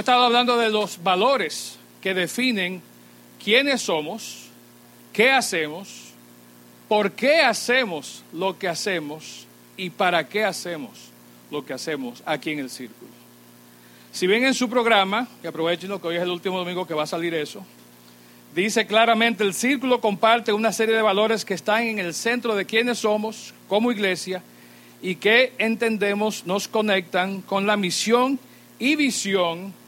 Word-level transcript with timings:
Hemos 0.00 0.08
estado 0.08 0.24
hablando 0.24 0.56
de 0.56 0.70
los 0.70 1.02
valores 1.02 1.76
que 2.00 2.14
definen 2.14 2.80
quiénes 3.44 3.82
somos, 3.82 4.46
qué 5.12 5.30
hacemos, 5.30 6.14
por 6.88 7.12
qué 7.12 7.42
hacemos 7.42 8.24
lo 8.32 8.58
que 8.58 8.66
hacemos 8.66 9.46
y 9.76 9.90
para 9.90 10.26
qué 10.26 10.42
hacemos 10.42 11.10
lo 11.50 11.66
que 11.66 11.74
hacemos 11.74 12.22
aquí 12.24 12.52
en 12.52 12.60
el 12.60 12.70
círculo. 12.70 13.10
Si 14.10 14.26
bien 14.26 14.42
en 14.44 14.54
su 14.54 14.70
programa, 14.70 15.28
que 15.42 15.48
aprovechen 15.48 16.00
que 16.00 16.08
hoy 16.08 16.16
es 16.16 16.22
el 16.22 16.30
último 16.30 16.58
domingo 16.58 16.86
que 16.86 16.94
va 16.94 17.02
a 17.02 17.06
salir 17.06 17.34
eso, 17.34 17.62
dice 18.54 18.86
claramente 18.86 19.44
el 19.44 19.52
círculo 19.52 20.00
comparte 20.00 20.50
una 20.54 20.72
serie 20.72 20.96
de 20.96 21.02
valores 21.02 21.44
que 21.44 21.52
están 21.52 21.82
en 21.82 21.98
el 21.98 22.14
centro 22.14 22.56
de 22.56 22.64
quiénes 22.64 23.00
somos 23.00 23.52
como 23.68 23.92
iglesia 23.92 24.42
y 25.02 25.16
que 25.16 25.52
entendemos 25.58 26.46
nos 26.46 26.68
conectan 26.68 27.42
con 27.42 27.66
la 27.66 27.76
misión 27.76 28.40
y 28.78 28.96
visión 28.96 29.78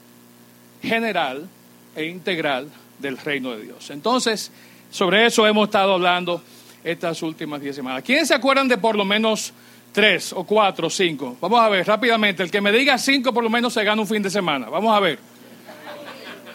general 0.83 1.47
e 1.95 2.05
integral 2.05 2.69
del 2.99 3.17
reino 3.17 3.51
de 3.51 3.63
Dios. 3.63 3.89
Entonces, 3.89 4.51
sobre 4.91 5.25
eso 5.25 5.47
hemos 5.47 5.67
estado 5.67 5.93
hablando 5.93 6.41
estas 6.83 7.21
últimas 7.23 7.61
diez 7.61 7.75
semanas. 7.75 8.03
¿Quiénes 8.03 8.27
se 8.27 8.33
acuerdan 8.33 8.67
de 8.67 8.77
por 8.77 8.95
lo 8.95 9.05
menos 9.05 9.53
tres 9.91 10.33
o 10.33 10.43
cuatro 10.43 10.87
o 10.87 10.89
cinco? 10.89 11.37
Vamos 11.39 11.59
a 11.59 11.69
ver 11.69 11.87
rápidamente. 11.87 12.43
El 12.43 12.51
que 12.51 12.61
me 12.61 12.71
diga 12.71 12.97
cinco 12.97 13.33
por 13.33 13.43
lo 13.43 13.49
menos 13.49 13.73
se 13.73 13.83
gana 13.83 14.01
un 14.01 14.07
fin 14.07 14.21
de 14.21 14.29
semana. 14.29 14.69
Vamos 14.69 14.95
a 14.95 14.99
ver. 14.99 15.17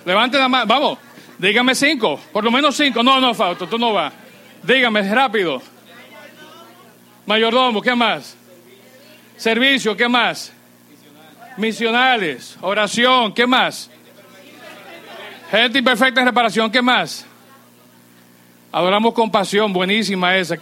Levanten 0.04 0.40
la 0.40 0.48
mano. 0.48 0.66
Vamos. 0.66 0.98
Dígame 1.38 1.74
cinco. 1.74 2.20
Por 2.32 2.44
lo 2.44 2.50
menos 2.50 2.76
cinco. 2.76 3.02
No, 3.02 3.20
no, 3.20 3.34
Fausto, 3.34 3.66
tú 3.66 3.78
no 3.78 3.92
vas. 3.92 4.12
Dígame 4.62 5.02
rápido. 5.02 5.62
Mayordomo, 7.26 7.82
¿qué 7.82 7.94
más? 7.94 8.36
Servicio, 9.36 9.96
¿qué 9.96 10.08
más? 10.08 10.52
Misionales, 11.58 12.56
oración, 12.60 13.34
¿qué 13.34 13.46
más? 13.46 13.90
Gente 15.50 15.78
imperfecta 15.78 16.20
en 16.20 16.26
reparación, 16.26 16.70
¿qué 16.70 16.82
más? 16.82 17.24
Adoramos 18.70 19.14
compasión, 19.14 19.72
buenísima 19.72 20.36
esa. 20.36 20.56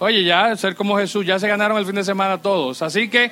Oye, 0.00 0.24
ya, 0.24 0.56
ser 0.56 0.74
como 0.74 0.98
Jesús, 0.98 1.24
ya 1.24 1.38
se 1.38 1.46
ganaron 1.46 1.78
el 1.78 1.86
fin 1.86 1.94
de 1.94 2.02
semana 2.02 2.42
todos. 2.42 2.82
Así 2.82 3.08
que 3.08 3.30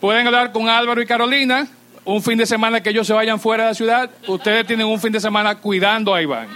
pueden 0.00 0.26
hablar 0.26 0.52
con 0.52 0.68
Álvaro 0.68 1.00
y 1.00 1.06
Carolina. 1.06 1.66
Un 2.04 2.22
fin 2.22 2.36
de 2.36 2.44
semana 2.44 2.82
que 2.82 2.90
ellos 2.90 3.06
se 3.06 3.12
vayan 3.14 3.40
fuera 3.40 3.64
de 3.64 3.70
la 3.70 3.74
ciudad, 3.74 4.10
ustedes 4.26 4.66
tienen 4.66 4.86
un 4.86 5.00
fin 5.00 5.12
de 5.12 5.20
semana 5.20 5.56
cuidando 5.56 6.14
a 6.14 6.22
Iván. 6.22 6.48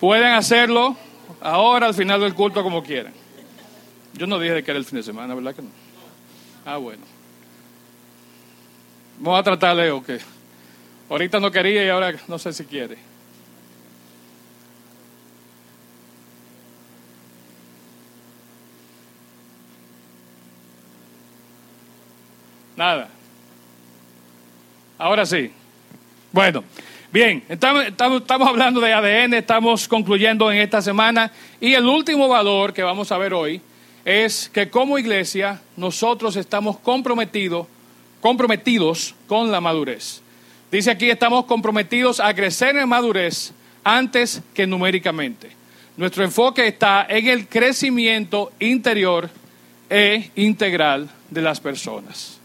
Pueden 0.00 0.32
hacerlo 0.32 0.96
ahora, 1.40 1.86
al 1.86 1.94
final 1.94 2.20
del 2.20 2.34
culto, 2.34 2.62
como 2.62 2.82
quieran. 2.82 3.12
Yo 4.14 4.26
no 4.26 4.38
dije 4.38 4.62
que 4.62 4.70
era 4.70 4.78
el 4.78 4.84
fin 4.84 4.96
de 4.96 5.02
semana, 5.02 5.34
¿verdad 5.34 5.54
que 5.54 5.62
no? 5.62 5.68
Ah, 6.64 6.76
bueno. 6.76 7.02
Vamos 9.18 9.40
a 9.40 9.42
tratar, 9.42 9.76
Leo, 9.76 10.02
que 10.02 10.18
ahorita 11.08 11.40
no 11.40 11.50
quería 11.50 11.84
y 11.84 11.88
ahora 11.88 12.14
no 12.28 12.38
sé 12.38 12.52
si 12.52 12.64
quiere. 12.64 12.98
Nada. 22.78 23.08
Ahora 24.98 25.26
sí. 25.26 25.50
Bueno, 26.30 26.62
bien, 27.10 27.42
estamos, 27.48 27.86
estamos, 27.86 28.48
hablando 28.48 28.80
de 28.80 28.92
ADN, 28.92 29.34
estamos 29.34 29.88
concluyendo 29.88 30.52
en 30.52 30.58
esta 30.58 30.80
semana 30.80 31.32
y 31.60 31.74
el 31.74 31.86
último 31.86 32.28
valor 32.28 32.72
que 32.72 32.84
vamos 32.84 33.10
a 33.10 33.18
ver 33.18 33.34
hoy 33.34 33.60
es 34.04 34.48
que 34.52 34.70
como 34.70 34.96
iglesia 34.96 35.60
nosotros 35.76 36.36
estamos 36.36 36.78
comprometidos, 36.78 37.66
comprometidos 38.20 39.16
con 39.26 39.50
la 39.50 39.60
madurez. 39.60 40.22
Dice 40.70 40.90
aquí, 40.90 41.08
estamos 41.08 41.46
comprometidos 41.46 42.20
a 42.20 42.34
crecer 42.34 42.76
en 42.76 42.88
madurez 42.88 43.52
antes 43.84 44.42
que 44.52 44.66
numéricamente. 44.66 45.50
Nuestro 45.96 46.22
enfoque 46.24 46.66
está 46.66 47.06
en 47.08 47.26
el 47.26 47.48
crecimiento 47.48 48.52
interior 48.60 49.30
e 49.88 50.30
integral 50.36 51.08
de 51.30 51.40
las 51.40 51.58
personas. 51.58 52.38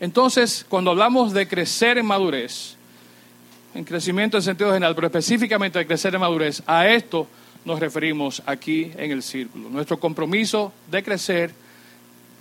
Entonces, 0.00 0.66
cuando 0.68 0.90
hablamos 0.90 1.32
de 1.32 1.48
crecer 1.48 1.96
en 1.96 2.06
madurez, 2.06 2.76
en 3.74 3.84
crecimiento 3.84 4.36
en 4.36 4.42
sentido 4.42 4.70
general, 4.70 4.94
pero 4.94 5.06
específicamente 5.06 5.78
de 5.78 5.86
crecer 5.86 6.14
en 6.14 6.20
madurez, 6.20 6.62
a 6.66 6.86
esto 6.86 7.26
nos 7.64 7.80
referimos 7.80 8.42
aquí 8.44 8.92
en 8.96 9.12
el 9.12 9.22
círculo. 9.22 9.70
Nuestro 9.70 9.98
compromiso 9.98 10.72
de 10.90 11.02
crecer, 11.02 11.54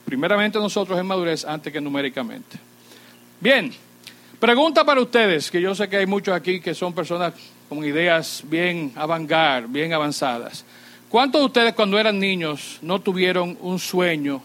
primeramente 0.03 0.59
nosotros 0.59 0.99
en 0.99 1.05
madurez, 1.05 1.45
antes 1.45 1.71
que 1.71 1.79
numéricamente. 1.79 2.59
Bien, 3.39 3.71
pregunta 4.41 4.83
para 4.83 4.99
ustedes, 4.99 5.51
que 5.51 5.61
yo 5.61 5.75
sé 5.75 5.87
que 5.87 5.97
hay 5.97 6.07
muchos 6.07 6.35
aquí 6.35 6.59
que 6.59 6.73
son 6.73 6.93
personas 6.93 7.33
con 7.69 7.85
ideas 7.85 8.43
bien 8.43 8.91
avangar, 8.95 9.67
bien 9.67 9.93
avanzadas. 9.93 10.65
¿Cuántos 11.07 11.41
de 11.41 11.45
ustedes 11.45 11.73
cuando 11.75 11.99
eran 11.99 12.19
niños 12.19 12.79
no 12.81 12.99
tuvieron 12.99 13.55
un 13.61 13.77
sueño 13.77 14.41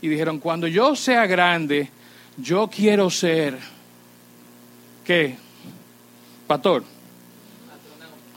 y 0.00 0.08
dijeron, 0.08 0.38
cuando 0.38 0.68
yo 0.68 0.94
sea 0.94 1.26
grande, 1.26 1.90
yo 2.36 2.68
quiero 2.68 3.10
ser, 3.10 3.58
¿qué? 5.04 5.36
Pastor. 6.46 6.84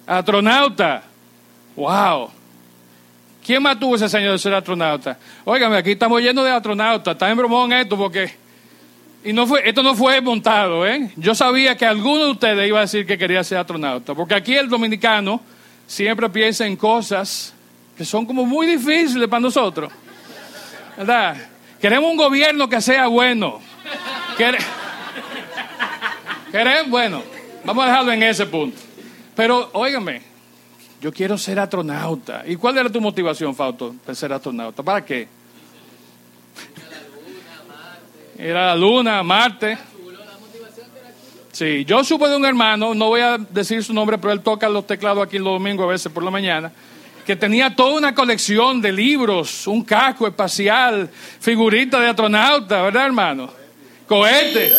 Astronauta. 0.08 1.04
Wow. 1.76 2.30
¿Quién 3.46 3.62
más 3.62 3.80
tuvo 3.80 3.96
ese 3.96 4.10
sueño 4.10 4.32
de 4.32 4.40
ser 4.40 4.54
astronauta? 4.56 5.18
Óigame, 5.46 5.78
aquí 5.78 5.92
estamos 5.92 6.22
llenos 6.22 6.44
de 6.44 6.52
astronautas. 6.52 7.14
Está 7.14 7.30
en 7.30 7.38
bromón 7.38 7.72
esto 7.72 7.96
porque... 7.96 8.43
Y 9.26 9.32
no 9.32 9.48
fue, 9.48 9.68
esto 9.68 9.82
no 9.82 9.96
fue 9.96 10.20
montado, 10.20 10.86
¿eh? 10.86 11.12
Yo 11.16 11.34
sabía 11.34 11.78
que 11.78 11.86
alguno 11.86 12.26
de 12.26 12.32
ustedes 12.32 12.68
iba 12.68 12.80
a 12.80 12.82
decir 12.82 13.06
que 13.06 13.18
quería 13.18 13.44
ser 13.44 13.58
astronauta. 13.58 14.14
Porque 14.14 14.36
aquí 14.36 14.54
el 14.54 14.68
dominicano 14.68 15.40
siempre 15.88 16.30
piensa 16.30 16.66
en 16.68 16.76
cosas 16.76 17.54
que 17.98 18.04
son 18.04 18.26
como 18.26 18.46
muy 18.46 18.68
difíciles 18.68 19.28
para 19.30 19.40
nosotros. 19.40 19.92
¿Verdad? 20.98 21.38
Queremos 21.80 22.12
un 22.12 22.18
gobierno 22.18 22.68
que 22.68 22.82
sea 22.82 23.08
bueno. 23.08 23.62
¿Queremos? 24.38 24.68
Bueno, 26.90 27.24
vamos 27.64 27.84
a 27.86 27.88
dejarlo 27.88 28.12
en 28.12 28.24
ese 28.24 28.46
punto. 28.46 28.78
Pero, 29.36 29.70
óigame, 29.74 30.22
yo 31.02 31.12
quiero 31.12 31.38
ser 31.38 31.60
astronauta. 31.60 32.44
¿Y 32.46 32.56
cuál 32.58 32.78
era 32.78 32.90
tu 32.90 33.02
motivación, 33.02 33.56
Fausto, 33.56 33.96
de 34.06 34.16
ser 34.16 34.34
astronauta? 34.34 34.84
¿Para 34.84 35.04
qué? 35.04 35.28
Era 38.44 38.68
la 38.68 38.76
luna, 38.76 39.24
Marte. 39.24 39.78
Sí, 41.54 41.86
yo 41.86 42.04
supe 42.04 42.28
de 42.28 42.36
un 42.36 42.44
hermano, 42.44 42.94
no 42.94 43.08
voy 43.08 43.22
a 43.22 43.38
decir 43.38 43.82
su 43.82 43.94
nombre, 43.94 44.18
pero 44.18 44.34
él 44.34 44.42
toca 44.42 44.68
los 44.68 44.86
teclados 44.86 45.26
aquí 45.26 45.38
los 45.38 45.54
domingos 45.54 45.86
a 45.86 45.88
veces 45.88 46.12
por 46.12 46.24
la 46.24 46.30
mañana, 46.30 46.70
que 47.26 47.38
tenía 47.38 47.74
toda 47.74 47.96
una 47.96 48.14
colección 48.14 48.82
de 48.82 48.92
libros, 48.92 49.66
un 49.66 49.82
casco 49.82 50.28
espacial, 50.28 51.10
figuritas 51.40 52.02
de 52.02 52.10
astronauta, 52.10 52.82
¿verdad, 52.82 53.06
hermano? 53.06 53.50
Cohete. 54.10 54.74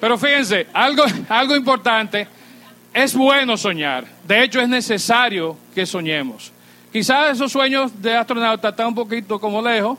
Pero 0.00 0.18
fíjense, 0.18 0.66
algo, 0.72 1.04
algo 1.28 1.56
importante, 1.56 2.26
es 2.92 3.14
bueno 3.14 3.56
soñar. 3.56 4.06
De 4.26 4.42
hecho, 4.42 4.60
es 4.60 4.68
necesario 4.68 5.56
que 5.74 5.86
soñemos. 5.86 6.52
Quizás 6.92 7.32
esos 7.32 7.52
sueños 7.52 8.00
de 8.00 8.16
astronauta 8.16 8.70
están 8.70 8.88
un 8.88 8.94
poquito 8.94 9.38
como 9.38 9.60
lejos, 9.60 9.98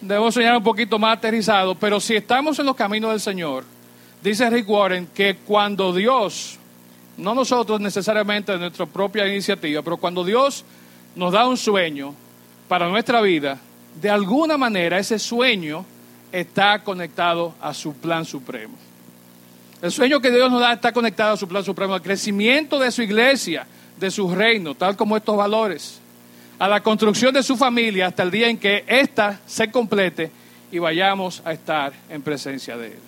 debemos 0.00 0.34
soñar 0.34 0.56
un 0.56 0.62
poquito 0.62 0.98
más 0.98 1.16
aterrizado, 1.16 1.74
pero 1.74 1.98
si 1.98 2.14
estamos 2.14 2.58
en 2.58 2.66
los 2.66 2.76
caminos 2.76 3.10
del 3.10 3.20
Señor, 3.20 3.64
dice 4.22 4.48
Rick 4.50 4.68
Warren 4.68 5.08
que 5.14 5.36
cuando 5.36 5.94
Dios, 5.94 6.58
no 7.16 7.34
nosotros 7.34 7.80
necesariamente 7.80 8.52
de 8.52 8.58
nuestra 8.58 8.84
propia 8.84 9.26
iniciativa, 9.26 9.80
pero 9.80 9.96
cuando 9.96 10.24
Dios 10.24 10.64
nos 11.14 11.32
da 11.32 11.48
un 11.48 11.56
sueño 11.56 12.14
para 12.68 12.88
nuestra 12.88 13.22
vida, 13.22 13.58
de 14.00 14.10
alguna 14.10 14.58
manera 14.58 14.98
ese 14.98 15.18
sueño 15.18 15.86
está 16.30 16.82
conectado 16.82 17.54
a 17.62 17.72
su 17.72 17.94
plan 17.94 18.26
supremo. 18.26 18.85
El 19.86 19.92
sueño 19.92 20.20
que 20.20 20.32
Dios 20.32 20.50
nos 20.50 20.60
da 20.60 20.72
está 20.72 20.90
conectado 20.90 21.34
a 21.34 21.36
su 21.36 21.46
plan 21.46 21.62
supremo, 21.62 21.94
al 21.94 22.02
crecimiento 22.02 22.76
de 22.80 22.90
su 22.90 23.02
iglesia, 23.02 23.68
de 23.96 24.10
su 24.10 24.34
reino, 24.34 24.74
tal 24.74 24.96
como 24.96 25.16
estos 25.16 25.36
valores, 25.36 26.00
a 26.58 26.66
la 26.66 26.82
construcción 26.82 27.32
de 27.32 27.44
su 27.44 27.56
familia 27.56 28.08
hasta 28.08 28.24
el 28.24 28.32
día 28.32 28.48
en 28.48 28.58
que 28.58 28.82
ésta 28.88 29.38
se 29.46 29.70
complete 29.70 30.32
y 30.72 30.80
vayamos 30.80 31.40
a 31.44 31.52
estar 31.52 31.92
en 32.10 32.20
presencia 32.20 32.76
de 32.76 32.88
Él. 32.88 32.98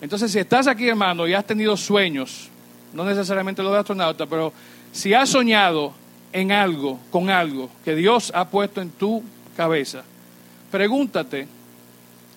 Entonces, 0.00 0.32
si 0.32 0.40
estás 0.40 0.66
aquí, 0.66 0.88
hermano, 0.88 1.28
y 1.28 1.34
has 1.34 1.44
tenido 1.44 1.76
sueños, 1.76 2.48
no 2.92 3.04
necesariamente 3.04 3.62
lo 3.62 3.70
de 3.70 3.78
astronauta, 3.78 4.26
pero 4.26 4.52
si 4.90 5.14
has 5.14 5.28
soñado 5.28 5.94
en 6.32 6.50
algo, 6.50 6.98
con 7.12 7.30
algo 7.30 7.70
que 7.84 7.94
Dios 7.94 8.32
ha 8.34 8.46
puesto 8.48 8.80
en 8.80 8.90
tu 8.90 9.22
cabeza, 9.56 10.02
pregúntate 10.72 11.46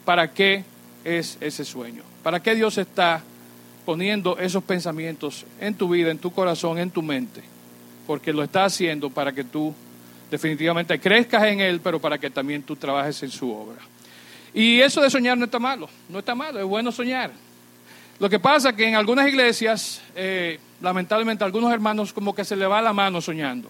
para 0.05 0.31
qué 0.31 0.63
es 1.03 1.39
ese 1.41 1.65
sueño, 1.65 2.03
para 2.21 2.39
qué 2.39 2.53
Dios 2.53 2.77
está 2.77 3.23
poniendo 3.87 4.37
esos 4.37 4.61
pensamientos 4.65 5.45
en 5.61 5.73
tu 5.73 5.87
vida, 5.87 6.11
en 6.11 6.17
tu 6.17 6.29
corazón, 6.33 6.77
en 6.77 6.91
tu 6.91 7.01
mente, 7.01 7.41
porque 8.05 8.33
lo 8.33 8.43
está 8.43 8.65
haciendo 8.65 9.09
para 9.09 9.31
que 9.31 9.45
tú 9.45 9.73
definitivamente 10.29 10.99
crezcas 10.99 11.45
en 11.45 11.61
Él, 11.61 11.79
pero 11.79 11.97
para 11.97 12.17
que 12.17 12.29
también 12.29 12.63
tú 12.63 12.75
trabajes 12.75 13.23
en 13.23 13.31
su 13.31 13.49
obra. 13.49 13.77
Y 14.53 14.81
eso 14.81 14.99
de 14.99 15.09
soñar 15.09 15.37
no 15.37 15.45
está 15.45 15.57
malo, 15.57 15.87
no 16.09 16.19
está 16.19 16.35
malo, 16.35 16.59
es 16.59 16.65
bueno 16.65 16.91
soñar. 16.91 17.31
Lo 18.19 18.29
que 18.29 18.41
pasa 18.41 18.71
es 18.71 18.75
que 18.75 18.89
en 18.89 18.95
algunas 18.95 19.25
iglesias, 19.25 20.01
eh, 20.17 20.59
lamentablemente, 20.81 21.45
algunos 21.45 21.71
hermanos 21.71 22.11
como 22.11 22.35
que 22.35 22.43
se 22.43 22.57
le 22.57 22.67
va 22.67 22.81
la 22.81 22.91
mano 22.91 23.21
soñando. 23.21 23.69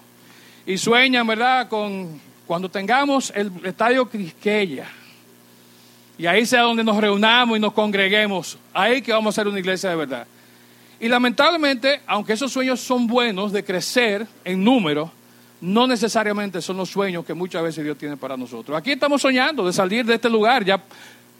Y 0.66 0.78
sueñan, 0.78 1.28
¿verdad?, 1.28 1.68
con 1.68 2.20
cuando 2.44 2.68
tengamos 2.68 3.32
el 3.36 3.52
estadio 3.62 4.10
Quisqueya. 4.10 4.88
Y 6.18 6.26
ahí 6.26 6.44
sea 6.44 6.62
donde 6.62 6.82
nos 6.82 6.96
reunamos 6.96 7.56
y 7.56 7.60
nos 7.60 7.72
congreguemos. 7.72 8.58
Ahí 8.74 9.00
que 9.00 9.12
vamos 9.12 9.34
a 9.34 9.40
ser 9.40 9.48
una 9.48 9.60
iglesia 9.60 9.90
de 9.90 9.96
verdad. 9.96 10.26
Y 11.00 11.08
lamentablemente, 11.08 12.00
aunque 12.06 12.32
esos 12.32 12.52
sueños 12.52 12.80
son 12.80 13.06
buenos 13.06 13.52
de 13.52 13.64
crecer 13.64 14.26
en 14.44 14.64
número, 14.64 15.12
no 15.60 15.86
necesariamente 15.86 16.60
son 16.60 16.76
los 16.76 16.88
sueños 16.88 17.24
que 17.24 17.34
muchas 17.34 17.62
veces 17.62 17.84
Dios 17.84 17.96
tiene 17.96 18.16
para 18.16 18.36
nosotros. 18.36 18.76
Aquí 18.76 18.92
estamos 18.92 19.22
soñando 19.22 19.64
de 19.64 19.72
salir 19.72 20.04
de 20.04 20.14
este 20.14 20.28
lugar. 20.28 20.64
Ya 20.64 20.82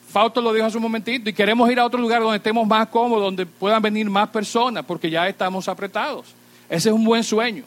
Fausto 0.08 0.40
lo 0.40 0.52
dijo 0.52 0.66
hace 0.66 0.76
un 0.76 0.84
momentito 0.84 1.28
y 1.28 1.32
queremos 1.32 1.70
ir 1.70 1.80
a 1.80 1.84
otro 1.84 2.00
lugar 2.00 2.22
donde 2.22 2.36
estemos 2.36 2.66
más 2.66 2.86
cómodos, 2.88 3.25
donde 3.25 3.46
puedan 3.46 3.82
venir 3.82 4.08
más 4.08 4.28
personas, 4.28 4.84
porque 4.84 5.10
ya 5.10 5.28
estamos 5.28 5.69
apretados. 5.69 6.26
Ese 6.69 6.88
es 6.88 6.94
un 6.94 7.04
buen 7.04 7.25
sueño. 7.25 7.64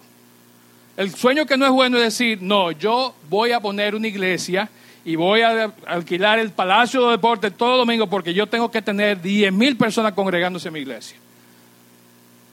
El 0.95 1.13
sueño 1.13 1.45
que 1.45 1.57
no 1.57 1.65
es 1.65 1.71
bueno 1.71 1.97
es 1.97 2.03
decir, 2.03 2.41
no, 2.41 2.71
yo 2.71 3.13
voy 3.29 3.51
a 3.51 3.59
poner 3.59 3.95
una 3.95 4.07
iglesia 4.07 4.69
y 5.03 5.15
voy 5.15 5.41
a 5.41 5.73
alquilar 5.87 6.39
el 6.39 6.51
Palacio 6.51 7.05
de 7.05 7.11
Deportes 7.11 7.55
todo 7.57 7.77
domingo 7.77 8.07
porque 8.07 8.33
yo 8.33 8.47
tengo 8.47 8.69
que 8.69 8.81
tener 8.81 9.21
10 9.21 9.51
mil 9.51 9.75
personas 9.75 10.13
congregándose 10.13 10.67
en 10.67 10.73
mi 10.73 10.79
iglesia. 10.81 11.17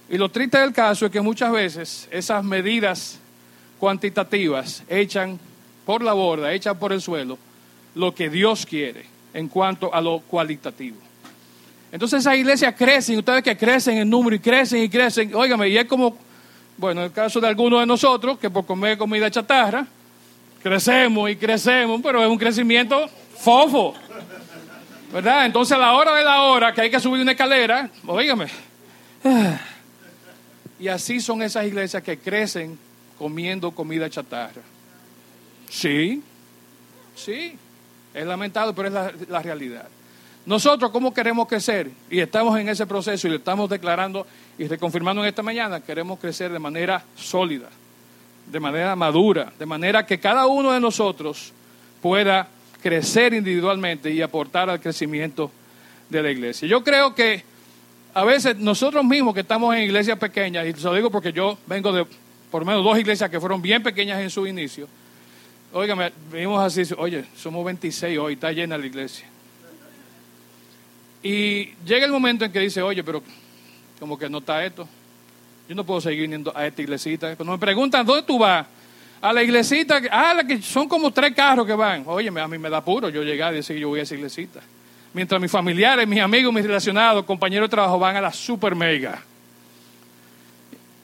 Y 0.08 0.16
lo 0.16 0.30
triste 0.30 0.58
del 0.58 0.72
caso 0.72 1.06
es 1.06 1.12
que 1.12 1.20
muchas 1.20 1.52
veces 1.52 2.08
esas 2.10 2.42
medidas 2.42 3.18
cuantitativas 3.78 4.82
echan 4.88 5.38
por 5.84 6.02
la 6.02 6.14
borda, 6.14 6.52
echan 6.52 6.78
por 6.78 6.92
el 6.92 7.02
suelo 7.02 7.38
lo 7.94 8.14
que 8.14 8.30
Dios 8.30 8.64
quiere 8.64 9.04
en 9.34 9.48
cuanto 9.48 9.92
a 9.92 10.00
lo 10.00 10.20
cualitativo. 10.20 10.96
Entonces 11.92 12.20
esas 12.20 12.36
iglesias 12.36 12.74
crecen, 12.76 13.18
ustedes 13.18 13.42
que 13.42 13.56
crecen 13.56 13.98
en 13.98 14.08
número 14.08 14.36
y 14.36 14.38
crecen 14.38 14.82
y 14.82 14.88
crecen, 14.88 15.34
óigame, 15.34 15.68
y 15.68 15.76
es 15.76 15.86
como, 15.86 16.16
bueno, 16.76 17.00
en 17.00 17.06
el 17.06 17.12
caso 17.12 17.40
de 17.40 17.48
algunos 17.48 17.80
de 17.80 17.86
nosotros, 17.86 18.38
que 18.38 18.50
por 18.50 18.64
comer 18.66 18.96
comida 18.96 19.30
chatarra, 19.30 19.86
crecemos 20.62 21.30
y 21.30 21.36
crecemos, 21.36 22.00
pero 22.02 22.22
es 22.22 22.28
un 22.28 22.38
crecimiento 22.38 23.08
fofo, 23.36 23.94
¿verdad? 25.12 25.46
Entonces 25.46 25.76
a 25.76 25.80
la 25.80 25.92
hora 25.94 26.14
de 26.14 26.24
la 26.24 26.42
hora 26.42 26.72
que 26.72 26.82
hay 26.82 26.90
que 26.90 27.00
subir 27.00 27.22
una 27.22 27.32
escalera, 27.32 27.90
óigame, 28.06 28.46
y 30.80 30.88
así 30.88 31.20
son 31.20 31.42
esas 31.42 31.66
iglesias 31.66 32.02
que 32.02 32.18
crecen 32.18 32.78
comiendo 33.18 33.70
comida 33.72 34.08
chatarra. 34.08 34.62
Sí, 35.68 36.22
sí, 37.14 37.56
es 38.14 38.26
lamentable, 38.26 38.72
pero 38.74 38.88
es 38.88 38.94
la, 38.94 39.12
la, 39.28 39.42
realidad. 39.42 39.86
Nosotros, 40.46 40.90
¿cómo 40.90 41.12
queremos 41.12 41.46
crecer? 41.46 41.90
Y 42.08 42.20
estamos 42.20 42.58
en 42.58 42.68
ese 42.68 42.86
proceso 42.86 43.26
y 43.26 43.30
lo 43.30 43.36
estamos 43.36 43.68
declarando 43.68 44.26
y 44.56 44.66
reconfirmando 44.66 45.22
en 45.22 45.28
esta 45.28 45.42
mañana, 45.42 45.80
queremos 45.80 46.18
crecer 46.18 46.50
de 46.50 46.58
manera 46.58 47.04
sólida, 47.16 47.68
de 48.50 48.60
manera 48.60 48.96
madura, 48.96 49.52
de 49.58 49.66
manera 49.66 50.06
que 50.06 50.18
cada 50.18 50.46
uno 50.46 50.72
de 50.72 50.80
nosotros 50.80 51.52
pueda 52.00 52.48
crecer 52.82 53.34
individualmente 53.34 54.10
y 54.10 54.22
aportar 54.22 54.70
al 54.70 54.80
crecimiento 54.80 55.50
de 56.08 56.22
la 56.22 56.30
iglesia. 56.30 56.68
Yo 56.68 56.82
creo 56.82 57.14
que 57.14 57.42
a 58.14 58.24
veces 58.24 58.56
nosotros 58.56 59.04
mismos 59.04 59.34
que 59.34 59.40
estamos 59.40 59.74
en 59.74 59.82
iglesias 59.82 60.18
pequeñas, 60.18 60.66
y 60.66 60.72
se 60.72 60.84
lo 60.84 60.94
digo 60.94 61.10
porque 61.10 61.32
yo 61.32 61.58
vengo 61.66 61.92
de 61.92 62.06
por 62.50 62.62
lo 62.62 62.66
menos 62.66 62.82
dos 62.82 62.98
iglesias 62.98 63.30
que 63.30 63.40
fueron 63.40 63.60
bien 63.60 63.82
pequeñas 63.82 64.20
en 64.20 64.30
su 64.30 64.46
inicio. 64.46 64.88
Óigame, 65.72 66.12
vimos 66.32 66.64
así, 66.64 66.82
oye, 66.96 67.26
somos 67.36 67.64
26 67.64 68.18
hoy, 68.18 68.32
está 68.34 68.52
llena 68.52 68.78
la 68.78 68.86
iglesia. 68.86 69.26
Y 71.22 71.74
llega 71.84 72.06
el 72.06 72.12
momento 72.12 72.44
en 72.44 72.52
que 72.52 72.60
dice, 72.60 72.80
oye, 72.80 73.04
pero 73.04 73.22
como 74.00 74.18
que 74.18 74.30
no 74.30 74.38
está 74.38 74.64
esto. 74.64 74.88
Yo 75.68 75.74
no 75.74 75.84
puedo 75.84 76.00
seguir 76.00 76.22
viniendo 76.22 76.50
a 76.56 76.66
esta 76.66 76.80
iglesita. 76.80 77.36
Cuando 77.36 77.52
me 77.52 77.58
preguntan, 77.58 78.06
¿dónde 78.06 78.22
tú 78.22 78.38
vas? 78.38 78.66
A 79.20 79.32
la 79.32 79.42
iglesita, 79.42 80.00
ah, 80.10 80.32
la 80.32 80.44
que 80.44 80.62
son 80.62 80.88
como 80.88 81.10
tres 81.10 81.34
carros 81.34 81.66
que 81.66 81.74
van. 81.74 82.04
Oye, 82.06 82.28
a 82.28 82.48
mí 82.48 82.56
me 82.56 82.70
da 82.70 82.82
puro 82.82 83.10
yo 83.10 83.22
llegar 83.22 83.52
y 83.52 83.56
decir 83.56 83.76
yo 83.76 83.88
voy 83.88 84.00
a 84.00 84.04
esa 84.04 84.14
iglesita. 84.14 84.60
Mientras 85.12 85.40
mis 85.40 85.50
familiares, 85.50 86.08
mis 86.08 86.20
amigos, 86.20 86.54
mis 86.54 86.64
relacionados, 86.64 87.24
compañeros 87.24 87.68
de 87.68 87.70
trabajo 87.70 87.98
van 87.98 88.16
a 88.16 88.20
la 88.20 88.32
super 88.32 88.74
mega. 88.74 89.22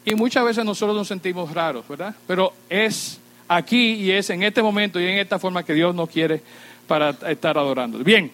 Y 0.04 0.14
muchas 0.14 0.44
veces 0.44 0.64
nosotros 0.64 0.96
nos 0.96 1.08
sentimos 1.08 1.52
raros, 1.52 1.86
¿verdad? 1.86 2.14
Pero 2.26 2.52
es 2.70 3.18
aquí 3.48 3.94
y 3.94 4.12
es 4.12 4.30
en 4.30 4.42
este 4.42 4.62
momento 4.62 4.98
y 5.00 5.06
en 5.06 5.18
esta 5.18 5.38
forma 5.38 5.62
que 5.62 5.74
Dios 5.74 5.94
nos 5.94 6.08
quiere 6.08 6.40
para 6.86 7.10
estar 7.10 7.58
adorando. 7.58 7.98
Bien, 7.98 8.30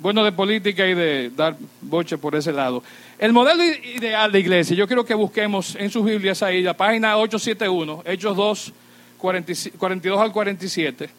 bueno 0.00 0.24
de 0.24 0.32
política 0.32 0.86
y 0.86 0.94
de 0.94 1.30
dar 1.30 1.56
boche 1.80 2.18
por 2.18 2.34
ese 2.34 2.52
lado. 2.52 2.82
El 3.18 3.32
modelo 3.32 3.62
ideal 3.62 4.32
de 4.32 4.40
iglesia, 4.40 4.74
yo 4.74 4.86
quiero 4.86 5.04
que 5.04 5.14
busquemos 5.14 5.76
en 5.76 5.90
sus 5.90 6.04
Biblias 6.04 6.42
ahí, 6.42 6.62
la 6.62 6.76
página 6.76 7.16
871, 7.18 8.02
Hechos 8.06 8.36
2, 8.36 8.72
42 9.18 10.20
al 10.20 10.32
47. 10.32 11.10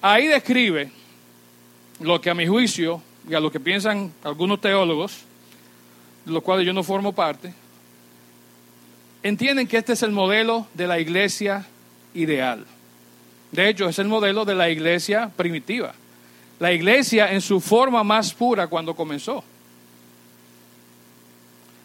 Ahí 0.00 0.26
describe 0.26 0.90
lo 2.00 2.20
que 2.20 2.30
a 2.30 2.34
mi 2.34 2.46
juicio 2.46 3.02
y 3.28 3.34
a 3.34 3.40
lo 3.40 3.50
que 3.50 3.60
piensan 3.60 4.12
algunos 4.24 4.60
teólogos, 4.60 5.24
de 6.24 6.32
los 6.32 6.42
cuales 6.42 6.66
yo 6.66 6.72
no 6.72 6.82
formo 6.82 7.12
parte, 7.12 7.52
entienden 9.22 9.66
que 9.66 9.76
este 9.76 9.92
es 9.92 10.02
el 10.02 10.12
modelo 10.12 10.66
de 10.74 10.86
la 10.86 10.98
iglesia 10.98 11.66
ideal. 12.14 12.64
De 13.52 13.68
hecho, 13.68 13.88
es 13.88 13.98
el 13.98 14.08
modelo 14.08 14.44
de 14.44 14.54
la 14.54 14.70
iglesia 14.70 15.30
primitiva. 15.36 15.94
La 16.58 16.72
iglesia 16.72 17.32
en 17.32 17.40
su 17.40 17.60
forma 17.60 18.02
más 18.02 18.32
pura 18.34 18.66
cuando 18.66 18.94
comenzó. 18.94 19.44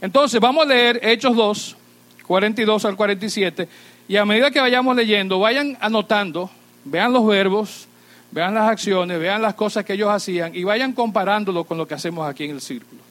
Entonces, 0.02 0.40
vamos 0.42 0.66
a 0.66 0.68
leer 0.68 1.00
Hechos 1.02 1.36
2, 1.36 1.78
42 2.28 2.86
al 2.86 2.96
47, 2.96 3.68
y 4.08 4.18
a 4.18 4.25
medida 4.25 4.52
que 4.52 4.60
vayamos 4.60 4.96
leyendo, 4.96 5.40
vayan 5.40 5.78
anotando, 5.80 6.50
vean 6.84 7.14
los 7.14 7.25
verbos, 7.25 7.88
vean 8.31 8.54
las 8.54 8.70
acciones, 8.70 9.20
vean 9.20 9.42
las 9.42 9.54
cosas 9.54 9.86
que 9.86 9.94
ellos 9.94 10.10
hacían 10.10 10.54
y 10.56 10.63
vayan 10.63 10.92
comparándolo 10.94 11.63
con 11.63 11.77
lo 11.77 11.88
que 11.88 11.94
hacemos 11.94 12.27
aquí 12.27 12.46
en 12.46 12.51
el 12.51 12.62
círculo. 12.62 13.01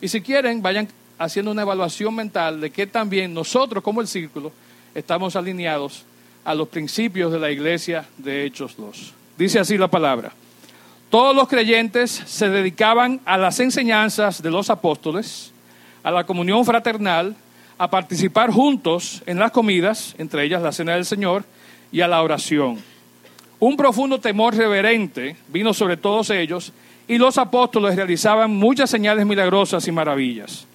Y 0.00 0.08
si 0.08 0.22
quieren, 0.22 0.62
vayan 0.62 0.88
haciendo 1.18 1.50
una 1.50 1.62
evaluación 1.62 2.14
mental 2.14 2.60
de 2.60 2.70
que 2.70 2.86
también 2.86 3.34
nosotros 3.34 3.82
como 3.84 4.00
el 4.00 4.06
círculo 4.06 4.52
estamos 4.94 5.36
alineados 5.36 6.04
a 6.44 6.54
los 6.54 6.68
principios 6.68 7.32
de 7.32 7.38
la 7.38 7.50
iglesia 7.50 8.06
de 8.18 8.44
Hechos 8.46 8.74
2. 8.76 9.14
Dice 9.36 9.58
así 9.58 9.76
la 9.76 9.88
palabra. 9.88 10.32
Todos 11.12 11.36
los 11.36 11.46
creyentes 11.46 12.10
se 12.10 12.48
dedicaban 12.48 13.20
a 13.26 13.36
las 13.36 13.60
enseñanzas 13.60 14.40
de 14.40 14.50
los 14.50 14.70
apóstoles, 14.70 15.52
a 16.02 16.10
la 16.10 16.24
comunión 16.24 16.64
fraternal, 16.64 17.36
a 17.76 17.90
participar 17.90 18.50
juntos 18.50 19.22
en 19.26 19.38
las 19.38 19.50
comidas, 19.50 20.14
entre 20.16 20.42
ellas 20.42 20.62
la 20.62 20.72
cena 20.72 20.94
del 20.94 21.04
Señor, 21.04 21.44
y 21.92 22.00
a 22.00 22.08
la 22.08 22.22
oración. 22.22 22.78
Un 23.60 23.76
profundo 23.76 24.20
temor 24.20 24.56
reverente 24.56 25.36
vino 25.48 25.74
sobre 25.74 25.98
todos 25.98 26.30
ellos 26.30 26.72
y 27.06 27.18
los 27.18 27.36
apóstoles 27.36 27.94
realizaban 27.94 28.50
muchas 28.50 28.88
señales 28.88 29.26
milagrosas 29.26 29.86
y 29.86 29.92
maravillas. 29.92 30.66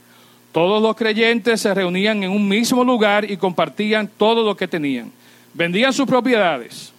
Todos 0.52 0.84
los 0.84 0.96
creyentes 0.96 1.62
se 1.62 1.74
reunían 1.74 2.22
en 2.22 2.30
un 2.30 2.48
mismo 2.48 2.84
lugar 2.84 3.28
y 3.28 3.38
compartían 3.38 4.08
todo 4.08 4.44
lo 4.44 4.56
que 4.56 4.68
tenían. 4.68 5.12
Vendían 5.56 5.94
sus 5.94 6.06
propiedades 6.06 6.94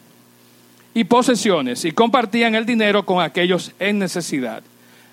y 0.98 1.04
posesiones 1.04 1.84
y 1.84 1.92
compartían 1.92 2.56
el 2.56 2.66
dinero 2.66 3.06
con 3.06 3.22
aquellos 3.22 3.70
en 3.78 4.00
necesidad. 4.00 4.64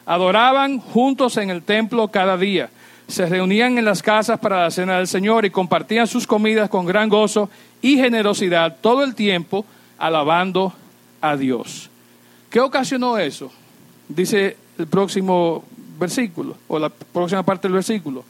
Adoraban 0.08 0.80
juntos 0.80 1.38
en 1.38 1.52
el 1.52 1.62
templo 1.62 2.08
cada 2.08 2.38
día. 2.38 2.72
Se 3.08 3.28
reunían 3.28 3.78
en 3.78 3.86
las 3.86 4.02
casas 4.02 4.40
para 4.40 4.64
la 4.64 4.72
cena 4.72 4.98
del 4.98 5.08
Señor 5.08 5.46
y 5.46 5.52
compartían 5.52 6.08
sus 6.08 6.26
comidas 6.26 6.72
con 6.72 6.88
gran 6.88 7.08
gozo 7.08 7.52
y 7.84 7.98
generosidad 7.98 8.78
todo 8.82 9.04
el 9.04 9.14
tiempo, 9.14 9.64
alabando 10.00 10.74
a 11.22 11.38
Dios. 11.38 11.92
¿Qué 12.50 12.60
ocasionó 12.60 13.20
eso? 13.20 13.52
Dice 14.10 14.58
el 14.80 14.88
próximo 14.88 15.66
versículo, 16.00 16.58
o 16.68 16.80
la 16.80 16.90
próxima 16.90 17.44
parte 17.44 17.68
del 17.68 17.76
versículo, 17.76 18.26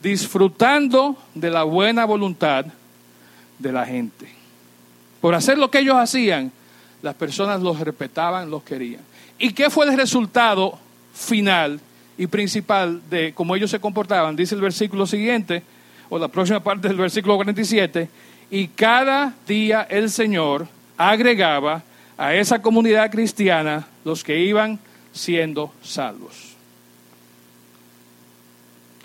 disfrutando 0.00 1.16
de 1.34 1.50
la 1.50 1.64
buena 1.64 2.04
voluntad 2.04 2.66
de 3.58 3.72
la 3.72 3.84
gente. 3.84 4.28
Por 5.20 5.34
hacer 5.34 5.58
lo 5.58 5.72
que 5.72 5.80
ellos 5.80 5.96
hacían, 5.96 6.52
las 7.04 7.14
personas 7.14 7.60
los 7.60 7.78
respetaban, 7.78 8.50
los 8.50 8.62
querían. 8.62 9.02
¿Y 9.38 9.52
qué 9.52 9.68
fue 9.68 9.84
el 9.84 9.94
resultado 9.94 10.78
final 11.12 11.78
y 12.16 12.26
principal 12.26 13.02
de 13.10 13.34
cómo 13.34 13.54
ellos 13.54 13.70
se 13.70 13.78
comportaban? 13.78 14.34
Dice 14.34 14.54
el 14.54 14.62
versículo 14.62 15.06
siguiente, 15.06 15.62
o 16.08 16.18
la 16.18 16.28
próxima 16.28 16.60
parte 16.60 16.88
del 16.88 16.96
versículo 16.96 17.36
47, 17.36 18.08
y 18.50 18.68
cada 18.68 19.34
día 19.46 19.86
el 19.90 20.08
Señor 20.08 20.66
agregaba 20.96 21.82
a 22.16 22.34
esa 22.34 22.62
comunidad 22.62 23.10
cristiana 23.10 23.86
los 24.02 24.24
que 24.24 24.38
iban 24.38 24.78
siendo 25.12 25.74
salvos. 25.82 26.54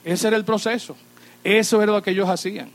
Ese 0.06 0.30
era 0.30 0.38
el 0.38 0.46
proceso. 0.46 0.96
Eso 1.44 1.84
era 1.84 1.92
lo 1.92 2.02
que 2.02 2.12
ellos 2.12 2.30
hacían. 2.30 2.70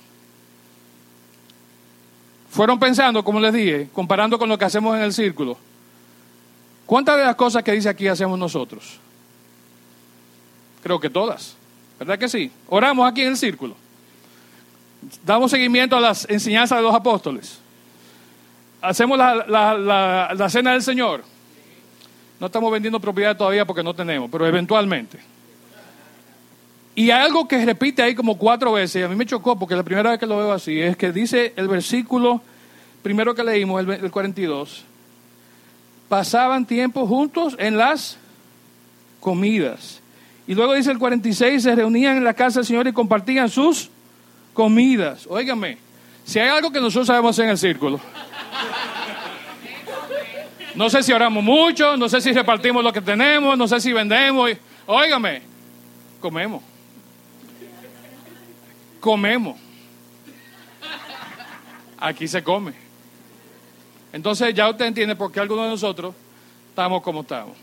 Fueron 2.55 2.79
pensando, 2.79 3.25
como 3.25 3.41
les 3.41 3.53
dije, 3.53 3.89
comparando 3.93 4.39
con 4.39 4.49
lo 4.49 4.57
que 4.57 4.65
hacemos 4.65 4.97
en 4.97 5.03
el 5.03 5.13
círculo. 5.13 5.59
¿Cuántas 6.87 7.17
de 7.17 7.25
las 7.25 7.35
cosas 7.35 7.65
que 7.65 7.73
dice 7.73 7.89
aquí 7.89 8.07
hacemos 8.07 8.39
nosotros? 8.39 9.01
Creo 10.81 11.01
que 11.01 11.11
todas. 11.11 11.57
¿Verdad 11.99 12.17
que 12.17 12.29
sí? 12.29 12.53
Oramos 12.69 13.11
aquí 13.11 13.23
en 13.23 13.31
el 13.31 13.37
círculo. 13.37 13.75
Damos 15.27 15.51
seguimiento 15.51 15.97
a 15.97 16.01
las 16.01 16.31
enseñanzas 16.31 16.79
de 16.79 16.85
los 16.85 16.95
apóstoles. 16.95 17.59
Hacemos 18.81 19.19
la, 19.19 20.47
cena 20.49 20.75
del 20.75 20.83
Señor. 20.83 21.25
No 22.39 22.47
estamos 22.47 22.71
vendiendo 22.71 23.01
propiedad 23.01 23.37
todavía 23.37 23.65
porque 23.65 23.83
no 23.83 23.95
tenemos, 23.95 24.31
pero 24.31 24.47
eventualmente. 24.47 25.19
Y 26.97 27.11
algo 27.11 27.49
que 27.49 27.65
repite 27.65 28.03
ahí 28.03 28.15
como 28.15 28.39
cuatro 28.39 28.73
veces, 28.73 29.01
y 29.01 29.05
a 29.05 29.09
mí 29.09 29.17
me 29.17 29.27
chocó 29.27 29.59
porque 29.59 29.75
la 29.75 29.83
primera 29.83 30.11
vez 30.11 30.21
que 30.21 30.27
lo 30.27 30.37
veo 30.37 30.53
así, 30.53 30.81
es 30.81 30.97
que 30.97 31.11
dice 31.11 31.53
el 31.57 31.67
versículo 31.67 32.41
primero 33.03 33.35
que 33.35 33.43
leímos, 33.43 33.81
el, 33.81 33.91
el 33.91 34.11
42, 34.11 34.85
pasaban 36.09 36.65
tiempo 36.65 37.07
juntos 37.07 37.57
en 37.59 37.77
las 37.77 38.17
comidas. 39.19 40.01
Y 40.47 40.55
luego 40.55 40.75
dice 40.75 40.93
el 40.93 40.99
46, 40.99 41.63
se 41.63 41.75
reunían 41.75 42.17
en 42.17 42.25
la 42.25 42.35
casa 42.35 42.61
del 42.61 42.67
Señor 42.67 42.87
y 42.87 42.93
compartían 42.93 43.51
sus 43.51 43.91
comidas. 44.53 45.27
Óigame, 45.29 45.79
si 46.25 46.39
hay 46.39 46.49
algo 46.49 46.71
que 46.71 46.81
nosotros 46.81 47.09
sabemos 47.09 47.37
en 47.41 47.49
el 47.49 47.59
círculo. 47.59 48.01
No 50.77 50.89
sé 50.91 51.03
si 51.03 51.13
oramos 51.13 51.43
mucho, 51.43 51.97
no 51.97 52.09
sé 52.09 52.21
si 52.21 52.33
repartimos 52.33 52.83
lo 52.83 52.93
que 52.93 53.01
tenemos, 53.01 53.59
no 53.59 53.67
sé 53.67 53.81
si 53.81 53.93
vendemos. 53.93 54.51
Óigame, 54.87 55.43
comemos 56.21 56.74
comemos. 59.05 59.59
Aquí 61.99 62.27
se 62.27 62.43
come. 62.43 62.73
Entonces 64.15 64.55
ya 64.55 64.67
usted 64.71 64.87
entiende 64.87 65.15
por 65.15 65.31
qué 65.31 65.41
algunos 65.41 65.67
de 65.67 65.71
nosotros 65.73 66.15
estamos 66.71 67.03
como 67.03 67.21
estamos. 67.21 67.55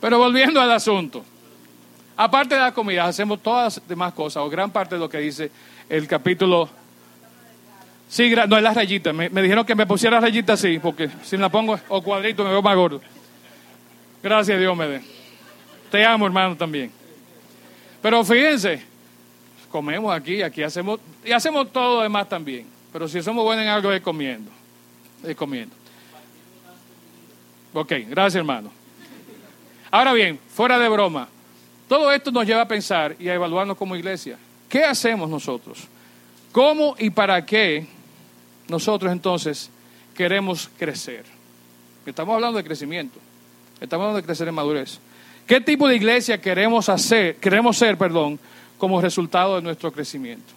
Pero 0.00 0.18
volviendo 0.18 0.60
al 0.60 0.72
asunto. 0.72 1.24
Aparte 2.16 2.56
de 2.56 2.60
la 2.60 2.72
comida, 2.72 3.04
hacemos 3.04 3.40
todas 3.40 3.76
las 3.76 3.88
demás 3.88 4.12
cosas, 4.14 4.42
o 4.42 4.50
gran 4.50 4.72
parte 4.72 4.96
de 4.96 5.00
lo 5.00 5.08
que 5.08 5.18
dice 5.18 5.52
el 5.88 6.08
capítulo. 6.08 6.68
Sí, 8.08 8.34
no 8.48 8.56
es 8.56 8.62
la 8.64 8.74
rayita. 8.74 9.12
Me, 9.12 9.28
dijeron 9.28 9.64
que 9.64 9.76
me 9.76 9.86
pusiera 9.86 10.18
rayita 10.18 10.54
así, 10.54 10.80
porque 10.80 11.08
si 11.22 11.36
me 11.36 11.42
la 11.42 11.50
pongo 11.50 11.78
o 11.88 12.02
cuadrito 12.02 12.42
me 12.42 12.50
veo 12.50 12.62
más 12.62 12.74
gordo. 12.74 13.00
Gracias 14.24 14.58
Dios 14.58 14.76
me 14.76 14.88
dé. 14.88 15.00
Te 15.88 16.04
amo, 16.04 16.26
hermano, 16.26 16.56
también. 16.56 16.90
Pero 18.02 18.24
fíjense, 18.24 18.89
comemos 19.70 20.14
aquí, 20.14 20.42
aquí 20.42 20.62
hacemos, 20.62 21.00
y 21.24 21.32
hacemos 21.32 21.72
todo 21.72 21.96
lo 21.96 22.02
demás 22.02 22.28
también. 22.28 22.66
Pero 22.92 23.08
si 23.08 23.22
somos 23.22 23.44
buenos 23.44 23.64
en 23.64 23.70
algo 23.70 23.92
es 23.92 24.00
comiendo, 24.00 24.50
es 25.24 25.36
comiendo. 25.36 25.74
Ok, 27.72 27.92
gracias 28.08 28.36
hermano. 28.36 28.70
Ahora 29.90 30.12
bien, 30.12 30.38
fuera 30.52 30.78
de 30.78 30.88
broma, 30.88 31.28
todo 31.88 32.12
esto 32.12 32.30
nos 32.30 32.46
lleva 32.46 32.62
a 32.62 32.68
pensar 32.68 33.16
y 33.18 33.28
a 33.28 33.34
evaluarnos 33.34 33.76
como 33.76 33.96
iglesia. 33.96 34.38
¿Qué 34.68 34.84
hacemos 34.84 35.28
nosotros? 35.28 35.88
¿Cómo 36.52 36.94
y 36.98 37.10
para 37.10 37.44
qué 37.44 37.86
nosotros 38.68 39.12
entonces 39.12 39.70
queremos 40.14 40.70
crecer? 40.78 41.24
Estamos 42.06 42.34
hablando 42.34 42.58
de 42.58 42.64
crecimiento, 42.64 43.18
estamos 43.80 44.04
hablando 44.04 44.20
de 44.20 44.26
crecer 44.26 44.48
en 44.48 44.54
madurez. 44.54 44.98
¿Qué 45.46 45.60
tipo 45.60 45.88
de 45.88 45.96
iglesia 45.96 46.40
queremos 46.40 46.88
hacer, 46.88 47.36
queremos 47.36 47.76
ser, 47.76 47.98
perdón, 47.98 48.38
como 48.80 49.00
resultado 49.00 49.56
de 49.56 49.62
nuestro 49.62 49.92
crecimiento. 49.92 50.52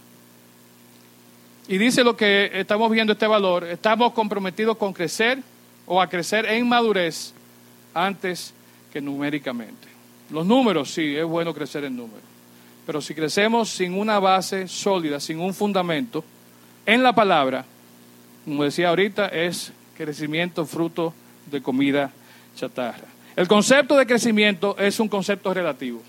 Y 1.67 1.77
dice 1.77 2.03
lo 2.03 2.17
que 2.17 2.49
estamos 2.53 2.89
viendo 2.89 3.13
este 3.13 3.27
valor, 3.27 3.65
estamos 3.65 4.13
comprometidos 4.13 4.77
con 4.77 4.93
crecer 4.93 5.39
o 5.85 6.01
a 6.01 6.07
crecer 6.09 6.45
en 6.45 6.67
madurez 6.67 7.33
antes 7.93 8.53
que 8.91 9.01
numéricamente. 9.01 9.87
Los 10.31 10.45
números, 10.45 10.91
sí, 10.91 11.15
es 11.15 11.25
bueno 11.25 11.53
crecer 11.53 11.83
en 11.83 11.95
números, 11.95 12.23
pero 12.85 13.01
si 13.01 13.13
crecemos 13.13 13.69
sin 13.69 13.93
una 13.93 14.19
base 14.19 14.67
sólida, 14.67 15.19
sin 15.19 15.39
un 15.39 15.53
fundamento 15.53 16.23
en 16.85 17.03
la 17.03 17.13
palabra, 17.13 17.65
como 18.45 18.63
decía 18.63 18.89
ahorita, 18.89 19.27
es 19.27 19.71
crecimiento 19.97 20.65
fruto 20.65 21.13
de 21.51 21.61
comida 21.61 22.11
chatarra. 22.55 23.07
El 23.35 23.47
concepto 23.47 23.97
de 23.97 24.05
crecimiento 24.05 24.77
es 24.77 24.99
un 24.99 25.09
concepto 25.09 25.53
relativo. 25.53 26.01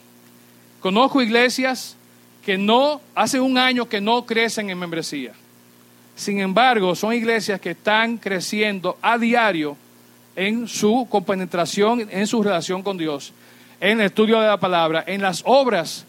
Conozco 0.80 1.22
iglesias 1.22 1.96
que 2.44 2.58
no, 2.58 3.00
hace 3.14 3.40
un 3.40 3.56
año 3.56 3.88
que 3.88 4.00
no 4.00 4.26
crecen 4.26 4.70
en 4.70 4.78
membresía. 4.78 5.32
Sin 6.14 6.40
embargo, 6.40 6.94
son 6.94 7.12
iglesias 7.12 7.60
que 7.60 7.70
están 7.70 8.18
creciendo 8.18 8.98
a 9.02 9.18
diario 9.18 9.76
en 10.36 10.68
su 10.68 11.06
compenetración, 11.10 12.08
en 12.10 12.26
su 12.26 12.42
relación 12.42 12.82
con 12.82 12.98
Dios, 12.98 13.32
en 13.80 14.00
el 14.00 14.06
estudio 14.06 14.40
de 14.40 14.46
la 14.46 14.58
palabra, 14.58 15.04
en 15.06 15.22
las 15.22 15.42
obras 15.46 16.04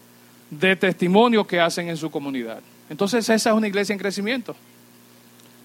de 0.50 0.76
testimonio 0.76 1.46
que 1.46 1.60
hacen 1.60 1.88
en 1.88 1.96
su 1.96 2.10
comunidad. 2.10 2.60
Entonces 2.88 3.28
esa 3.28 3.50
es 3.50 3.56
una 3.56 3.66
iglesia 3.66 3.92
en 3.92 3.98
crecimiento. 3.98 4.54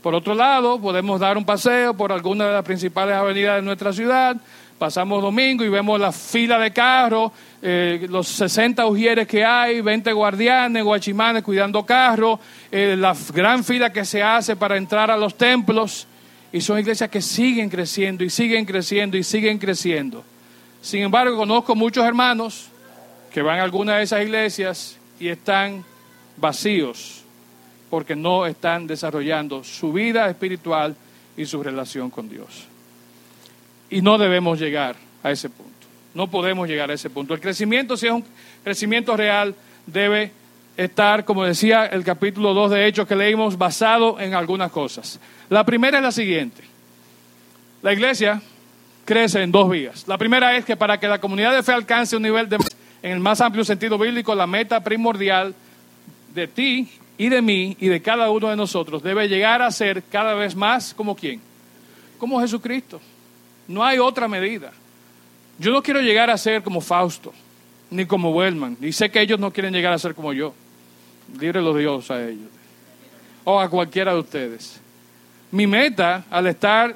Por 0.01 0.16
otro 0.16 0.34
lado, 0.34 0.80
podemos 0.80 1.20
dar 1.20 1.38
un 1.38 1.46
paseo 1.46 1.94
por 1.94 2.12
alguna 2.12 2.48
de 2.48 2.54
las 2.54 2.66
principales 2.66 3.16
avenidas 3.16 3.58
de 3.58 3.62
nuestra 3.62 3.94
ciudad, 3.94 4.36
pasamos 4.82 5.22
domingo 5.22 5.64
y 5.64 5.70
vemos 5.70 6.00
la 6.00 6.12
fila 6.12 6.58
de 6.58 6.74
carros, 6.74 7.32
eh, 7.62 8.08
los 8.10 8.28
60 8.30 8.84
ujieres 8.88 9.28
que 9.28 9.46
hay, 9.46 9.80
20 9.80 10.12
guardianes, 10.12 10.84
guachimanes 10.84 11.44
cuidando 11.44 11.86
carros, 11.86 12.40
eh, 12.72 12.96
la 12.98 13.16
gran 13.32 13.64
fila 13.64 13.94
que 13.94 14.04
se 14.04 14.24
hace 14.24 14.56
para 14.56 14.78
entrar 14.78 15.12
a 15.12 15.18
los 15.18 15.38
templos. 15.38 16.08
Y 16.52 16.62
son 16.62 16.80
iglesias 16.80 17.12
que 17.12 17.22
siguen 17.22 17.70
creciendo 17.70 18.24
y 18.24 18.32
siguen 18.32 18.66
creciendo 18.66 19.18
y 19.18 19.24
siguen 19.24 19.60
creciendo. 19.60 20.24
Sin 20.82 21.04
embargo, 21.04 21.38
conozco 21.38 21.76
muchos 21.76 22.04
hermanos 22.04 22.70
que 23.32 23.44
van 23.44 23.60
a 23.60 23.64
alguna 23.64 23.98
de 23.98 24.04
esas 24.06 24.24
iglesias 24.24 24.98
y 25.20 25.28
están 25.28 25.86
vacíos 26.38 27.22
porque 27.92 28.16
no 28.16 28.48
están 28.48 28.88
desarrollando 28.88 29.64
su 29.64 29.94
vida 29.94 30.28
espiritual 30.28 30.96
y 31.38 31.46
su 31.46 31.62
relación 31.62 32.10
con 32.10 32.28
Dios. 32.28 32.71
Y 33.92 34.02
no 34.02 34.18
debemos 34.18 34.60
llegar 34.60 34.96
a 35.22 35.30
ese 35.30 35.50
punto. 35.50 35.72
No 36.14 36.28
podemos 36.28 36.68
llegar 36.68 36.90
a 36.90 36.94
ese 36.94 37.10
punto. 37.10 37.34
El 37.34 37.40
crecimiento, 37.40 37.96
si 37.96 38.08
es 38.08 38.14
un 38.14 38.24
crecimiento 38.64 39.16
real, 39.16 39.54
debe 39.86 40.32
estar, 40.78 41.26
como 41.26 41.44
decía 41.44 41.86
el 41.86 42.04
capítulo 42.04 42.54
2 42.54 42.72
de 42.72 42.88
Hechos 42.88 43.08
que 43.08 43.16
leímos, 43.16 43.58
basado 43.58 44.20
en 44.20 44.34
algunas 44.34 44.72
cosas. 44.72 45.20
La 45.50 45.66
primera 45.66 45.98
es 45.98 46.04
la 46.04 46.12
siguiente. 46.12 46.64
La 47.82 47.94
iglesia 47.94 48.42
crece 49.06 49.42
en 49.42 49.52
dos 49.52 49.70
vías. 49.70 50.08
La 50.08 50.18
primera 50.18 50.56
es 50.56 50.66
que 50.66 50.78
para 50.78 51.00
que 51.00 51.08
la 51.08 51.20
comunidad 51.20 51.54
de 51.54 51.64
fe 51.64 51.74
alcance 51.74 52.16
un 52.16 52.24
nivel 52.24 52.48
de, 52.48 52.58
en 53.02 53.12
el 53.12 53.20
más 53.20 53.42
amplio 53.42 53.64
sentido 53.64 53.98
bíblico, 53.98 54.36
la 54.36 54.48
meta 54.48 54.82
primordial 54.84 55.54
de 56.34 56.48
ti 56.48 56.90
y 57.18 57.30
de 57.30 57.42
mí 57.42 57.76
y 57.80 57.88
de 57.88 58.02
cada 58.02 58.30
uno 58.30 58.50
de 58.50 58.56
nosotros 58.56 59.04
debe 59.04 59.28
llegar 59.28 59.62
a 59.62 59.72
ser 59.72 60.04
cada 60.04 60.34
vez 60.34 60.56
más 60.56 60.94
como 60.94 61.16
quién? 61.16 61.42
Como 62.18 62.40
Jesucristo. 62.40 63.02
No 63.72 63.84
hay 63.84 64.00
otra 64.00 64.28
medida. 64.28 64.72
Yo 65.58 65.72
no 65.72 65.82
quiero 65.82 66.01
llegar 66.01 66.30
a 66.30 66.38
ser 66.38 66.62
como 66.62 66.82
Fausto, 66.82 67.34
ni 67.90 68.06
como 68.06 68.32
Wellman, 68.32 68.78
y 68.82 68.92
sé 68.92 69.10
que 69.10 69.22
ellos 69.22 69.40
no 69.40 69.51
quieren 69.51 69.74
llegar 69.74 69.94
a 69.94 70.00
ser 70.00 70.13
como 70.13 70.34
yo. 70.34 70.54
Líbrelo 71.40 71.74
Dios 71.74 72.12
a 72.12 72.28
ellos. 72.28 72.50
O 73.44 73.60
a 73.60 73.70
cualquiera 73.70 74.13
de 74.13 74.20
ustedes. 74.20 74.80
Mi 75.51 75.68
meta 75.68 76.25
al 76.30 76.48
estar 76.48 76.96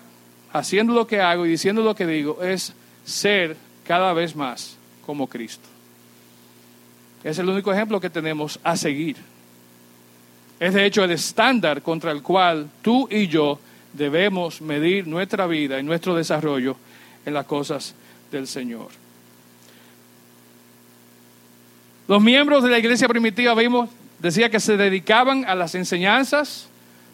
haciendo 0.51 0.93
lo 0.93 1.07
que 1.07 1.21
hago 1.21 1.45
y 1.45 1.49
diciendo 1.49 1.81
lo 1.81 1.95
que 1.95 2.05
digo 2.05 2.41
es 2.41 2.73
ser 3.05 3.55
cada 3.85 4.13
vez 4.13 4.35
más 4.35 4.77
como 5.05 5.27
Cristo. 5.27 5.67
Es 7.23 7.39
el 7.39 7.49
único 7.49 7.73
ejemplo 7.73 7.99
que 7.99 8.09
tenemos 8.09 8.59
a 8.63 8.75
seguir. 8.75 9.17
Es 10.59 10.73
de 10.73 10.85
hecho 10.85 11.03
el 11.03 11.11
estándar 11.11 11.81
contra 11.81 12.11
el 12.11 12.21
cual 12.21 12.69
tú 12.81 13.07
y 13.09 13.27
yo 13.27 13.59
debemos 13.95 14.61
medir 14.61 15.07
nuestra 15.07 15.47
vida 15.47 15.79
y 15.79 15.83
nuestro 15.83 16.15
desarrollo 16.15 16.75
en 17.25 17.33
las 17.33 17.45
cosas 17.45 17.95
del 18.31 18.47
Señor. 18.47 18.87
Los 22.07 22.21
miembros 22.21 22.63
de 22.63 22.69
la 22.69 22.77
iglesia 22.77 23.07
primitiva 23.07 23.55
vimos, 23.55 23.89
decía 24.19 24.49
que 24.49 24.59
se 24.59 24.77
dedicaban 24.77 25.45
a 25.45 25.55
las 25.55 25.73
enseñanzas 25.73 26.67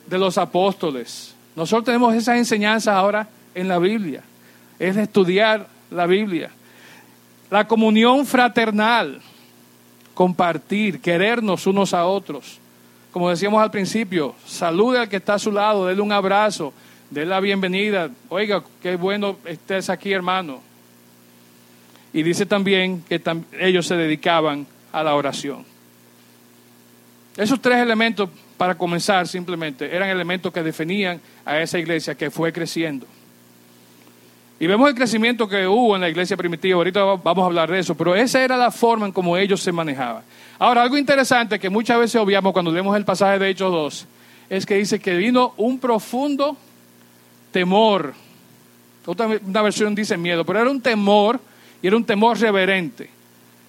de 0.07 0.17
los 0.17 0.37
apóstoles. 0.37 1.33
Nosotros 1.55 1.85
tenemos 1.85 2.13
esas 2.13 2.37
enseñanzas 2.37 2.93
ahora 2.93 3.27
en 3.55 3.67
la 3.67 3.79
Biblia. 3.79 4.23
Es 4.79 4.97
estudiar 4.97 5.67
la 5.91 6.07
Biblia. 6.07 6.51
La 7.49 7.67
comunión 7.67 8.25
fraternal, 8.25 9.21
compartir, 10.13 10.99
querernos 10.99 11.67
unos 11.67 11.93
a 11.93 12.05
otros. 12.05 12.60
Como 13.11 13.29
decíamos 13.29 13.61
al 13.61 13.71
principio, 13.71 14.35
salude 14.45 14.99
al 14.99 15.09
que 15.09 15.17
está 15.17 15.33
a 15.33 15.39
su 15.39 15.51
lado, 15.51 15.85
déle 15.85 16.01
un 16.01 16.13
abrazo, 16.13 16.73
déle 17.09 17.27
la 17.27 17.41
bienvenida. 17.41 18.09
Oiga, 18.29 18.63
qué 18.81 18.95
bueno 18.95 19.37
estés 19.43 19.89
aquí, 19.89 20.13
hermano. 20.13 20.61
Y 22.13 22.23
dice 22.23 22.45
también 22.45 23.03
que 23.07 23.21
ellos 23.59 23.85
se 23.85 23.95
dedicaban 23.95 24.65
a 24.93 25.03
la 25.03 25.15
oración. 25.15 25.65
Esos 27.35 27.61
tres 27.61 27.77
elementos, 27.79 28.29
para 28.57 28.75
comenzar 28.75 29.27
simplemente, 29.27 29.93
eran 29.93 30.09
elementos 30.09 30.51
que 30.53 30.63
definían 30.63 31.19
a 31.45 31.59
esa 31.59 31.79
iglesia 31.79 32.15
que 32.15 32.31
fue 32.31 32.53
creciendo. 32.53 33.07
Y 34.59 34.67
vemos 34.67 34.87
el 34.87 34.95
crecimiento 34.95 35.47
que 35.47 35.65
hubo 35.67 35.95
en 35.95 36.01
la 36.01 36.09
iglesia 36.09 36.37
primitiva, 36.37 36.77
ahorita 36.77 37.03
vamos 37.03 37.43
a 37.43 37.45
hablar 37.45 37.71
de 37.71 37.79
eso, 37.79 37.95
pero 37.95 38.15
esa 38.15 38.43
era 38.43 38.55
la 38.55 38.69
forma 38.69 39.07
en 39.07 39.11
cómo 39.11 39.35
ellos 39.35 39.61
se 39.61 39.71
manejaban. 39.71 40.23
Ahora, 40.61 40.83
algo 40.83 40.95
interesante 40.95 41.57
que 41.57 41.71
muchas 41.71 41.97
veces 41.97 42.21
obviamos 42.21 42.53
cuando 42.53 42.71
leemos 42.71 42.95
el 42.95 43.03
pasaje 43.03 43.39
de 43.39 43.49
Hechos 43.49 43.71
2, 43.71 44.07
es 44.47 44.63
que 44.63 44.75
dice 44.75 44.99
que 44.99 45.17
vino 45.17 45.55
un 45.57 45.79
profundo 45.79 46.55
temor. 47.51 48.13
Otra, 49.07 49.25
una 49.25 49.63
versión 49.63 49.95
dice 49.95 50.17
miedo, 50.17 50.45
pero 50.45 50.59
era 50.61 50.69
un 50.69 50.79
temor 50.79 51.39
y 51.81 51.87
era 51.87 51.97
un 51.97 52.05
temor 52.05 52.39
reverente. 52.39 53.09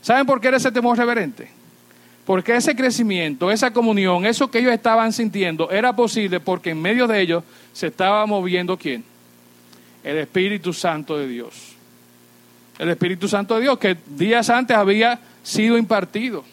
¿Saben 0.02 0.26
por 0.26 0.38
qué 0.38 0.48
era 0.48 0.58
ese 0.58 0.70
temor 0.70 0.98
reverente? 0.98 1.48
Porque 2.26 2.56
ese 2.56 2.76
crecimiento, 2.76 3.50
esa 3.50 3.72
comunión, 3.72 4.26
eso 4.26 4.50
que 4.50 4.58
ellos 4.58 4.74
estaban 4.74 5.14
sintiendo, 5.14 5.70
era 5.70 5.96
posible 5.96 6.40
porque 6.40 6.72
en 6.72 6.82
medio 6.82 7.06
de 7.06 7.22
ellos 7.22 7.42
se 7.72 7.86
estaba 7.86 8.26
moviendo 8.26 8.76
quién? 8.76 9.02
el 10.04 10.18
Espíritu 10.18 10.74
Santo 10.74 11.16
de 11.16 11.26
Dios. 11.26 11.54
El 12.78 12.90
Espíritu 12.90 13.28
Santo 13.28 13.54
de 13.54 13.62
Dios 13.62 13.78
que 13.78 13.96
días 14.06 14.50
antes 14.50 14.76
había 14.76 15.18
sido 15.42 15.78
impartido. 15.78 16.44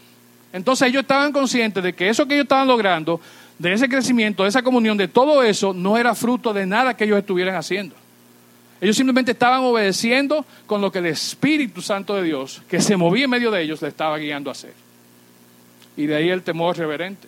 Entonces 0.51 0.87
ellos 0.87 1.01
estaban 1.01 1.31
conscientes 1.31 1.83
de 1.83 1.93
que 1.93 2.09
eso 2.09 2.27
que 2.27 2.33
ellos 2.33 2.45
estaban 2.45 2.67
logrando, 2.67 3.21
de 3.57 3.73
ese 3.73 3.89
crecimiento, 3.89 4.43
de 4.43 4.49
esa 4.49 4.63
comunión, 4.63 4.97
de 4.97 5.07
todo 5.07 5.43
eso, 5.43 5.73
no 5.73 5.97
era 5.97 6.15
fruto 6.15 6.53
de 6.53 6.65
nada 6.65 6.95
que 6.95 7.03
ellos 7.03 7.19
estuvieran 7.19 7.55
haciendo. 7.55 7.95
Ellos 8.81 8.95
simplemente 8.95 9.33
estaban 9.33 9.59
obedeciendo 9.61 10.45
con 10.65 10.79
lo 10.79 10.91
que 10.91 10.99
el 10.99 11.07
Espíritu 11.07 11.81
Santo 11.81 12.15
de 12.15 12.23
Dios, 12.23 12.61
que 12.69 12.79
se 12.79 12.95
movía 12.95 13.25
en 13.25 13.29
medio 13.29 13.51
de 13.51 13.61
ellos, 13.61 13.81
le 13.81 13.89
estaba 13.89 14.17
guiando 14.17 14.49
a 14.49 14.53
hacer. 14.53 14.73
Y 15.97 16.05
de 16.05 16.15
ahí 16.15 16.29
el 16.29 16.43
temor 16.43 16.77
reverente. 16.77 17.27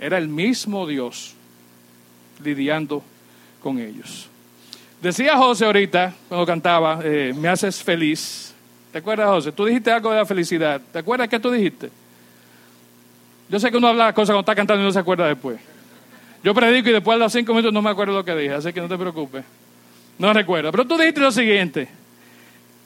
Era 0.00 0.16
el 0.16 0.28
mismo 0.28 0.86
Dios 0.86 1.34
lidiando 2.42 3.02
con 3.62 3.78
ellos. 3.78 4.28
Decía 5.02 5.36
José 5.36 5.66
ahorita, 5.66 6.14
cuando 6.28 6.46
cantaba, 6.46 7.00
eh, 7.04 7.34
me 7.36 7.48
haces 7.48 7.82
feliz. 7.82 8.54
¿Te 8.98 9.00
acuerdas, 9.00 9.28
José? 9.28 9.52
Tú 9.52 9.64
dijiste 9.64 9.92
algo 9.92 10.10
de 10.10 10.16
la 10.16 10.26
felicidad. 10.26 10.80
¿Te 10.92 10.98
acuerdas 10.98 11.28
qué 11.28 11.38
tú 11.38 11.52
dijiste? 11.52 11.88
Yo 13.48 13.60
sé 13.60 13.70
que 13.70 13.76
uno 13.76 13.86
habla 13.86 14.06
las 14.06 14.12
cosas 14.12 14.30
cuando 14.30 14.40
está 14.40 14.56
cantando 14.56 14.82
y 14.82 14.86
no 14.86 14.92
se 14.92 14.98
acuerda 14.98 15.28
después. 15.28 15.60
Yo 16.42 16.52
predico 16.52 16.88
y 16.88 16.94
después 16.94 17.16
de 17.16 17.20
los 17.20 17.32
cinco 17.32 17.52
minutos 17.52 17.72
no 17.72 17.80
me 17.80 17.90
acuerdo 17.90 18.14
lo 18.14 18.24
que 18.24 18.34
dije, 18.34 18.54
así 18.54 18.72
que 18.72 18.80
no 18.80 18.88
te 18.88 18.98
preocupes. 18.98 19.44
No 20.18 20.32
recuerdo. 20.32 20.72
Pero 20.72 20.84
tú 20.84 20.98
dijiste 20.98 21.20
lo 21.20 21.30
siguiente. 21.30 21.86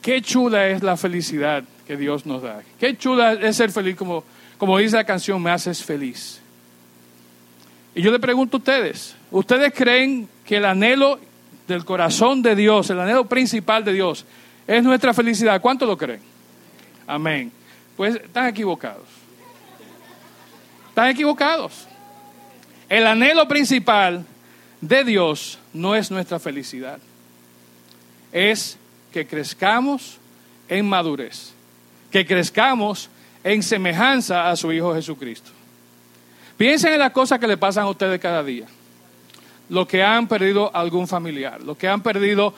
Qué 0.03 0.21
chula 0.21 0.67
es 0.67 0.83
la 0.83 0.97
felicidad 0.97 1.63
que 1.87 1.97
Dios 1.97 2.27
nos 2.27 2.43
da. 2.43 2.61
Qué 2.79 2.95
chula 2.95 3.33
es 3.33 3.55
ser 3.55 3.71
feliz, 3.71 3.95
como, 3.95 4.23
como 4.59 4.77
dice 4.77 4.97
la 4.97 5.05
canción, 5.05 5.41
me 5.41 5.49
haces 5.49 5.83
feliz. 5.83 6.39
Y 7.95 8.03
yo 8.03 8.11
le 8.11 8.19
pregunto 8.19 8.57
a 8.57 8.59
ustedes, 8.59 9.15
¿ustedes 9.31 9.73
creen 9.73 10.29
que 10.45 10.57
el 10.57 10.65
anhelo 10.65 11.19
del 11.67 11.83
corazón 11.83 12.43
de 12.43 12.55
Dios, 12.55 12.91
el 12.91 12.99
anhelo 12.99 13.25
principal 13.25 13.83
de 13.83 13.93
Dios, 13.93 14.27
es 14.67 14.83
nuestra 14.83 15.13
felicidad. 15.13 15.61
¿Cuánto 15.61 15.85
lo 15.85 15.97
creen? 15.97 16.21
Amén. 17.07 17.51
Pues 17.95 18.15
están 18.15 18.47
equivocados. 18.47 19.07
Están 20.89 21.09
equivocados. 21.09 21.87
El 22.89 23.07
anhelo 23.07 23.47
principal 23.47 24.25
de 24.81 25.03
Dios 25.03 25.59
no 25.73 25.95
es 25.95 26.11
nuestra 26.11 26.39
felicidad. 26.39 26.99
Es 28.31 28.77
que 29.11 29.25
crezcamos 29.25 30.17
en 30.67 30.87
madurez. 30.87 31.53
Que 32.11 32.25
crezcamos 32.25 33.09
en 33.43 33.63
semejanza 33.63 34.49
a 34.49 34.55
su 34.55 34.71
Hijo 34.71 34.93
Jesucristo. 34.93 35.51
Piensen 36.57 36.93
en 36.93 36.99
las 36.99 37.11
cosas 37.11 37.39
que 37.39 37.47
le 37.47 37.57
pasan 37.57 37.83
a 37.83 37.89
ustedes 37.89 38.19
cada 38.19 38.43
día 38.43 38.67
los 39.69 39.87
que 39.87 40.03
han 40.03 40.27
perdido 40.27 40.75
algún 40.75 41.07
familiar, 41.07 41.61
los 41.61 41.77
que 41.77 41.87
han 41.87 42.01
perdido 42.01 42.53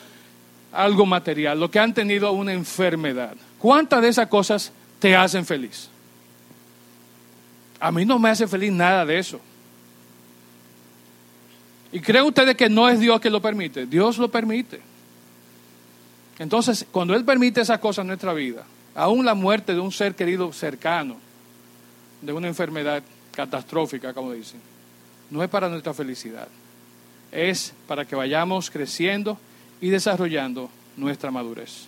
algo 0.75 1.05
material, 1.05 1.59
los 1.59 1.69
que 1.69 1.79
han 1.79 1.93
tenido 1.93 2.31
una 2.31 2.53
enfermedad. 2.53 3.35
¿Cuántas 3.59 4.01
de 4.01 4.09
esas 4.09 4.27
cosas 4.27 4.71
te 4.99 5.15
hacen 5.15 5.45
feliz? 5.45 5.89
A 7.79 7.91
mí 7.91 8.05
no 8.05 8.19
me 8.19 8.29
hace 8.29 8.47
feliz 8.47 8.71
nada 8.71 9.05
de 9.05 9.19
eso. 9.19 9.39
¿Y 11.91 11.99
creen 11.99 12.25
ustedes 12.25 12.55
que 12.55 12.69
no 12.69 12.89
es 12.89 12.99
Dios 12.99 13.19
que 13.19 13.29
lo 13.29 13.41
permite? 13.41 13.85
Dios 13.85 14.17
lo 14.17 14.29
permite. 14.29 14.81
Entonces, 16.39 16.85
cuando 16.91 17.15
Él 17.15 17.23
permite 17.23 17.61
esas 17.61 17.79
cosas 17.79 18.03
en 18.03 18.07
nuestra 18.07 18.33
vida, 18.33 18.65
aún 18.93 19.25
la 19.25 19.33
muerte 19.33 19.73
de 19.73 19.79
un 19.79 19.91
ser 19.91 20.15
querido 20.15 20.51
cercano, 20.51 21.17
de 22.21 22.33
una 22.33 22.47
enfermedad 22.47 23.01
catastrófica, 23.31 24.13
como 24.13 24.33
dicen, 24.33 24.59
no 25.29 25.41
es 25.43 25.49
para 25.49 25.69
nuestra 25.69 25.93
felicidad 25.93 26.47
es 27.35 27.73
para 27.87 28.05
que 28.05 28.15
vayamos 28.15 28.71
creciendo 28.71 29.37
y 29.85 29.91
desarrollando 29.91 30.67
nuestra 30.97 31.29
madurez. 31.29 31.85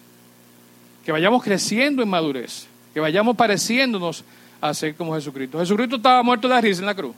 Que 1.04 1.12
vayamos 1.12 1.44
creciendo 1.44 2.04
en 2.04 2.10
madurez, 2.10 2.68
que 2.94 3.00
vayamos 3.00 3.36
pareciéndonos 3.36 4.24
a 4.62 4.72
ser 4.76 4.94
como 4.94 5.16
Jesucristo. 5.16 5.58
Jesucristo 5.58 5.96
estaba 5.96 6.22
muerto 6.22 6.48
de 6.48 6.62
risa 6.62 6.82
en 6.82 6.86
la 6.86 6.94
cruz. 6.94 7.16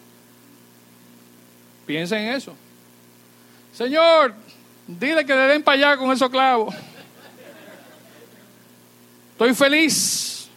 Piensa 1.85 2.17
en 2.17 2.29
eso. 2.29 2.55
Señor, 3.73 4.33
dile 4.87 5.25
que 5.25 5.35
le 5.35 5.41
den 5.41 5.63
para 5.63 5.75
allá 5.75 5.97
con 5.97 6.13
esos 6.13 6.29
clavos. 6.29 6.73
Estoy 9.33 9.53
feliz 9.53 10.47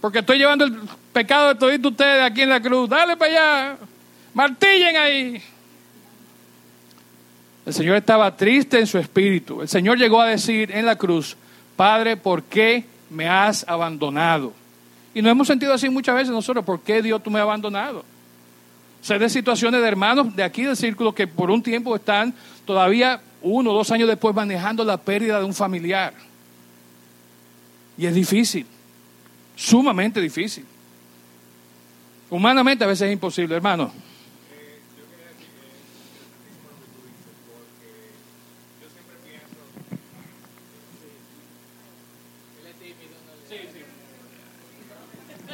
porque 0.00 0.20
estoy 0.20 0.38
llevando 0.38 0.64
el 0.64 0.80
pecado 1.12 1.48
de 1.48 1.56
todos 1.56 1.92
ustedes 1.92 2.22
aquí 2.22 2.40
en 2.40 2.48
la 2.48 2.62
cruz. 2.62 2.88
Dale 2.88 3.18
para 3.18 3.30
allá. 3.30 3.78
Martillen 4.32 4.96
ahí. 4.96 5.42
El 7.64 7.72
Señor 7.72 7.96
estaba 7.96 8.36
triste 8.36 8.78
en 8.78 8.86
su 8.86 8.98
espíritu. 8.98 9.62
El 9.62 9.68
Señor 9.68 9.98
llegó 9.98 10.20
a 10.20 10.26
decir 10.26 10.70
en 10.72 10.84
la 10.84 10.96
cruz, 10.96 11.36
Padre, 11.76 12.16
¿por 12.16 12.42
qué 12.42 12.84
me 13.08 13.28
has 13.28 13.64
abandonado? 13.68 14.52
Y 15.14 15.22
nos 15.22 15.30
hemos 15.30 15.46
sentido 15.46 15.72
así 15.72 15.88
muchas 15.88 16.16
veces 16.16 16.30
nosotros, 16.30 16.64
¿por 16.64 16.80
qué 16.80 17.02
Dios 17.02 17.22
tú 17.22 17.30
me 17.30 17.38
has 17.38 17.44
abandonado? 17.44 18.04
Sé 19.00 19.18
de 19.18 19.28
situaciones 19.28 19.80
de 19.80 19.88
hermanos 19.88 20.34
de 20.34 20.42
aquí 20.42 20.62
del 20.62 20.76
círculo 20.76 21.14
que 21.14 21.26
por 21.26 21.50
un 21.50 21.62
tiempo 21.62 21.94
están 21.94 22.34
todavía 22.64 23.20
uno 23.42 23.70
o 23.70 23.74
dos 23.74 23.90
años 23.90 24.08
después 24.08 24.34
manejando 24.34 24.84
la 24.84 24.96
pérdida 24.96 25.38
de 25.38 25.44
un 25.44 25.54
familiar. 25.54 26.14
Y 27.98 28.06
es 28.06 28.14
difícil, 28.14 28.66
sumamente 29.54 30.20
difícil. 30.20 30.64
Humanamente 32.30 32.84
a 32.84 32.86
veces 32.86 33.08
es 33.08 33.12
imposible, 33.12 33.54
hermano. 33.54 33.92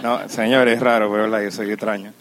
No, 0.02 0.28
señor, 0.28 0.68
es 0.68 0.80
raro, 0.80 1.10
pero 1.10 1.24
¿verdad? 1.24 1.42
yo 1.42 1.50
soy 1.50 1.70
extraño. 1.70 2.12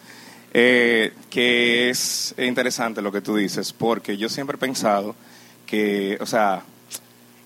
Eh, 0.54 1.14
que 1.30 1.90
es 1.90 2.34
interesante 2.38 3.02
lo 3.02 3.12
que 3.12 3.22
tú 3.22 3.36
dices, 3.36 3.74
porque 3.74 4.18
yo 4.18 4.30
siempre 4.30 4.56
he 4.56 4.60
pensado 4.60 5.16
que, 5.66 6.18
o 6.20 6.26
sea, 6.26 6.64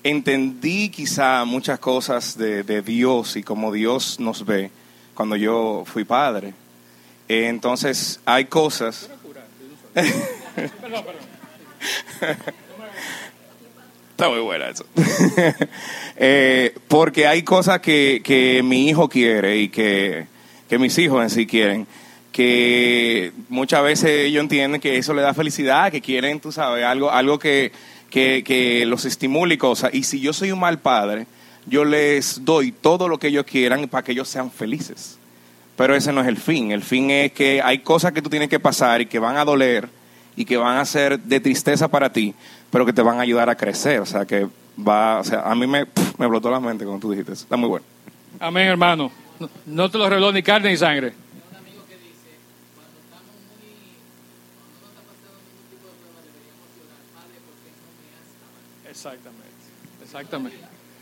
entendí 0.03 0.89
quizá 0.89 1.43
muchas 1.45 1.79
cosas 1.79 2.37
de, 2.37 2.81
Dios 2.81 3.35
y 3.35 3.43
cómo 3.43 3.71
Dios 3.71 4.19
nos 4.19 4.45
ve 4.45 4.71
cuando 5.13 5.35
yo 5.35 5.83
fui 5.85 6.05
padre. 6.05 6.53
Eh, 7.27 7.47
entonces, 7.47 8.19
hay 8.25 8.45
cosas... 8.45 9.09
Está 14.21 14.29
muy 14.29 14.41
buena 14.41 14.69
eso. 14.69 14.85
Eh, 16.23 16.75
porque 16.87 17.25
hay 17.25 17.41
cosas 17.41 17.79
que, 17.79 18.21
que, 18.23 18.61
mi 18.61 18.87
hijo 18.87 19.09
quiere 19.09 19.57
y 19.57 19.69
que, 19.69 20.27
que 20.69 20.77
mis 20.77 20.95
hijos 20.99 21.23
en 21.23 21.31
sí 21.31 21.47
quieren, 21.47 21.87
que 22.31 23.31
muchas 23.49 23.81
veces 23.81 24.27
ellos 24.27 24.41
entienden 24.41 24.79
que 24.79 24.97
eso 24.97 25.15
le 25.15 25.23
da 25.23 25.33
felicidad, 25.33 25.91
que 25.91 25.99
quieren, 25.99 26.39
tú 26.39 26.51
sabes, 26.51 26.85
algo, 26.85 27.09
algo 27.09 27.39
que, 27.39 27.71
que, 28.11 28.43
que 28.43 28.85
los 28.85 29.05
estimule 29.05 29.55
y 29.55 29.57
cosas. 29.57 29.95
Y 29.95 30.03
si 30.03 30.19
yo 30.19 30.31
soy 30.31 30.51
un 30.51 30.59
mal 30.59 30.77
padre, 30.77 31.25
yo 31.65 31.83
les 31.83 32.45
doy 32.45 32.71
todo 32.71 33.07
lo 33.07 33.17
que 33.17 33.29
ellos 33.29 33.45
quieran 33.45 33.87
para 33.87 34.03
que 34.03 34.11
ellos 34.11 34.29
sean 34.29 34.51
felices. 34.51 35.17
Pero 35.75 35.95
ese 35.95 36.13
no 36.13 36.21
es 36.21 36.27
el 36.27 36.37
fin. 36.37 36.71
El 36.71 36.83
fin 36.83 37.09
es 37.09 37.31
que 37.31 37.63
hay 37.63 37.79
cosas 37.79 38.11
que 38.11 38.21
tú 38.21 38.29
tienes 38.29 38.49
que 38.49 38.59
pasar 38.59 39.01
y 39.01 39.07
que 39.07 39.17
van 39.17 39.37
a 39.37 39.45
doler 39.45 39.89
y 40.35 40.45
que 40.45 40.57
van 40.57 40.77
a 40.77 40.85
ser 40.85 41.19
de 41.19 41.39
tristeza 41.39 41.87
para 41.87 42.11
ti, 42.11 42.35
pero 42.71 42.85
que 42.85 42.93
te 42.93 43.01
van 43.01 43.19
a 43.19 43.21
ayudar 43.21 43.49
a 43.49 43.55
crecer. 43.55 43.99
O 43.99 44.05
sea, 44.05 44.25
que 44.25 44.47
va, 44.79 45.19
o 45.19 45.23
sea, 45.23 45.41
a 45.41 45.53
mí 45.53 45.67
me, 45.67 45.85
me 46.17 46.25
explotó 46.25 46.49
la 46.49 46.59
mente 46.59 46.85
cuando 46.85 47.01
tú 47.01 47.11
dijiste 47.11 47.33
Está 47.33 47.57
muy 47.57 47.69
bueno. 47.69 47.85
Amén, 48.39 48.67
hermano. 48.67 49.11
No, 49.65 49.89
te 49.89 49.97
lo 49.97 50.09
reveló 50.09 50.31
ni 50.31 50.41
carne 50.41 50.69
ni 50.69 50.77
sangre. 50.77 51.13
Exactamente, 58.89 59.45
exactamente. 60.03 60.57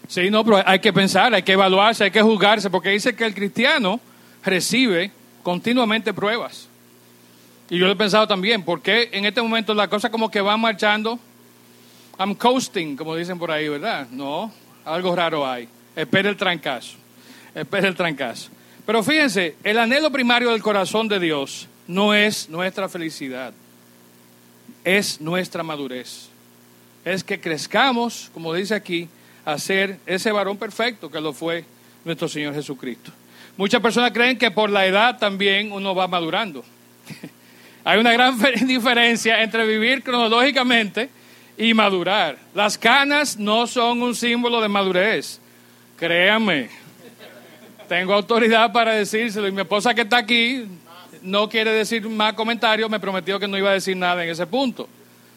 Sí, 0.08 0.30
no, 0.32 0.44
pero 0.44 0.64
hay 0.66 0.80
que 0.80 0.94
pensar, 0.94 1.34
hay 1.34 1.44
que 1.44 1.52
evaluarse, 1.52 2.06
hay 2.06 2.12
que 2.12 2.22
juzgarse, 2.22 2.70
porque 2.70 2.90
dice 2.90 3.16
que 3.16 3.26
el 3.26 3.34
cristiano 3.36 4.00
recibe 4.44 5.12
continuamente 5.44 6.14
pruebas. 6.14 6.68
Y 7.70 7.78
yo 7.78 7.86
lo 7.86 7.92
he 7.92 7.96
pensado 7.96 8.28
también, 8.28 8.64
porque 8.64 9.10
en 9.12 9.26
este 9.26 9.42
momento 9.42 9.74
la 9.74 9.88
cosa 9.88 10.10
como 10.10 10.32
que 10.32 10.42
va 10.42 10.58
marchando, 10.58 11.20
I'm 12.20 12.36
coasting, 12.36 12.98
como 12.98 13.16
dicen 13.16 13.40
por 13.40 13.50
ahí, 13.50 13.70
¿verdad? 13.70 14.08
No, 14.12 14.52
algo 14.84 15.16
raro 15.16 15.48
hay. 15.48 15.70
Espera 15.96 16.30
el 16.30 16.36
trancazo, 16.36 16.98
espera 17.56 17.88
el 17.88 17.96
trancazo. 17.96 18.50
Pero 18.86 19.02
fíjense, 19.04 19.56
el 19.64 19.78
anhelo 19.78 20.12
primario 20.12 20.52
del 20.52 20.62
corazón 20.62 21.08
de 21.08 21.18
Dios 21.18 21.70
no 21.88 22.14
es 22.14 22.50
nuestra 22.50 22.90
felicidad, 22.90 23.54
es 24.84 25.22
nuestra 25.22 25.64
madurez. 25.64 26.28
Es 27.06 27.24
que 27.24 27.40
crezcamos, 27.40 28.30
como 28.34 28.54
dice 28.54 28.76
aquí, 28.76 29.08
a 29.46 29.58
ser 29.58 29.98
ese 30.06 30.34
varón 30.34 30.58
perfecto 30.58 31.10
que 31.10 31.22
lo 31.22 31.32
fue 31.32 31.64
nuestro 32.04 32.28
Señor 32.28 32.54
Jesucristo. 32.54 33.12
Muchas 33.56 33.82
personas 33.82 34.12
creen 34.12 34.38
que 34.38 34.52
por 34.52 34.70
la 34.70 34.86
edad 34.86 35.18
también 35.18 35.72
uno 35.72 35.96
va 35.96 36.08
madurando. 36.08 36.66
Hay 37.86 37.98
una 37.98 38.12
gran 38.12 38.38
diferencia 38.68 39.42
entre 39.42 39.66
vivir 39.66 40.04
cronológicamente 40.04 41.10
y 41.60 41.74
madurar. 41.74 42.38
Las 42.56 42.78
canas 42.78 43.38
no 43.38 43.68
son 43.68 44.02
un 44.02 44.16
símbolo 44.16 44.62
de 44.62 44.70
madurez. 44.70 45.42
Créanme, 45.98 46.70
tengo 47.90 48.14
autoridad 48.14 48.72
para 48.72 48.94
decírselo 48.94 49.46
y 49.48 49.52
mi 49.52 49.62
esposa 49.62 49.94
que 49.94 50.02
está 50.02 50.20
aquí 50.20 50.66
no 51.22 51.50
quiere 51.50 51.74
decir 51.74 52.08
más 52.08 52.34
comentarios, 52.34 52.90
me 52.90 53.00
prometió 53.00 53.38
que 53.38 53.48
no 53.48 53.58
iba 53.58 53.72
a 53.72 53.74
decir 53.74 53.98
nada 53.98 54.24
en 54.24 54.30
ese 54.30 54.48
punto, 54.48 54.88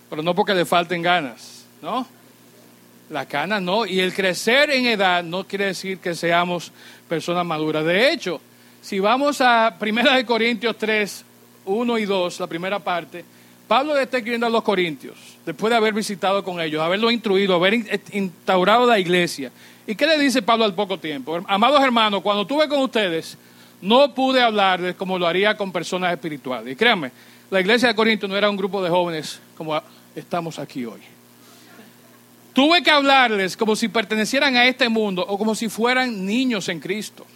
pero 0.09 0.23
no 0.23 0.33
porque 0.33 0.55
le 0.55 0.65
falten 0.65 1.03
ganas, 1.03 1.67
¿no? 1.83 2.07
La 3.11 3.27
cana 3.27 3.61
no. 3.61 3.85
Y 3.85 3.99
el 3.99 4.15
crecer 4.15 4.71
en 4.71 4.87
edad 4.87 5.25
no 5.25 5.45
quiere 5.45 5.67
decir 5.67 5.99
que 5.99 6.15
seamos 6.15 6.71
personas 7.09 7.45
maduras. 7.45 7.85
De 7.85 8.13
hecho, 8.13 8.41
si 8.81 9.01
vamos 9.01 9.41
a 9.41 9.75
Primera 9.77 10.15
de 10.15 10.25
Corintios 10.25 10.79
3, 10.79 11.25
1 11.65 11.99
y 11.99 12.05
2, 12.05 12.41
la 12.41 12.47
primera 12.47 12.79
parte, 12.79 13.25
Pablo 13.69 13.95
le 13.95 14.03
está 14.03 14.19
escribiendo 14.19 14.47
a 14.47 14.51
los 14.51 14.63
corintios, 14.63 15.17
después 15.47 15.71
de 15.71 15.77
haber 15.77 15.95
visitado 15.95 16.43
con 16.45 16.61
ellos, 16.61 16.83
haberlo 16.83 17.11
instruido, 17.11 17.55
haber 17.55 17.75
instaurado 18.13 18.87
la 18.87 18.99
iglesia. 18.99 19.51
¿Y 19.87 19.95
qué 19.95 20.07
le 20.07 20.19
dice 20.19 20.43
Pablo 20.43 20.65
al 20.65 20.75
poco 20.75 20.99
tiempo? 20.99 21.41
Amados 21.47 21.83
hermanos, 21.83 22.23
cuando 22.23 22.43
estuve 22.43 22.69
con 22.69 22.81
ustedes, 22.81 23.37
no 23.81 24.15
pude 24.15 24.41
hablarles 24.41 24.95
como 24.95 25.19
lo 25.19 25.27
haría 25.27 25.57
con 25.57 25.73
personas 25.73 26.13
espirituales. 26.13 26.73
Y 26.73 26.77
créanme, 26.77 27.11
la 27.51 27.61
iglesia 27.61 27.89
de 27.89 27.95
Corinto 27.95 28.29
no 28.29 28.37
era 28.37 28.49
un 28.49 28.57
grupo 28.57 28.83
de 28.83 28.91
jóvenes 28.91 29.41
como 29.57 29.81
estamos 30.15 30.59
aquí 30.59 30.85
hoy. 30.85 31.01
Tuve 32.53 32.83
que 32.83 32.91
hablarles 32.91 33.57
como 33.57 33.75
si 33.75 33.89
pertenecieran 33.89 34.57
a 34.57 34.67
este 34.67 34.89
mundo 34.89 35.25
o 35.27 35.39
como 35.39 35.55
si 35.55 35.69
fueran 35.69 36.25
niños 36.25 36.69
en 36.69 36.81
Cristo. 36.81 37.27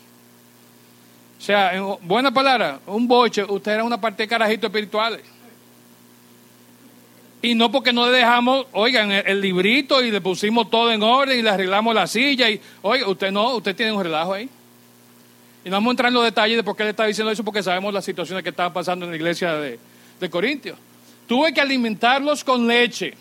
O 1.38 1.40
sea, 1.40 1.74
en 1.74 1.84
buena 2.02 2.32
palabra, 2.32 2.80
un 2.86 3.08
boche, 3.08 3.44
usted 3.44 3.72
era 3.72 3.84
una 3.84 4.00
parte 4.00 4.22
de 4.22 4.28
carajitos 4.28 4.68
espirituales. 4.68 5.22
Y 7.46 7.54
no 7.54 7.70
porque 7.70 7.92
no 7.92 8.06
le 8.06 8.18
dejamos, 8.18 8.66
oigan, 8.72 9.12
el, 9.12 9.40
librito 9.40 10.02
y 10.02 10.11
le 10.11 10.20
pusimos 10.20 10.68
todo 10.68 10.90
en 10.90 11.00
orden 11.00 11.38
y 11.38 11.42
le 11.42 11.50
arreglamos 11.50 11.94
la 11.94 12.09
silla. 12.09 12.50
Y, 12.50 12.61
oiga, 12.82 13.09
usted 13.09 13.30
no, 13.30 13.54
usted 13.54 13.76
tiene 13.76 13.92
un 13.92 14.02
relajo 14.02 14.32
ahí. 14.32 14.48
Y 15.64 15.70
no 15.70 15.76
vamos 15.76 15.90
a 15.90 15.92
entrar 15.92 16.09
en 16.09 16.14
los 16.14 16.24
detalles 16.24 16.56
de 16.56 16.64
por 16.64 16.76
qué 16.76 16.82
le 16.82 16.90
está 16.90 17.04
diciendo 17.06 17.30
eso, 17.30 17.44
porque 17.44 17.62
sabemos 17.62 17.94
las 17.94 18.04
situaciones 18.04 18.42
que 18.42 18.50
estaban 18.50 18.72
pasando 18.72 19.04
en 19.04 19.12
la 19.12 19.16
iglesia 19.16 19.54
de, 19.54 19.78
de 20.18 20.30
Corintios. 20.30 20.76
Tuve 21.28 21.54
que 21.54 21.61
alimentarlos 21.61 22.42
con 22.42 22.66
leche, 22.66 23.14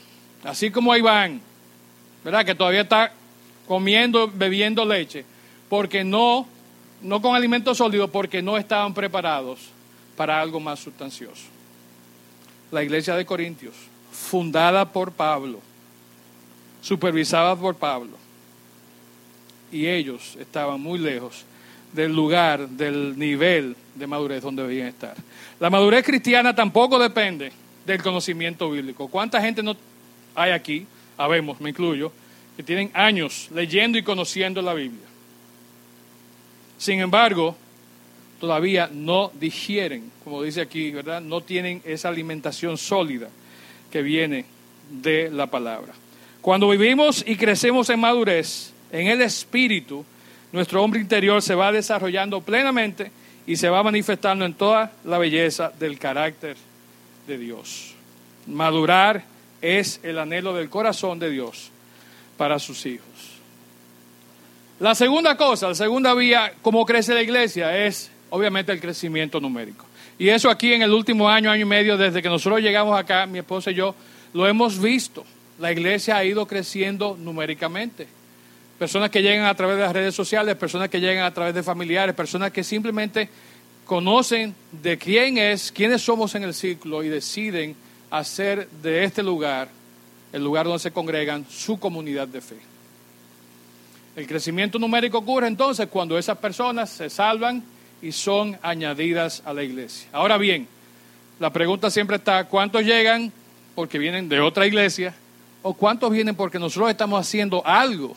así 0.44 0.72
como 0.72 0.92
a 0.92 0.98
Iván. 0.98 1.40
¿verdad? 2.24 2.44
Que 2.44 2.56
todavía 2.56 2.82
está 2.82 3.12
comiendo, 3.68 4.28
bebiendo 4.28 4.86
leche, 4.86 5.24
porque 5.70 6.04
no, 6.04 6.48
no 7.04 7.22
con 7.22 7.36
alimentos 7.36 7.78
sólidos, 7.78 8.10
porque 8.10 8.42
no 8.42 8.58
estaban 8.58 8.96
preparados 8.96 9.60
para 10.18 10.42
algo 10.42 10.60
más 10.60 10.80
sustancioso. 10.80 11.44
La 12.72 12.82
iglesia 12.84 13.16
de 13.16 13.24
Corintios, 13.24 13.76
fundada 14.16 14.92
por 14.92 15.12
Pablo, 15.12 15.60
supervisada 16.82 17.56
por 17.56 17.76
Pablo, 17.76 18.18
y 19.72 19.88
ellos 19.88 20.36
estaban 20.40 20.80
muy 20.80 21.00
lejos 21.00 21.46
del 21.94 22.14
lugar, 22.14 22.68
del 22.70 23.18
nivel 23.18 23.76
de 23.96 24.08
madurez 24.08 24.42
donde 24.42 24.64
debían 24.64 24.88
estar. 24.88 25.16
La 25.60 25.70
madurez 25.70 26.04
cristiana 26.06 26.56
tampoco 26.56 27.00
depende 27.00 27.52
del 27.86 28.02
conocimiento 28.02 28.70
bíblico. 28.70 29.08
¿Cuánta 29.08 29.42
gente 29.42 29.64
no 29.64 29.76
hay 30.36 30.52
aquí 30.52 30.86
habemos, 31.18 31.60
me 31.62 31.70
incluyo, 31.70 32.12
que 32.56 32.64
tienen 32.64 32.92
años 32.94 33.50
leyendo 33.54 33.98
y 33.98 34.04
conociendo 34.04 34.62
la 34.62 34.74
Biblia. 34.74 35.06
Sin 36.78 37.00
embargo, 37.00 37.56
todavía 38.40 38.90
no 38.92 39.32
digieren, 39.40 40.12
como 40.24 40.42
dice 40.44 40.62
aquí, 40.62 40.92
¿verdad? 40.92 41.22
No 41.22 41.42
tienen 41.42 41.82
esa 41.86 42.10
alimentación 42.10 42.78
sólida 42.78 43.30
que 43.96 44.02
viene 44.02 44.44
de 44.90 45.30
la 45.32 45.48
palabra. 45.48 45.94
Cuando 46.42 46.68
vivimos 46.68 47.24
y 47.26 47.38
crecemos 47.38 47.90
en 47.90 48.02
madurez, 48.02 48.74
en 48.92 49.08
el 49.08 49.22
espíritu, 49.22 50.04
nuestro 50.52 50.84
hombre 50.84 51.00
interior 51.00 51.42
se 51.42 51.56
va 51.56 51.72
desarrollando 51.72 52.42
plenamente 52.42 53.10
y 53.48 53.56
se 53.56 53.70
va 53.70 53.84
manifestando 53.84 54.44
en 54.44 54.54
toda 54.54 54.92
la 55.06 55.18
belleza 55.18 55.72
del 55.80 55.98
carácter 55.98 56.58
de 57.26 57.38
Dios. 57.38 57.94
Madurar 58.48 59.24
es 59.62 60.02
el 60.04 60.20
anhelo 60.20 60.54
del 60.54 60.70
corazón 60.70 61.18
de 61.18 61.30
Dios 61.30 61.72
para 62.36 62.60
sus 62.60 62.86
hijos. 62.86 63.08
La 64.82 64.94
segunda 64.94 65.38
cosa, 65.38 65.70
la 65.70 65.76
segunda 65.76 66.14
vía, 66.14 66.54
cómo 66.62 66.86
crece 66.86 67.14
la 67.14 67.22
iglesia, 67.22 67.86
es 67.86 68.12
obviamente 68.30 68.74
el 68.74 68.82
crecimiento 68.82 69.40
numérico. 69.40 69.85
Y 70.18 70.30
eso 70.30 70.50
aquí 70.50 70.74
en 70.74 70.82
el 70.82 70.92
último 70.92 71.30
año, 71.30 71.52
año 71.52 71.64
y 71.64 71.70
medio, 71.70 71.98
desde 71.98 72.22
que 72.22 72.30
nosotros 72.30 72.62
llegamos 72.62 72.98
acá, 72.98 73.26
mi 73.26 73.40
esposa 73.40 73.72
y 73.72 73.76
yo, 73.76 73.96
lo 74.34 74.48
hemos 74.48 74.80
visto. 74.80 75.26
La 75.60 75.72
iglesia 75.72 76.18
ha 76.18 76.24
ido 76.24 76.46
creciendo 76.46 77.18
numéricamente. 77.20 78.08
Personas 78.80 79.10
que 79.10 79.22
llegan 79.22 79.46
a 79.46 79.56
través 79.56 79.78
de 79.78 79.84
las 79.84 79.94
redes 79.94 80.16
sociales, 80.16 80.56
personas 80.56 80.90
que 80.90 81.00
llegan 81.00 81.24
a 81.24 81.34
través 81.34 81.54
de 81.56 81.64
familiares, 81.64 82.16
personas 82.16 82.52
que 82.52 82.64
simplemente 82.64 83.30
conocen 83.86 84.56
de 84.72 84.98
quién 84.98 85.38
es, 85.38 85.72
quiénes 85.72 86.02
somos 86.02 86.36
en 86.36 86.44
el 86.44 86.54
ciclo 86.54 87.04
y 87.04 87.10
deciden 87.10 87.76
hacer 88.10 88.68
de 88.82 89.04
este 89.04 89.24
lugar 89.24 89.70
el 90.34 90.44
lugar 90.44 90.66
donde 90.66 90.80
se 90.80 90.92
congregan 90.92 91.46
su 91.50 91.80
comunidad 91.80 92.28
de 92.28 92.42
fe. 92.42 92.58
El 94.16 94.28
crecimiento 94.28 94.80
numérico 94.80 95.20
ocurre 95.20 95.48
entonces 95.48 95.88
cuando 95.88 96.18
esas 96.18 96.38
personas 96.38 96.90
se 96.90 97.10
salvan 97.10 97.64
y 98.02 98.12
son 98.12 98.58
añadidas 98.62 99.42
a 99.46 99.54
la 99.54 99.64
iglesia. 99.64 100.08
Ahora 100.12 100.38
bien, 100.38 100.68
la 101.40 101.52
pregunta 101.52 101.90
siempre 101.90 102.18
está, 102.18 102.46
¿cuántos 102.46 102.84
llegan 102.84 103.32
porque 103.74 103.98
vienen 104.00 104.30
de 104.30 104.40
otra 104.40 104.66
iglesia? 104.66 105.14
¿O 105.62 105.74
cuántos 105.74 106.12
vienen 106.12 106.36
porque 106.36 106.60
nosotros 106.60 106.90
estamos 106.90 107.20
haciendo 107.20 107.66
algo 107.66 108.16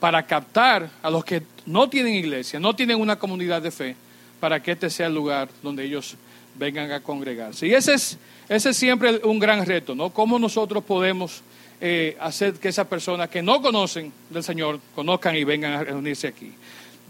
para 0.00 0.22
captar 0.22 0.90
a 1.02 1.08
los 1.08 1.24
que 1.24 1.42
no 1.66 1.88
tienen 1.88 2.14
iglesia, 2.14 2.60
no 2.60 2.74
tienen 2.74 3.00
una 3.00 3.16
comunidad 3.16 3.62
de 3.62 3.70
fe, 3.70 3.96
para 4.40 4.62
que 4.62 4.72
este 4.72 4.90
sea 4.90 5.06
el 5.06 5.14
lugar 5.14 5.48
donde 5.62 5.84
ellos 5.84 6.16
vengan 6.56 6.90
a 6.92 7.00
congregarse. 7.00 7.66
Y 7.66 7.74
ese 7.74 7.94
es, 7.94 8.18
ese 8.48 8.70
es 8.70 8.76
siempre 8.76 9.20
un 9.24 9.38
gran 9.38 9.64
reto, 9.64 9.94
¿no? 9.94 10.10
¿Cómo 10.10 10.38
nosotros 10.38 10.84
podemos 10.84 11.42
eh, 11.80 12.16
hacer 12.20 12.54
que 12.54 12.68
esas 12.68 12.86
personas 12.86 13.28
que 13.28 13.42
no 13.42 13.62
conocen 13.62 14.12
del 14.28 14.44
Señor 14.44 14.80
conozcan 14.94 15.36
y 15.36 15.44
vengan 15.44 15.72
a 15.72 15.84
reunirse 15.84 16.28
aquí? 16.28 16.52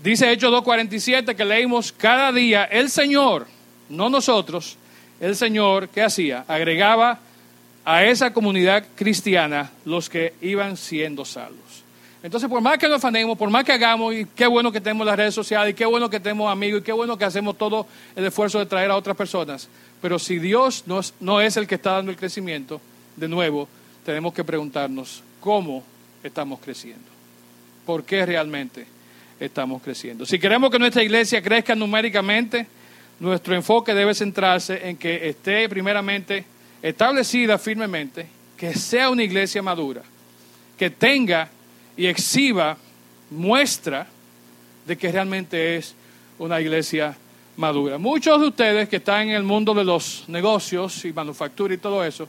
Dice 0.03 0.31
Hechos 0.31 0.53
2.47 0.53 1.35
que 1.35 1.45
leímos 1.45 1.93
cada 1.93 2.31
día 2.33 2.65
el 2.65 2.91
Señor, 2.91 3.47
no 3.89 4.09
nosotros, 4.09 4.77
el 5.21 5.37
Señor, 5.37 5.89
¿qué 5.89 6.03
hacía? 6.03 6.45
Agregaba 6.47 7.21
a 7.85 8.05
esa 8.05 8.33
comunidad 8.33 8.85
cristiana 8.95 9.71
los 9.85 10.09
que 10.09 10.35
iban 10.41 10.77
siendo 10.77 11.25
salvos. 11.25 11.85
Entonces, 12.23 12.49
por 12.49 12.63
más 12.63 12.79
que 12.79 12.89
nos 12.89 12.97
afanemos, 12.97 13.37
por 13.37 13.51
más 13.51 13.65
que 13.65 13.73
hagamos, 13.73 14.15
y 14.15 14.25
qué 14.25 14.47
bueno 14.47 14.73
que 14.73 14.81
tenemos 14.81 15.07
las 15.07 15.17
redes 15.17 15.35
sociales, 15.35 15.73
y 15.73 15.75
qué 15.75 15.85
bueno 15.85 16.09
que 16.09 16.19
tenemos 16.19 16.51
amigos, 16.51 16.81
y 16.81 16.83
qué 16.83 16.93
bueno 16.93 17.19
que 17.19 17.27
hacemos 17.27 17.59
todo 17.59 17.87
el 18.17 18.25
esfuerzo 18.25 18.59
de 18.59 18.65
traer 18.65 18.91
a 18.91 18.97
otras 18.97 19.15
personas, 19.15 19.69
pero 20.01 20.19
si 20.19 20.39
Dios 20.39 20.85
no 20.87 21.01
es, 21.01 21.13
no 21.21 21.43
es 21.43 21.59
el 21.59 21.67
que 21.67 21.75
está 21.75 21.93
dando 21.93 22.11
el 22.11 22.17
crecimiento, 22.17 22.81
de 23.17 23.29
nuevo, 23.29 23.69
tenemos 24.07 24.33
que 24.33 24.43
preguntarnos 24.43 25.23
cómo 25.41 25.85
estamos 26.23 26.61
creciendo, 26.61 27.05
por 27.85 28.05
qué 28.05 28.25
realmente 28.25 28.87
estamos 29.47 29.83
creciendo. 29.83 30.27
Si 30.27 30.39
queremos 30.39 30.71
que 30.71 30.79
nuestra 30.79 31.03
iglesia 31.03 31.43
crezca 31.43 31.75
numéricamente, 31.75 32.67
nuestro 33.21 33.55
enfoque 33.55 33.95
debe 33.95 34.15
centrarse 34.15 34.89
en 34.89 34.97
que 34.97 35.29
esté 35.29 35.69
primeramente 35.69 36.45
establecida 36.83 37.59
firmemente, 37.59 38.27
que 38.57 38.75
sea 38.75 39.11
una 39.11 39.23
iglesia 39.23 39.63
madura, 39.63 40.03
que 40.77 40.91
tenga 40.91 41.49
y 41.97 42.07
exhiba 42.07 42.77
muestra 43.31 44.07
de 44.87 44.97
que 44.97 45.11
realmente 45.11 45.77
es 45.77 45.95
una 46.39 46.61
iglesia 46.61 47.17
madura. 47.57 47.99
Muchos 47.99 48.41
de 48.41 48.49
ustedes 48.49 48.89
que 48.89 48.97
están 48.97 49.29
en 49.29 49.37
el 49.37 49.45
mundo 49.45 49.75
de 49.75 49.85
los 49.85 50.25
negocios 50.29 51.05
y 51.05 51.13
manufactura 51.13 51.75
y 51.75 51.79
todo 51.79 52.05
eso, 52.05 52.29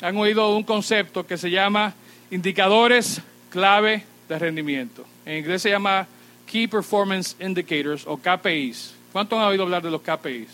han 0.00 0.16
oído 0.16 0.54
un 0.54 0.62
concepto 0.62 1.26
que 1.26 1.36
se 1.36 1.50
llama 1.50 1.94
indicadores 2.30 3.20
clave 3.50 4.04
de 4.28 4.38
rendimiento. 4.38 5.04
En 5.24 5.38
inglés 5.38 5.62
se 5.62 5.70
llama 5.70 6.06
Key 6.50 6.66
Performance 6.66 7.36
Indicators 7.40 8.06
o 8.06 8.16
KPIs. 8.16 8.94
¿Cuántos 9.12 9.38
han 9.38 9.46
oído 9.46 9.62
hablar 9.64 9.82
de 9.82 9.90
los 9.90 10.00
KPIs? 10.00 10.48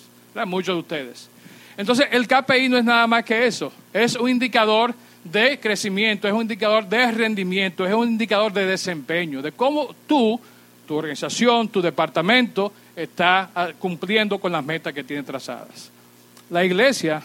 Muchos 0.47 0.75
de 0.75 0.81
ustedes. 0.81 1.29
Entonces, 1.77 2.07
el 2.11 2.27
KPI 2.27 2.69
no 2.69 2.79
es 2.79 2.85
nada 2.85 3.07
más 3.07 3.25
que 3.25 3.47
eso. 3.47 3.73
Es 3.93 4.17
un 4.17 4.29
indicador 4.29 4.95
de 5.25 5.59
crecimiento, 5.59 6.29
es 6.29 6.35
un 6.35 6.43
indicador 6.43 6.87
de 6.87 7.11
rendimiento, 7.11 7.87
es 7.87 7.95
un 7.95 8.09
indicador 8.09 8.53
de 8.53 8.67
desempeño, 8.67 9.41
de 9.41 9.53
cómo 9.53 9.95
tú, 10.07 10.39
tu 10.87 10.97
organización, 10.97 11.69
tu 11.69 11.81
departamento 11.81 12.73
está 12.95 13.51
ah, 13.55 13.71
cumpliendo 13.79 14.39
con 14.39 14.53
las 14.53 14.65
metas 14.65 14.93
que 14.93 15.03
tiene 15.03 15.23
trazadas. 15.23 15.91
La 16.51 16.65
iglesia 16.65 17.23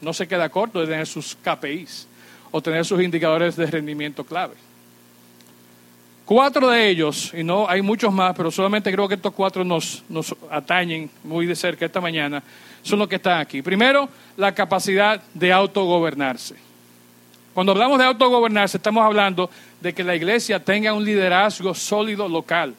no 0.00 0.12
se 0.12 0.28
queda 0.28 0.48
corto 0.48 0.80
de 0.80 0.86
tener 0.86 1.06
sus 1.06 1.36
KPIs 1.36 2.06
o 2.50 2.60
tener 2.60 2.84
sus 2.84 3.02
indicadores 3.02 3.56
de 3.56 3.66
rendimiento 3.66 4.24
clave. 4.24 4.54
Cuatro 6.28 6.68
de 6.68 6.90
ellos, 6.90 7.32
y 7.34 7.42
no 7.42 7.66
hay 7.66 7.80
muchos 7.80 8.12
más, 8.12 8.36
pero 8.36 8.50
solamente 8.50 8.92
creo 8.92 9.08
que 9.08 9.14
estos 9.14 9.32
cuatro 9.32 9.64
nos, 9.64 10.04
nos 10.10 10.36
atañen 10.50 11.08
muy 11.24 11.46
de 11.46 11.56
cerca 11.56 11.86
esta 11.86 12.02
mañana, 12.02 12.42
son 12.82 12.98
los 12.98 13.08
que 13.08 13.16
están 13.16 13.40
aquí. 13.40 13.62
Primero, 13.62 14.10
la 14.36 14.54
capacidad 14.54 15.22
de 15.32 15.50
autogobernarse. 15.50 16.54
Cuando 17.54 17.72
hablamos 17.72 17.98
de 17.98 18.04
autogobernarse, 18.04 18.76
estamos 18.76 19.06
hablando 19.06 19.48
de 19.80 19.94
que 19.94 20.04
la 20.04 20.14
iglesia 20.14 20.62
tenga 20.62 20.92
un 20.92 21.02
liderazgo 21.02 21.72
sólido 21.72 22.28
local, 22.28 22.74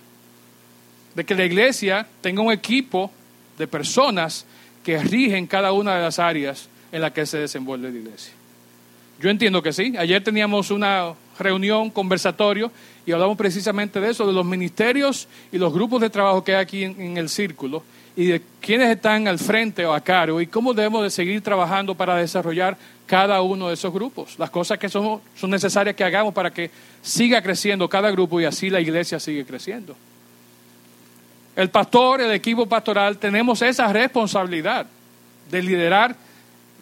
de 1.16 1.24
que 1.26 1.34
la 1.34 1.46
iglesia 1.46 2.06
tenga 2.22 2.44
un 2.44 2.52
equipo 2.52 3.12
de 3.58 3.66
personas 3.66 4.46
que 4.84 5.00
rigen 5.00 5.48
cada 5.48 5.72
una 5.72 5.96
de 5.96 6.04
las 6.04 6.20
áreas 6.20 6.70
en 6.92 7.02
las 7.02 7.14
que 7.14 7.26
se 7.26 7.40
desenvuelve 7.40 7.90
la 7.92 7.98
iglesia. 7.98 8.34
Yo 9.20 9.32
entiendo 9.32 9.64
que 9.64 9.74
sí. 9.74 9.96
Ayer 9.98 10.24
teníamos 10.24 10.70
una 10.70 11.16
reunión, 11.39 11.89
conversatorio, 11.89 12.71
y 13.06 13.12
hablamos 13.12 13.38
precisamente 13.38 13.99
de 13.99 14.12
eso, 14.12 14.28
de 14.28 14.34
los 14.34 14.45
ministerios 14.45 15.28
y 15.52 15.58
los 15.58 15.73
grupos 15.73 16.02
de 16.02 16.10
trabajo 16.10 16.43
que 16.43 16.56
hay 16.56 16.62
aquí 16.62 16.84
en, 16.84 17.17
el 17.17 17.30
círculo, 17.30 17.84
y 18.15 18.28
de 18.28 18.41
quiénes 18.60 18.89
están 18.89 19.28
al 19.28 19.39
frente 19.39 19.86
o 19.86 19.93
a 19.93 20.02
cargo, 20.02 20.41
y 20.41 20.47
cómo 20.47 20.73
debemos 20.73 21.04
de 21.04 21.10
seguir 21.10 21.41
trabajando 21.41 21.95
para 21.95 22.15
desarrollar 22.17 22.78
cada 23.08 23.41
uno 23.41 23.69
de 23.69 23.73
esos 23.73 23.91
grupos, 23.91 24.38
las 24.38 24.49
cosas 24.49 24.78
que 24.78 24.89
son, 24.89 25.21
son 25.36 25.49
necesarias 25.49 25.95
que 25.95 26.04
hagamos 26.04 26.34
para 26.34 26.52
que 26.52 26.69
siga 27.02 27.41
creciendo 27.41 27.89
cada 27.89 28.12
grupo 28.12 28.39
y 28.39 28.45
así 28.45 28.69
la 28.69 28.80
iglesia 28.80 29.19
sigue 29.19 29.45
creciendo. 29.45 29.95
El 31.56 31.69
pastor, 31.69 32.21
el 32.21 32.32
equipo 32.32 32.67
pastoral, 32.67 33.17
tenemos 33.17 33.62
esa 33.62 33.91
responsabilidad 33.91 34.86
de 35.49 35.63
liderar 35.63 36.15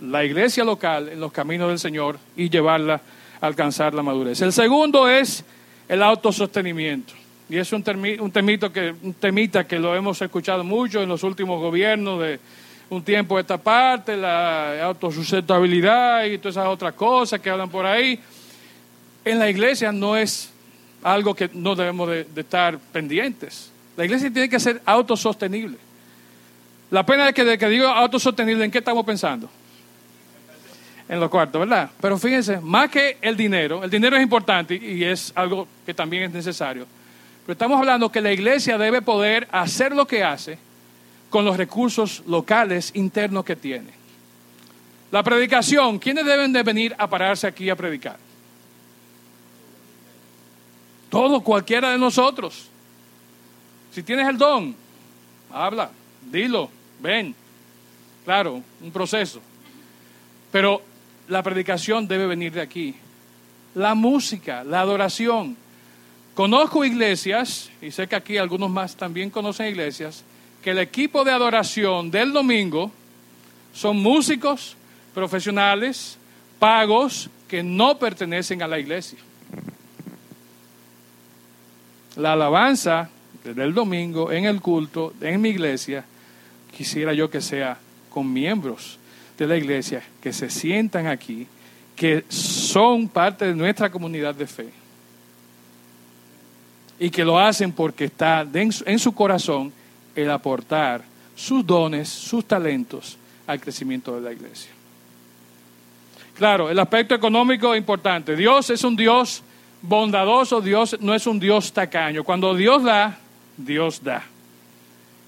la 0.02 0.24
iglesia 0.24 0.64
local 0.64 1.10
en 1.10 1.20
los 1.20 1.32
caminos 1.32 1.70
del 1.70 1.80
Señor 1.80 2.20
y 2.36 2.50
llevarla 2.50 3.02
alcanzar 3.42 3.94
la 3.94 4.04
madurez. 4.04 4.42
El 4.42 4.54
segundo 4.54 5.10
es 5.10 5.44
el 5.88 6.04
autosostenimiento. 6.04 7.14
Y 7.50 7.58
es 7.58 7.72
un, 7.72 7.82
temito 7.82 8.72
que, 8.74 8.94
un 9.02 9.14
temita 9.14 9.66
que 9.66 9.80
lo 9.80 9.96
hemos 9.96 10.22
escuchado 10.22 10.64
mucho 10.64 11.02
en 11.02 11.08
los 11.08 11.24
últimos 11.24 11.62
gobiernos 11.62 12.20
de 12.20 12.40
un 12.90 13.04
tiempo 13.04 13.36
de 13.36 13.42
esta 13.42 13.58
parte, 13.58 14.18
la 14.18 14.84
autosustentabilidad 14.84 16.26
y 16.26 16.38
todas 16.38 16.56
esas 16.56 16.68
otras 16.68 16.94
cosas 16.94 17.40
que 17.40 17.50
hablan 17.50 17.70
por 17.70 17.86
ahí. 17.86 18.20
En 19.24 19.40
la 19.40 19.50
iglesia 19.50 19.92
no 19.92 20.18
es 20.18 20.52
algo 21.04 21.34
que 21.34 21.50
no 21.54 21.76
debemos 21.76 22.10
de, 22.10 22.26
de 22.26 22.42
estar 22.42 22.78
pendientes. 22.92 23.72
La 23.96 24.04
iglesia 24.06 24.32
tiene 24.32 24.50
que 24.50 24.60
ser 24.60 24.82
autosostenible. 24.86 25.78
La 26.92 27.06
pena 27.06 27.30
es 27.30 27.34
que 27.34 27.44
de 27.44 27.58
que 27.58 27.68
digo 27.68 27.88
autosostenible, 27.88 28.64
¿en 28.66 28.72
qué 28.72 28.78
estamos 28.80 29.06
pensando? 29.06 29.50
En 31.10 31.20
los 31.20 31.30
cuartos, 31.30 31.60
¿verdad? 31.60 31.90
Pero 32.02 32.18
fíjense, 32.18 32.60
más 32.60 32.90
que 32.90 33.18
el 33.22 33.38
dinero, 33.38 33.84
el 33.84 33.90
dinero 33.90 34.18
es 34.18 34.24
importante 34.24 34.76
y 34.76 35.04
es 35.04 35.32
algo 35.36 35.68
que 35.86 35.94
también 35.94 36.24
es 36.24 36.32
necesario. 36.32 36.86
Pero 37.46 37.54
estamos 37.54 37.80
hablando 37.80 38.12
que 38.12 38.22
la 38.22 38.32
iglesia 38.32 38.78
debe 38.78 39.02
poder 39.02 39.48
hacer 39.52 39.94
lo 39.94 40.06
que 40.06 40.24
hace 40.24 40.58
con 41.30 41.46
los 41.46 41.56
recursos 41.56 42.24
locales 42.28 42.92
internos 42.94 43.46
que 43.46 43.56
tiene. 43.56 43.92
La 45.12 45.24
predicación, 45.24 46.00
¿quiénes 46.00 46.26
deben 46.26 46.52
de 46.52 46.64
venir 46.64 46.94
a 46.98 47.08
pararse 47.08 47.48
aquí 47.48 47.70
a 47.70 47.76
predicar? 47.76 48.18
Todo, 51.10 51.40
cualquiera 51.42 51.92
de 51.92 51.98
nosotros. 51.98 52.68
Si 53.94 54.04
tienes 54.04 54.28
el 54.28 54.38
don, 54.38 54.76
habla, 55.52 55.90
dilo, 56.30 56.70
ven. 57.00 57.34
Claro, 58.26 58.62
un 58.82 58.92
proceso. 58.92 59.42
Pero 60.52 60.82
la 61.28 61.44
predicación 61.44 62.08
debe 62.08 62.28
venir 62.28 62.54
de 62.54 62.62
aquí. 62.62 62.96
La 63.76 63.96
música, 63.96 64.64
la 64.64 64.82
adoración. 64.82 65.56
Conozco 66.34 66.86
iglesias, 66.86 67.70
y 67.82 67.92
sé 67.92 68.08
que 68.08 68.16
aquí 68.16 68.38
algunos 68.38 68.70
más 68.70 68.96
también 68.96 69.30
conocen 69.30 69.68
iglesias, 69.68 70.24
que 70.62 70.72
el 70.72 70.80
equipo 70.80 71.24
de 71.24 71.32
adoración 71.32 72.12
del 72.12 72.32
domingo 72.32 72.92
son 73.74 73.98
músicos 73.98 74.76
profesionales, 75.14 76.18
pagos, 76.60 77.30
que 77.48 77.64
no 77.64 77.98
pertenecen 77.98 78.62
a 78.62 78.68
la 78.68 78.80
iglesia. 78.80 79.20
La 82.16 82.34
alabanza 82.34 83.10
del 83.44 83.74
domingo 83.74 84.32
en 84.32 84.46
el 84.46 84.62
culto, 84.62 85.14
en 85.22 85.40
mi 85.42 85.50
iglesia, 85.50 86.04
quisiera 86.76 87.14
yo 87.14 87.30
que 87.30 87.42
sea 87.42 87.78
con 88.10 88.32
miembros 88.32 89.00
de 89.38 89.48
la 89.48 89.56
iglesia 89.56 90.04
que 90.22 90.34
se 90.34 90.50
sientan 90.50 91.08
aquí, 91.08 91.48
que 91.96 92.26
son 92.30 93.08
parte 93.08 93.46
de 93.46 93.56
nuestra 93.56 93.90
comunidad 93.90 94.36
de 94.36 94.48
fe 94.48 94.70
y 97.00 97.10
que 97.10 97.24
lo 97.24 97.40
hacen 97.40 97.72
porque 97.72 98.06
está 98.06 98.46
en 98.54 99.00
su 99.00 99.14
corazón 99.14 99.72
el 100.16 100.32
aportar 100.32 101.04
sus 101.36 101.66
dones, 101.66 102.10
sus 102.10 102.46
talentos 102.46 103.18
al 103.46 103.60
crecimiento 103.60 104.16
de 104.16 104.22
la 104.22 104.34
iglesia. 104.34 104.72
Claro, 106.36 106.70
el 106.70 106.78
aspecto 106.80 107.16
económico 107.16 107.74
es 107.74 107.80
importante. 107.80 108.36
Dios 108.36 108.70
es 108.70 108.84
un 108.84 108.96
Dios 108.96 109.44
bondadoso, 109.82 110.62
Dios 110.62 110.98
no 111.00 111.14
es 111.14 111.26
un 111.28 111.40
Dios 111.40 111.72
tacaño. 111.72 112.24
Cuando 112.24 112.56
Dios 112.56 112.84
da, 112.84 113.18
Dios 113.56 114.04
da. 114.04 114.24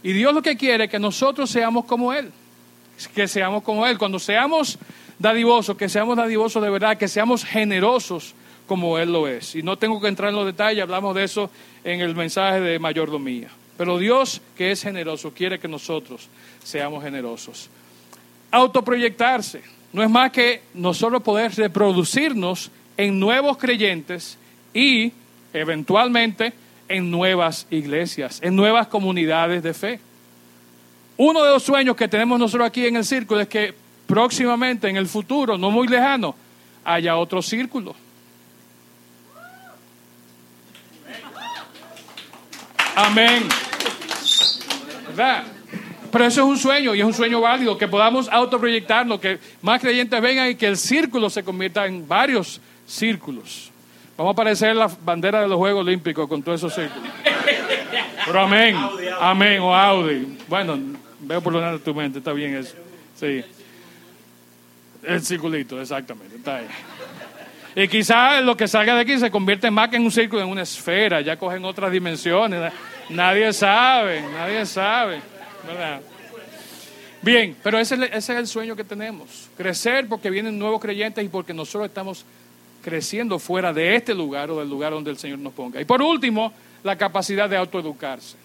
Y 0.01 0.13
Dios 0.13 0.33
lo 0.33 0.41
que 0.41 0.55
quiere 0.55 0.85
es 0.85 0.89
que 0.89 0.99
nosotros 0.99 1.49
seamos 1.49 1.85
como 1.85 2.13
Él 2.13 2.31
que 3.07 3.27
seamos 3.27 3.63
como 3.63 3.85
Él. 3.87 3.97
Cuando 3.97 4.19
seamos 4.19 4.77
dadivosos, 5.17 5.77
que 5.77 5.89
seamos 5.89 6.17
dadivosos 6.17 6.61
de 6.61 6.69
verdad, 6.69 6.97
que 6.97 7.07
seamos 7.07 7.45
generosos 7.45 8.33
como 8.67 8.97
Él 8.97 9.11
lo 9.11 9.27
es. 9.27 9.55
Y 9.55 9.63
no 9.63 9.77
tengo 9.77 9.99
que 9.99 10.07
entrar 10.07 10.29
en 10.29 10.35
los 10.35 10.45
detalles, 10.45 10.83
hablamos 10.83 11.15
de 11.15 11.23
eso 11.23 11.49
en 11.83 12.01
el 12.01 12.15
mensaje 12.15 12.59
de 12.61 12.79
mayordomía. 12.79 13.49
Pero 13.77 13.97
Dios, 13.97 14.41
que 14.57 14.71
es 14.71 14.83
generoso, 14.83 15.33
quiere 15.33 15.57
que 15.57 15.67
nosotros 15.67 16.27
seamos 16.63 17.03
generosos. 17.03 17.69
Autoproyectarse 18.51 19.61
no 19.93 20.03
es 20.03 20.09
más 20.09 20.31
que 20.31 20.61
nosotros 20.73 21.23
poder 21.23 21.53
reproducirnos 21.55 22.71
en 22.97 23.19
nuevos 23.19 23.57
creyentes 23.57 24.37
y 24.73 25.13
eventualmente 25.53 26.53
en 26.87 27.09
nuevas 27.09 27.67
iglesias, 27.69 28.39
en 28.43 28.55
nuevas 28.55 28.87
comunidades 28.87 29.63
de 29.63 29.73
fe. 29.73 29.99
Uno 31.21 31.43
de 31.43 31.51
los 31.51 31.63
sueños 31.63 31.97
que 31.97 32.07
tenemos 32.07 32.39
nosotros 32.39 32.65
aquí 32.65 32.85
en 32.85 32.95
el 32.95 33.03
círculo 33.03 33.41
es 33.41 33.49
que 33.49 33.73
próximamente, 34.07 34.87
en 34.87 34.95
el 34.95 35.05
futuro, 35.05 35.57
no 35.57 35.69
muy 35.69 35.85
lejano, 35.85 36.33
haya 36.85 37.17
otro 37.17 37.41
círculo. 37.41 37.93
Amén. 42.95 43.49
¿Verdad? 45.09 45.43
Pero 46.09 46.25
eso 46.25 46.41
es 46.41 46.47
un 46.47 46.57
sueño 46.57 46.95
y 46.95 47.01
es 47.01 47.05
un 47.05 47.13
sueño 47.13 47.41
válido, 47.41 47.77
que 47.77 47.89
podamos 47.89 48.29
autoproyectarnos, 48.29 49.19
que 49.19 49.39
más 49.61 49.81
creyentes 49.81 50.21
vengan 50.21 50.49
y 50.49 50.55
que 50.55 50.67
el 50.67 50.77
círculo 50.77 51.29
se 51.29 51.43
convierta 51.43 51.85
en 51.85 52.07
varios 52.07 52.61
círculos. 52.87 53.71
Vamos 54.15 54.31
a 54.31 54.33
aparecer 54.35 54.73
la 54.73 54.89
bandera 55.03 55.41
de 55.41 55.49
los 55.49 55.57
Juegos 55.57 55.85
Olímpicos 55.85 56.29
con 56.29 56.41
todos 56.41 56.61
esos 56.61 56.73
círculos. 56.73 57.11
Pero 58.25 58.39
amén, 58.39 58.77
amén, 59.19 59.59
o 59.59 59.75
Audi. 59.75 60.37
Bueno, 60.47 60.79
Veo 61.21 61.41
por 61.41 61.53
lo 61.53 61.61
menos 61.61 61.83
tu 61.83 61.93
mente, 61.93 62.19
está 62.19 62.33
bien 62.33 62.55
eso. 62.55 62.75
Sí. 63.15 63.43
El 65.03 65.21
circulito, 65.21 65.79
exactamente, 65.79 66.35
está 66.35 66.57
ahí. 66.57 66.67
Y 67.75 67.87
quizás 67.87 68.43
lo 68.43 68.57
que 68.57 68.67
salga 68.67 68.95
de 68.95 69.01
aquí 69.01 69.17
se 69.17 69.29
convierte 69.29 69.69
más 69.71 69.89
que 69.89 69.97
en 69.97 70.03
un 70.03 70.11
círculo, 70.11 70.41
en 70.41 70.49
una 70.49 70.63
esfera, 70.63 71.21
ya 71.21 71.37
cogen 71.37 71.63
otras 71.63 71.91
dimensiones. 71.91 72.73
Nadie 73.09 73.53
sabe, 73.53 74.21
nadie 74.21 74.65
sabe. 74.65 75.21
¿verdad? 75.65 76.01
Bien, 77.21 77.55
pero 77.61 77.77
ese, 77.79 77.95
ese 77.95 78.17
es 78.17 78.29
el 78.29 78.47
sueño 78.47 78.75
que 78.75 78.83
tenemos. 78.83 79.49
Crecer 79.57 80.07
porque 80.07 80.29
vienen 80.29 80.57
nuevos 80.57 80.81
creyentes 80.81 81.23
y 81.23 81.27
porque 81.27 81.53
nosotros 81.53 81.87
estamos 81.87 82.25
creciendo 82.81 83.39
fuera 83.39 83.73
de 83.73 83.95
este 83.95 84.13
lugar 84.13 84.49
o 84.51 84.59
del 84.59 84.69
lugar 84.69 84.93
donde 84.93 85.11
el 85.11 85.17
Señor 85.17 85.39
nos 85.39 85.53
ponga. 85.53 85.81
Y 85.81 85.85
por 85.85 86.01
último, 86.01 86.53
la 86.83 86.97
capacidad 86.97 87.49
de 87.49 87.57
autoeducarse. 87.57 88.37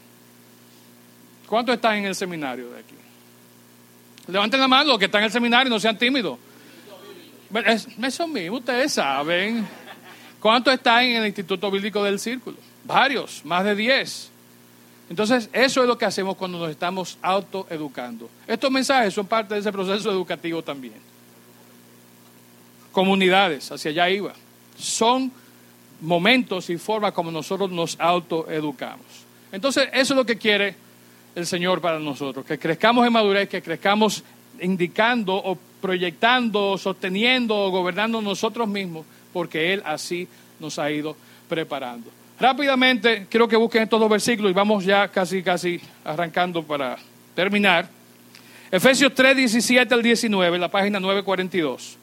¿Cuántos 1.47 1.75
están 1.75 1.97
en 1.97 2.07
el 2.07 2.15
seminario 2.15 2.71
de 2.71 2.81
aquí? 2.81 2.95
Levanten 4.29 4.61
la 4.61 4.69
mano 4.69 4.91
los 4.91 4.99
que 4.99 5.05
están 5.07 5.21
en 5.21 5.27
el 5.27 5.33
seminario, 5.33 5.71
no 5.71 5.79
sean 5.79 5.99
tímidos. 5.99 6.39
Eso 8.03 8.27
mismo, 8.27 8.57
ustedes 8.57 8.93
saben. 8.93 9.67
¿Cuántos 10.41 10.75
están 10.75 11.05
en 11.05 11.23
el 11.23 11.27
Instituto 11.27 11.71
Bíblico 11.71 12.03
del 12.03 12.19
Círculo? 12.19 12.57
Varios, 12.85 13.45
más 13.45 13.65
de 13.65 13.75
10. 13.75 14.31
Entonces, 15.11 15.49
eso 15.53 15.83
es 15.83 15.89
lo 15.89 15.99
que 15.99 16.07
hacemos 16.07 16.37
cuando 16.37 16.59
nos 16.59 16.71
estamos 16.71 17.19
autoeducando. 17.21 18.29
Estos 18.47 18.71
mensajes 18.71 19.13
son 19.13 19.27
parte 19.27 19.55
de 19.55 19.61
ese 19.61 19.71
proceso 19.71 20.11
educativo 20.11 20.63
también. 20.63 20.95
Comunidades, 22.91 23.71
hacia 23.71 23.91
allá 23.91 24.09
iba. 24.09 24.35
Son 24.79 25.31
momentos 26.01 26.71
y 26.71 26.79
formas 26.79 27.13
como 27.13 27.31
nosotros 27.31 27.71
nos 27.71 27.99
autoeducamos. 28.01 29.07
Entonces, 29.53 29.89
eso 29.93 30.15
es 30.15 30.17
lo 30.17 30.27
que 30.27 30.37
quiere 30.37 30.75
el 31.35 31.47
Señor 31.47 31.81
para 31.81 31.99
nosotros, 31.99 32.45
que 32.45 32.59
crezcamos 32.59 33.07
en 33.07 33.13
madurez, 33.13 33.49
que 33.49 33.63
crezcamos 33.63 34.23
indicando 34.61 35.35
o 35.35 35.59
proyectando, 35.81 36.79
sosteniendo 36.79 37.57
o 37.57 37.71
gobernando 37.71 38.23
nosotros 38.23 38.69
mismos, 38.69 39.05
porque 39.33 39.73
Él 39.73 39.83
así 39.85 40.29
nos 40.61 40.79
ha 40.79 40.91
ido 40.91 41.17
preparando. 41.49 42.11
Rápidamente, 42.39 43.27
quiero 43.29 43.47
que 43.47 43.57
busquen 43.57 43.83
estos 43.83 44.01
dos 44.01 44.11
versículos 44.11 44.51
y 44.51 44.55
vamos 44.55 44.85
ya 44.85 45.09
casi, 45.09 45.43
casi 45.43 45.81
arrancando 46.05 46.63
para 46.63 46.97
terminar. 47.35 47.89
Efesios 48.71 49.13
3, 49.15 49.37
17 49.37 49.95
al 49.95 50.03
19, 50.03 50.59
la 50.59 50.69
página 50.69 50.99
942. 50.99 51.99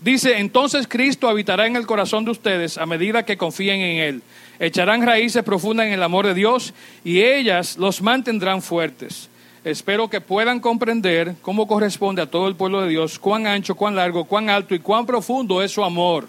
Dice, 0.00 0.38
entonces 0.38 0.88
Cristo 0.88 1.28
habitará 1.28 1.66
en 1.66 1.76
el 1.76 1.86
corazón 1.86 2.24
de 2.24 2.32
ustedes 2.32 2.76
a 2.76 2.86
medida 2.86 3.24
que 3.24 3.36
confíen 3.36 3.80
en 3.80 3.98
Él. 3.98 4.22
Echarán 4.62 5.04
raíces 5.04 5.42
profundas 5.42 5.88
en 5.88 5.92
el 5.92 6.04
amor 6.04 6.24
de 6.24 6.34
Dios 6.34 6.72
y 7.02 7.20
ellas 7.20 7.78
los 7.78 8.00
mantendrán 8.00 8.62
fuertes. 8.62 9.28
Espero 9.64 10.08
que 10.08 10.20
puedan 10.20 10.60
comprender 10.60 11.34
cómo 11.42 11.66
corresponde 11.66 12.22
a 12.22 12.30
todo 12.30 12.46
el 12.46 12.54
pueblo 12.54 12.80
de 12.80 12.88
Dios, 12.88 13.18
cuán 13.18 13.48
ancho, 13.48 13.74
cuán 13.74 13.96
largo, 13.96 14.22
cuán 14.22 14.48
alto 14.50 14.76
y 14.76 14.78
cuán 14.78 15.04
profundo 15.04 15.64
es 15.64 15.72
su 15.72 15.82
amor. 15.82 16.28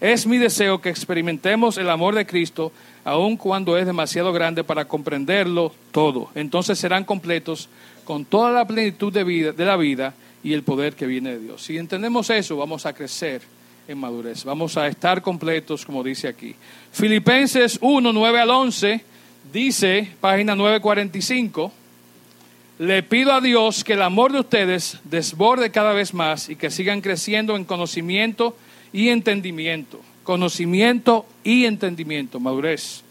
Es 0.00 0.26
mi 0.26 0.38
deseo 0.38 0.80
que 0.80 0.88
experimentemos 0.88 1.78
el 1.78 1.88
amor 1.88 2.16
de 2.16 2.26
Cristo, 2.26 2.72
aun 3.04 3.36
cuando 3.36 3.78
es 3.78 3.86
demasiado 3.86 4.32
grande 4.32 4.64
para 4.64 4.86
comprenderlo 4.86 5.72
todo. 5.92 6.30
Entonces 6.34 6.80
serán 6.80 7.04
completos 7.04 7.68
con 8.02 8.24
toda 8.24 8.50
la 8.50 8.66
plenitud 8.66 9.12
de, 9.12 9.22
vida, 9.22 9.52
de 9.52 9.64
la 9.64 9.76
vida 9.76 10.14
y 10.42 10.52
el 10.52 10.64
poder 10.64 10.96
que 10.96 11.06
viene 11.06 11.30
de 11.30 11.38
Dios. 11.38 11.62
Si 11.62 11.78
entendemos 11.78 12.28
eso, 12.28 12.56
vamos 12.56 12.86
a 12.86 12.92
crecer 12.92 13.40
en 13.88 13.98
madurez, 13.98 14.44
vamos 14.44 14.76
a 14.76 14.86
estar 14.86 15.22
completos, 15.22 15.84
como 15.84 16.02
dice 16.02 16.28
aquí. 16.28 16.54
Filipenses 16.92 17.78
1, 17.80 18.12
9 18.12 18.40
al 18.40 18.50
11, 18.50 19.00
dice, 19.52 20.08
página 20.20 20.54
945, 20.54 21.72
le 22.78 23.02
pido 23.02 23.32
a 23.32 23.40
Dios 23.40 23.84
que 23.84 23.94
el 23.94 24.02
amor 24.02 24.32
de 24.32 24.40
ustedes 24.40 24.98
desborde 25.04 25.70
cada 25.70 25.92
vez 25.92 26.14
más 26.14 26.48
y 26.48 26.56
que 26.56 26.70
sigan 26.70 27.00
creciendo 27.00 27.56
en 27.56 27.64
conocimiento 27.64 28.56
y 28.92 29.08
entendimiento. 29.08 30.00
Conocimiento 30.24 31.26
y 31.44 31.64
entendimiento, 31.64 32.40
madurez. 32.40 33.02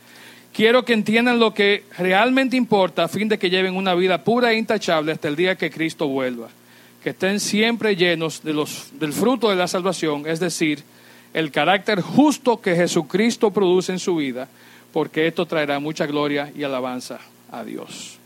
Quiero 0.54 0.84
que 0.84 0.94
entiendan 0.94 1.40
lo 1.40 1.54
que 1.54 1.86
realmente 1.98 2.58
importa 2.58 3.06
a 3.06 3.08
fin 3.08 3.30
de 3.30 3.40
que 3.40 3.50
lleven 3.50 3.76
una 3.76 3.96
vida 3.96 4.24
pura 4.24 4.52
e 4.52 4.58
intachable 4.58 5.12
hasta 5.12 5.28
el 5.28 5.36
día 5.36 5.58
que 5.58 5.70
Cristo 5.70 6.08
vuelva 6.08 6.50
que 7.04 7.12
estén 7.12 7.40
siempre 7.40 7.96
llenos 7.96 8.44
de 8.44 8.54
los, 8.54 8.92
del 9.00 9.14
fruto 9.14 9.50
de 9.50 9.56
la 9.56 9.68
salvación, 9.68 10.28
es 10.28 10.40
decir, 10.40 10.84
el 11.34 11.52
carácter 11.52 12.02
justo 12.02 12.62
que 12.62 12.76
Jesucristo 12.76 13.52
produce 13.52 13.92
en 13.92 14.00
su 14.00 14.16
vida, 14.16 14.48
porque 14.94 15.28
esto 15.28 15.46
traerá 15.46 15.80
mucha 15.80 16.06
gloria 16.06 16.52
y 16.56 16.64
alabanza 16.64 17.20
a 17.52 17.64
Dios. 17.64 18.18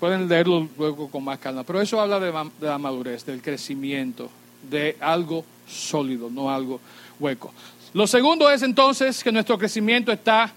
Pueden 0.00 0.28
leerlo 0.28 0.68
luego 0.76 1.08
con 1.08 1.24
más 1.24 1.38
calma, 1.38 1.64
pero 1.64 1.80
eso 1.80 2.00
habla 2.00 2.20
de, 2.20 2.32
la 2.60 2.78
madurez, 2.78 3.24
del 3.24 3.40
crecimiento, 3.40 4.28
de 4.68 4.96
algo 5.00 5.44
sólido, 5.66 6.28
no 6.28 6.50
algo 6.50 6.80
hueco. 7.18 7.52
Lo 7.94 8.06
segundo 8.06 8.50
es 8.50 8.62
entonces 8.62 9.24
que 9.24 9.32
nuestro 9.32 9.56
crecimiento 9.56 10.12
está, 10.12 10.52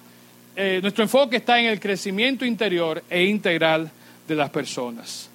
eh, 0.58 0.80
nuestro 0.82 1.04
enfoque 1.04 1.38
está 1.38 1.58
en 1.60 1.68
el 1.68 1.80
crecimiento 1.80 2.44
interior 2.44 3.02
e 3.10 3.24
integral 3.24 3.90
de 4.28 4.36
las 4.36 4.50
personas. 4.50 5.29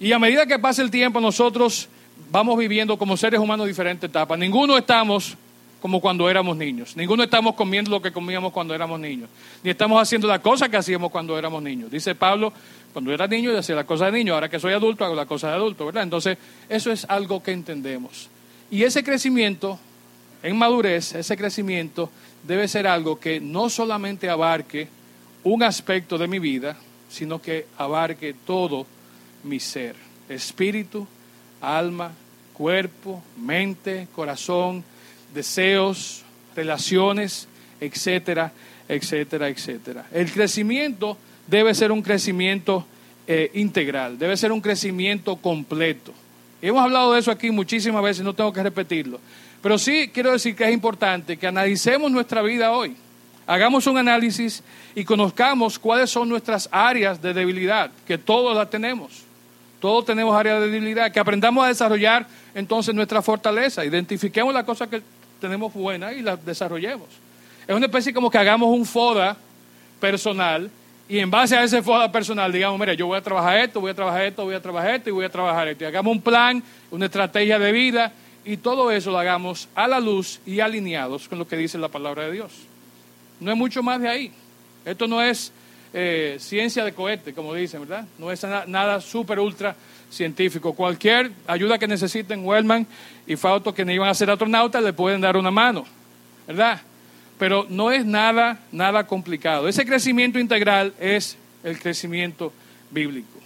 Y 0.00 0.12
a 0.12 0.18
medida 0.18 0.46
que 0.46 0.58
pasa 0.58 0.80
el 0.80 0.90
tiempo, 0.90 1.20
nosotros 1.20 1.86
vamos 2.30 2.58
viviendo 2.58 2.96
como 2.96 3.18
seres 3.18 3.38
humanos 3.38 3.66
diferentes 3.66 4.08
etapas. 4.08 4.38
Ninguno 4.38 4.78
estamos 4.78 5.36
como 5.80 6.00
cuando 6.00 6.28
éramos 6.28 6.56
niños. 6.56 6.96
Ninguno 6.96 7.22
estamos 7.22 7.54
comiendo 7.54 7.90
lo 7.90 8.00
que 8.00 8.10
comíamos 8.10 8.50
cuando 8.50 8.74
éramos 8.74 8.98
niños. 8.98 9.28
Ni 9.62 9.70
estamos 9.70 10.00
haciendo 10.00 10.26
las 10.26 10.40
cosas 10.40 10.70
que 10.70 10.78
hacíamos 10.78 11.10
cuando 11.10 11.38
éramos 11.38 11.62
niños. 11.62 11.90
Dice 11.90 12.14
Pablo, 12.14 12.50
cuando 12.94 13.12
era 13.12 13.26
niño 13.26 13.52
yo 13.52 13.58
hacía 13.58 13.74
las 13.74 13.84
cosas 13.84 14.10
de 14.10 14.18
niño, 14.18 14.32
ahora 14.32 14.48
que 14.48 14.58
soy 14.58 14.72
adulto 14.72 15.04
hago 15.04 15.14
las 15.14 15.26
cosas 15.26 15.50
de 15.50 15.56
adulto, 15.56 15.84
¿verdad? 15.84 16.02
Entonces, 16.02 16.38
eso 16.70 16.90
es 16.90 17.04
algo 17.04 17.42
que 17.42 17.52
entendemos. 17.52 18.30
Y 18.70 18.84
ese 18.84 19.04
crecimiento 19.04 19.78
en 20.42 20.56
madurez, 20.56 21.14
ese 21.14 21.36
crecimiento 21.36 22.10
debe 22.46 22.68
ser 22.68 22.86
algo 22.86 23.20
que 23.20 23.38
no 23.38 23.68
solamente 23.68 24.30
abarque 24.30 24.88
un 25.44 25.62
aspecto 25.62 26.16
de 26.16 26.26
mi 26.26 26.38
vida, 26.38 26.76
sino 27.10 27.42
que 27.42 27.66
abarque 27.76 28.34
todo 28.46 28.86
mi 29.42 29.60
ser, 29.60 29.96
espíritu, 30.28 31.06
alma, 31.60 32.12
cuerpo, 32.52 33.22
mente, 33.36 34.08
corazón, 34.14 34.84
deseos, 35.34 36.22
relaciones, 36.54 37.48
etcétera, 37.80 38.52
etcétera, 38.88 39.48
etcétera. 39.48 40.06
El 40.12 40.30
crecimiento 40.30 41.16
debe 41.46 41.74
ser 41.74 41.92
un 41.92 42.02
crecimiento 42.02 42.86
eh, 43.26 43.50
integral, 43.54 44.18
debe 44.18 44.36
ser 44.36 44.52
un 44.52 44.60
crecimiento 44.60 45.36
completo. 45.36 46.12
hemos 46.60 46.82
hablado 46.82 47.14
de 47.14 47.20
eso 47.20 47.30
aquí 47.30 47.50
muchísimas 47.50 48.02
veces, 48.02 48.24
no 48.24 48.34
tengo 48.34 48.52
que 48.52 48.62
repetirlo. 48.62 49.20
Pero 49.62 49.78
sí 49.78 50.10
quiero 50.12 50.32
decir 50.32 50.56
que 50.56 50.64
es 50.64 50.72
importante 50.72 51.36
que 51.36 51.46
analicemos 51.46 52.10
nuestra 52.10 52.42
vida 52.42 52.72
hoy. 52.72 52.96
Hagamos 53.46 53.86
un 53.86 53.98
análisis 53.98 54.62
y 54.94 55.04
conozcamos 55.04 55.78
cuáles 55.78 56.10
son 56.10 56.28
nuestras 56.28 56.68
áreas 56.70 57.20
de 57.20 57.34
debilidad, 57.34 57.90
que 58.06 58.18
todos 58.18 58.56
las 58.56 58.70
tenemos. 58.70 59.24
Todos 59.80 60.04
tenemos 60.04 60.36
áreas 60.36 60.60
de 60.60 60.68
debilidad, 60.68 61.10
que 61.10 61.18
aprendamos 61.18 61.64
a 61.64 61.68
desarrollar 61.68 62.26
entonces 62.54 62.94
nuestra 62.94 63.22
fortaleza, 63.22 63.84
identifiquemos 63.84 64.52
las 64.52 64.64
cosas 64.64 64.88
que 64.88 65.02
tenemos 65.40 65.72
buenas 65.72 66.14
y 66.14 66.20
las 66.20 66.44
desarrollemos. 66.44 67.08
Es 67.66 67.74
una 67.74 67.86
especie 67.86 68.12
como 68.12 68.30
que 68.30 68.38
hagamos 68.38 68.68
un 68.68 68.84
FODA 68.84 69.36
personal 69.98 70.70
y 71.08 71.18
en 71.18 71.30
base 71.30 71.56
a 71.56 71.64
ese 71.64 71.82
FODA 71.82 72.12
personal 72.12 72.52
digamos, 72.52 72.78
mira, 72.78 72.92
yo 72.94 73.06
voy 73.06 73.18
a 73.18 73.22
trabajar 73.22 73.58
esto, 73.58 73.80
voy 73.80 73.90
a 73.90 73.94
trabajar 73.94 74.22
esto, 74.22 74.44
voy 74.44 74.54
a 74.54 74.60
trabajar 74.60 74.94
esto 74.94 75.08
y 75.08 75.12
voy 75.12 75.24
a 75.24 75.30
trabajar 75.30 75.68
esto. 75.68 75.84
Y 75.84 75.86
hagamos 75.86 76.12
un 76.12 76.22
plan, 76.22 76.62
una 76.90 77.06
estrategia 77.06 77.58
de 77.58 77.72
vida 77.72 78.12
y 78.44 78.58
todo 78.58 78.90
eso 78.90 79.10
lo 79.10 79.18
hagamos 79.18 79.68
a 79.74 79.88
la 79.88 79.98
luz 79.98 80.40
y 80.44 80.60
alineados 80.60 81.28
con 81.28 81.38
lo 81.38 81.48
que 81.48 81.56
dice 81.56 81.78
la 81.78 81.88
palabra 81.88 82.24
de 82.24 82.32
Dios. 82.32 82.52
No 83.40 83.50
es 83.50 83.56
mucho 83.56 83.82
más 83.82 84.00
de 84.00 84.08
ahí. 84.08 84.32
Esto 84.84 85.06
no 85.06 85.22
es 85.22 85.52
eh, 85.92 86.36
ciencia 86.38 86.84
de 86.84 86.92
cohete, 86.92 87.34
como 87.34 87.54
dicen, 87.54 87.80
¿verdad? 87.80 88.06
No 88.18 88.30
es 88.30 88.44
nada, 88.44 89.00
súper 89.00 89.40
ultra 89.40 89.74
científico. 90.10 90.72
Cualquier 90.72 91.32
ayuda 91.46 91.78
que 91.78 91.88
necesiten, 91.88 92.44
Wellman 92.44 92.86
y 93.26 93.36
Fausto, 93.36 93.74
que 93.74 93.84
no 93.84 93.92
iban 93.92 94.08
a 94.08 94.14
ser 94.14 94.30
astronautas, 94.30 94.82
le 94.82 94.92
pueden 94.92 95.20
dar 95.20 95.36
una 95.36 95.50
mano, 95.50 95.84
¿verdad? 96.46 96.80
Pero 97.38 97.66
no 97.68 97.90
es 97.90 98.04
nada, 98.04 98.60
nada 98.70 99.06
complicado. 99.06 99.66
Ese 99.66 99.84
crecimiento 99.84 100.38
integral 100.38 100.94
es 101.00 101.36
el 101.64 101.78
crecimiento 101.78 102.52
bíblico. 102.90 103.38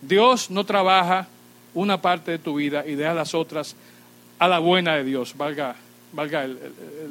Dios 0.00 0.50
no 0.50 0.64
trabaja 0.64 1.28
una 1.74 2.00
parte 2.00 2.32
de 2.32 2.38
tu 2.38 2.56
vida 2.56 2.84
y 2.86 2.94
deja 2.94 3.14
las 3.14 3.34
otras 3.34 3.74
a 4.38 4.48
la 4.48 4.58
buena 4.58 4.96
de 4.96 5.04
Dios, 5.04 5.36
valga, 5.36 5.76
valga 6.12 6.48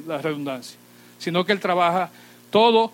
la 0.05 0.17
redundancia, 0.19 0.77
sino 1.17 1.45
que 1.45 1.53
Él 1.53 1.59
trabaja 1.59 2.11
todo 2.49 2.91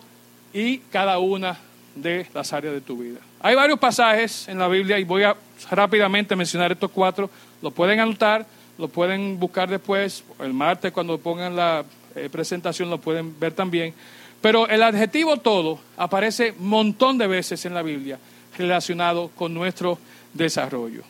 y 0.52 0.78
cada 0.78 1.18
una 1.18 1.58
de 1.94 2.26
las 2.34 2.52
áreas 2.52 2.74
de 2.74 2.80
tu 2.80 2.98
vida. 2.98 3.18
Hay 3.40 3.54
varios 3.54 3.78
pasajes 3.78 4.48
en 4.48 4.58
la 4.58 4.68
Biblia 4.68 4.98
y 4.98 5.04
voy 5.04 5.22
a 5.22 5.36
rápidamente 5.70 6.36
mencionar 6.36 6.72
estos 6.72 6.90
cuatro. 6.90 7.30
Lo 7.62 7.70
pueden 7.70 8.00
anotar, 8.00 8.46
lo 8.78 8.88
pueden 8.88 9.38
buscar 9.38 9.68
después, 9.68 10.24
el 10.40 10.52
martes 10.52 10.92
cuando 10.92 11.18
pongan 11.18 11.56
la 11.56 11.84
eh, 12.14 12.28
presentación 12.30 12.90
lo 12.90 12.98
pueden 12.98 13.38
ver 13.38 13.52
también. 13.52 13.94
Pero 14.40 14.68
el 14.68 14.82
adjetivo 14.82 15.36
todo 15.38 15.80
aparece 15.96 16.54
un 16.58 16.68
montón 16.68 17.18
de 17.18 17.26
veces 17.26 17.64
en 17.64 17.74
la 17.74 17.82
Biblia 17.82 18.18
relacionado 18.56 19.30
con 19.34 19.52
nuestro 19.52 19.98
desarrollo. 20.34 21.02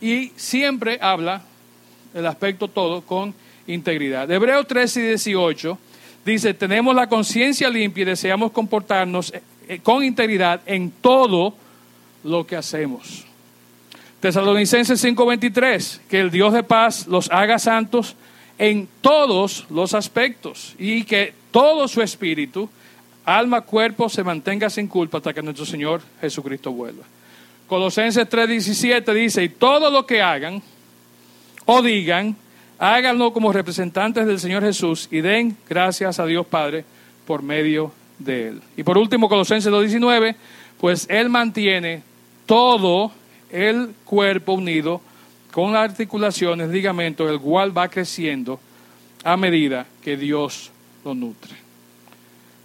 Y 0.00 0.32
siempre 0.36 0.98
habla 1.00 1.42
el 2.14 2.26
aspecto 2.26 2.68
todo 2.68 3.02
con 3.02 3.34
integridad. 3.66 4.30
Hebreos 4.30 4.66
13 4.66 5.00
y 5.00 5.06
18 5.08 5.78
dice, 6.24 6.54
tenemos 6.54 6.94
la 6.94 7.08
conciencia 7.08 7.68
limpia 7.68 8.02
y 8.02 8.06
deseamos 8.06 8.52
comportarnos 8.52 9.32
eh, 9.32 9.42
eh, 9.68 9.80
con 9.82 10.04
integridad 10.04 10.60
en 10.66 10.90
todo 10.90 11.54
lo 12.24 12.46
que 12.46 12.56
hacemos. 12.56 13.24
Tesalonicenses 14.20 15.02
5:23, 15.02 16.00
que 16.08 16.20
el 16.20 16.30
Dios 16.30 16.52
de 16.52 16.62
paz 16.62 17.06
los 17.06 17.30
haga 17.30 17.58
santos 17.58 18.16
en 18.58 18.88
todos 19.00 19.66
los 19.70 19.94
aspectos 19.94 20.74
y 20.78 21.04
que 21.04 21.32
todo 21.50 21.88
su 21.88 22.02
espíritu, 22.02 22.68
alma, 23.24 23.62
cuerpo 23.62 24.08
se 24.08 24.22
mantenga 24.22 24.68
sin 24.68 24.88
culpa 24.88 25.18
hasta 25.18 25.32
que 25.32 25.42
nuestro 25.42 25.64
Señor 25.64 26.02
Jesucristo 26.20 26.70
vuelva. 26.72 27.04
Colosenses 27.66 28.28
3:17 28.28 29.14
dice, 29.14 29.44
y 29.44 29.48
todo 29.48 29.90
lo 29.90 30.04
que 30.04 30.20
hagan 30.20 30.62
o 31.64 31.80
digan, 31.80 32.36
Háganlo 32.82 33.34
como 33.34 33.52
representantes 33.52 34.26
del 34.26 34.40
Señor 34.40 34.62
Jesús 34.62 35.06
y 35.10 35.20
den 35.20 35.54
gracias 35.68 36.18
a 36.18 36.24
Dios 36.24 36.46
Padre 36.46 36.86
por 37.26 37.42
medio 37.42 37.92
de 38.18 38.48
Él. 38.48 38.62
Y 38.74 38.82
por 38.84 38.96
último, 38.96 39.28
Colosenses 39.28 39.70
2.19, 39.70 40.34
pues 40.80 41.06
Él 41.10 41.28
mantiene 41.28 42.02
todo 42.46 43.12
el 43.50 43.90
cuerpo 44.06 44.54
unido 44.54 45.02
con 45.52 45.74
las 45.74 45.90
articulaciones, 45.90 46.70
ligamentos, 46.70 47.30
el 47.30 47.38
cual 47.38 47.76
va 47.76 47.88
creciendo 47.88 48.58
a 49.24 49.36
medida 49.36 49.84
que 50.02 50.16
Dios 50.16 50.70
lo 51.04 51.14
nutre. 51.14 51.56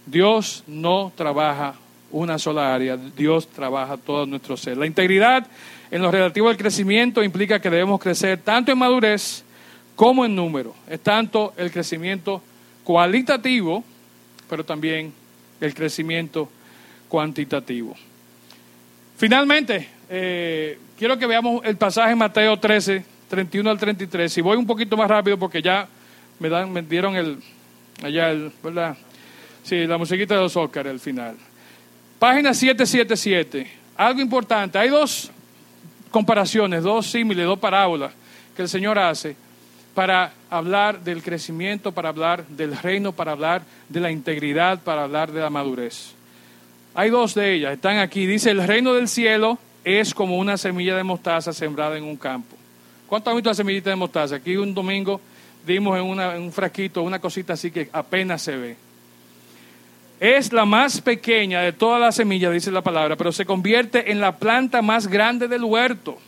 Dios 0.06 0.64
no 0.66 1.12
trabaja 1.14 1.74
una 2.10 2.38
sola 2.38 2.74
área, 2.74 2.96
Dios 2.96 3.48
trabaja 3.48 3.98
todo 3.98 4.24
nuestro 4.24 4.56
ser. 4.56 4.78
La 4.78 4.86
integridad 4.86 5.46
en 5.90 6.00
lo 6.00 6.10
relativo 6.10 6.48
al 6.48 6.56
crecimiento 6.56 7.22
implica 7.22 7.60
que 7.60 7.68
debemos 7.68 8.00
crecer 8.00 8.38
tanto 8.38 8.72
en 8.72 8.78
madurez 8.78 9.44
como 9.96 10.24
en 10.24 10.36
número. 10.36 10.74
Es 10.88 11.00
tanto 11.00 11.54
el 11.56 11.72
crecimiento 11.72 12.42
cualitativo, 12.84 13.82
pero 14.48 14.64
también 14.64 15.12
el 15.60 15.74
crecimiento 15.74 16.48
cuantitativo. 17.08 17.96
Finalmente, 19.16 19.88
eh, 20.08 20.78
quiero 20.98 21.18
que 21.18 21.26
veamos 21.26 21.64
el 21.64 21.76
pasaje 21.76 22.12
en 22.12 22.18
Mateo 22.18 22.58
13, 22.58 23.04
31 23.28 23.70
al 23.70 23.78
33. 23.78 24.38
Y 24.38 24.40
voy 24.42 24.56
un 24.58 24.66
poquito 24.66 24.96
más 24.96 25.08
rápido 25.08 25.38
porque 25.38 25.62
ya 25.62 25.88
me, 26.38 26.48
dan, 26.50 26.70
me 26.70 26.82
dieron 26.82 27.16
el, 27.16 27.38
allá 28.02 28.30
el, 28.30 28.52
¿verdad? 28.62 28.96
Sí, 29.64 29.86
la 29.86 29.98
musiquita 29.98 30.34
de 30.34 30.42
los 30.42 30.56
Oscar, 30.56 30.86
el 30.86 31.00
final. 31.00 31.36
Página 32.18 32.52
777. 32.52 33.66
Algo 33.96 34.20
importante. 34.20 34.78
Hay 34.78 34.90
dos 34.90 35.30
comparaciones, 36.10 36.82
dos 36.82 37.06
símiles, 37.06 37.46
dos 37.46 37.58
parábolas 37.58 38.12
que 38.54 38.62
el 38.62 38.68
Señor 38.68 38.98
hace 38.98 39.36
para 39.96 40.34
hablar 40.50 41.00
del 41.00 41.22
crecimiento, 41.22 41.90
para 41.90 42.10
hablar 42.10 42.46
del 42.48 42.76
reino, 42.76 43.12
para 43.12 43.32
hablar 43.32 43.62
de 43.88 43.98
la 43.98 44.10
integridad, 44.10 44.78
para 44.82 45.04
hablar 45.04 45.32
de 45.32 45.40
la 45.40 45.48
madurez. 45.48 46.12
Hay 46.94 47.08
dos 47.08 47.34
de 47.34 47.54
ellas, 47.54 47.72
están 47.72 47.96
aquí. 47.96 48.26
Dice, 48.26 48.50
el 48.50 48.66
reino 48.66 48.92
del 48.92 49.08
cielo 49.08 49.58
es 49.84 50.12
como 50.12 50.36
una 50.36 50.58
semilla 50.58 50.94
de 50.98 51.02
mostaza 51.02 51.54
sembrada 51.54 51.96
en 51.96 52.04
un 52.04 52.16
campo. 52.16 52.54
¿Cuánto 53.06 53.30
han 53.30 53.36
visto 53.36 53.48
la 53.48 53.54
semillita 53.54 53.88
de 53.88 53.96
mostaza? 53.96 54.36
Aquí 54.36 54.54
un 54.58 54.74
domingo 54.74 55.18
dimos 55.66 55.98
en, 55.98 56.20
en 56.20 56.42
un 56.42 56.52
frasquito 56.52 57.02
una 57.02 57.18
cosita 57.18 57.54
así 57.54 57.70
que 57.70 57.88
apenas 57.90 58.42
se 58.42 58.54
ve. 58.54 58.76
Es 60.20 60.52
la 60.52 60.66
más 60.66 61.00
pequeña 61.00 61.62
de 61.62 61.72
todas 61.72 62.02
las 62.02 62.16
semillas, 62.16 62.52
dice 62.52 62.70
la 62.70 62.82
palabra, 62.82 63.16
pero 63.16 63.32
se 63.32 63.46
convierte 63.46 64.12
en 64.12 64.20
la 64.20 64.36
planta 64.36 64.82
más 64.82 65.06
grande 65.06 65.48
del 65.48 65.64
huerto. 65.64 66.18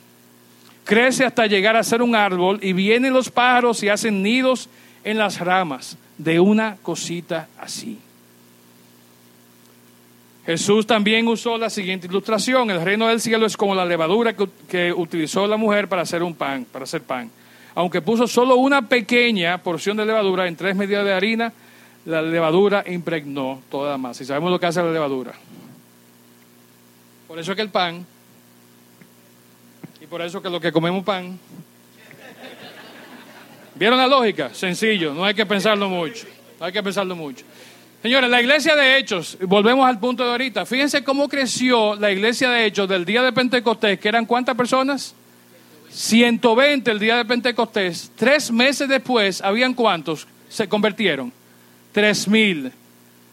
Crece 0.89 1.26
hasta 1.26 1.47
llegar 1.47 1.76
a 1.76 1.82
ser 1.82 2.01
un 2.01 2.14
árbol 2.14 2.61
y 2.62 2.72
vienen 2.72 3.12
los 3.12 3.30
pájaros 3.30 3.82
y 3.82 3.91
hacen 3.91 4.22
nidos 4.22 4.70
en 5.05 5.18
las 5.18 5.39
ramas 5.39 5.99
de 6.16 6.41
una 6.41 6.78
cosita 6.80 7.47
así. 7.61 7.99
Jesús 10.47 10.86
también 10.86 11.28
usó 11.28 11.59
la 11.59 11.68
siguiente 11.68 12.07
ilustración. 12.07 12.70
El 12.70 12.80
reino 12.80 13.07
del 13.07 13.20
cielo 13.20 13.45
es 13.45 13.55
como 13.55 13.74
la 13.74 13.84
levadura 13.84 14.34
que, 14.66 14.91
utilizó 14.91 15.47
la 15.47 15.59
mujer 15.59 15.89
para 15.89 16.01
hacer 16.01 16.22
un 16.22 16.34
pan, 16.34 16.64
para 16.64 16.84
hacer 16.84 17.03
pan. 17.03 17.30
Aunque 17.74 18.01
puso 18.01 18.26
solo 18.26 18.57
una 18.57 18.89
pequeña 18.89 19.59
porción 19.59 19.99
de 19.99 20.07
levadura 20.07 20.49
en 20.49 20.57
tres 20.57 20.74
medidas 20.74 21.05
de 21.05 21.12
harina, 21.12 21.53
la 22.07 22.22
levadura 22.22 22.82
impregnó 22.86 23.61
toda 23.70 23.91
la 23.91 23.99
masa. 23.99 24.22
Y 24.22 24.26
sabemos 24.26 24.51
lo 24.51 24.59
que 24.59 24.64
hace 24.64 24.82
la 24.82 24.91
levadura. 24.91 25.34
Por 27.26 27.39
eso 27.39 27.53
es 27.53 27.57
que 27.57 27.61
el 27.62 27.68
pan, 27.68 28.07
por 30.09 30.22
eso 30.22 30.40
que 30.40 30.48
lo 30.48 30.61
que 30.61 30.72
comemos 30.72 31.04
pan, 31.04 31.38
¿vieron 33.74 33.98
la 33.98 34.06
lógica? 34.06 34.50
Sencillo, 34.52 35.14
no 35.14 35.24
hay 35.24 35.34
que 35.34 35.46
pensarlo 35.46 35.88
mucho, 35.88 36.26
no 36.59 36.66
hay 36.66 36.72
que 36.72 36.82
pensarlo 36.82 37.14
mucho. 37.14 37.44
Señores, 38.02 38.30
la 38.30 38.40
iglesia 38.40 38.76
de 38.76 38.96
Hechos, 38.96 39.36
volvemos 39.40 39.86
al 39.86 39.98
punto 39.98 40.24
de 40.24 40.30
ahorita, 40.30 40.64
fíjense 40.64 41.02
cómo 41.02 41.28
creció 41.28 41.96
la 41.96 42.11
iglesia 42.11 42.48
de 42.50 42.66
Hechos 42.66 42.88
del 42.88 43.04
día 43.04 43.22
de 43.22 43.32
Pentecostés, 43.32 43.98
que 43.98 44.09
eran 44.09 44.24
cuántas 44.24 44.56
personas? 44.56 45.14
120 45.90 46.90
el 46.90 46.98
día 46.98 47.16
de 47.16 47.24
Pentecostés. 47.24 48.12
Tres 48.14 48.50
meses 48.50 48.88
después, 48.88 49.42
¿habían 49.42 49.74
cuántos 49.74 50.26
se 50.48 50.68
convirtieron? 50.68 51.32
Tres 51.92 52.28
mil, 52.28 52.70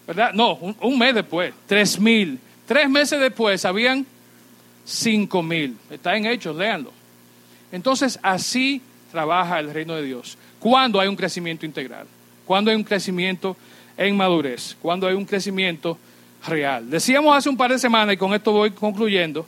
¿verdad? 0.08 0.34
No, 0.34 0.54
un, 0.56 0.98
mes 0.98 1.14
después, 1.14 1.54
tres 1.68 2.00
mil. 2.00 2.40
Tres 2.66 2.90
meses 2.90 3.20
después 3.20 3.64
habían 3.66 4.06
cinco 4.86 5.42
mil. 5.42 5.78
Está 5.90 6.16
en 6.16 6.28
hechos, 6.28 6.56
léanlo. 6.56 6.92
Entonces, 7.72 8.20
así 8.22 8.82
trabaja 9.12 9.60
el 9.60 9.74
reino 9.74 9.96
de 9.96 10.04
Dios. 10.04 10.38
Cuando 10.60 11.00
hay 11.00 11.08
un 11.08 11.16
crecimiento 11.16 11.66
integral, 11.66 12.08
cuando 12.46 12.72
hay 12.72 12.78
un 12.78 12.84
crecimiento 12.84 13.58
en 13.98 14.16
madurez, 14.16 14.78
cuando 14.82 15.08
hay 15.08 15.16
un 15.16 15.26
crecimiento 15.26 15.98
real. 16.48 16.90
Decíamos 16.90 17.36
hace 17.36 17.50
un 17.50 17.58
par 17.58 17.72
de 17.72 17.80
semanas, 17.80 18.14
y 18.14 18.18
con 18.18 18.34
esto 18.34 18.52
voy 18.52 18.72
concluyendo, 18.72 19.48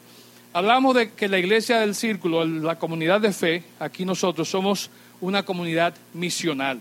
hablamos 0.54 0.96
de 0.96 1.12
que 1.12 1.28
la 1.28 1.38
iglesia 1.38 1.80
del 1.80 1.96
círculo, 1.96 2.44
la 2.46 2.80
comunidad 2.80 3.22
de 3.22 3.32
fe, 3.32 3.64
aquí 3.80 4.04
nosotros 4.06 4.50
somos 4.50 4.90
una 5.22 5.44
comunidad 5.44 5.94
misional. 6.14 6.80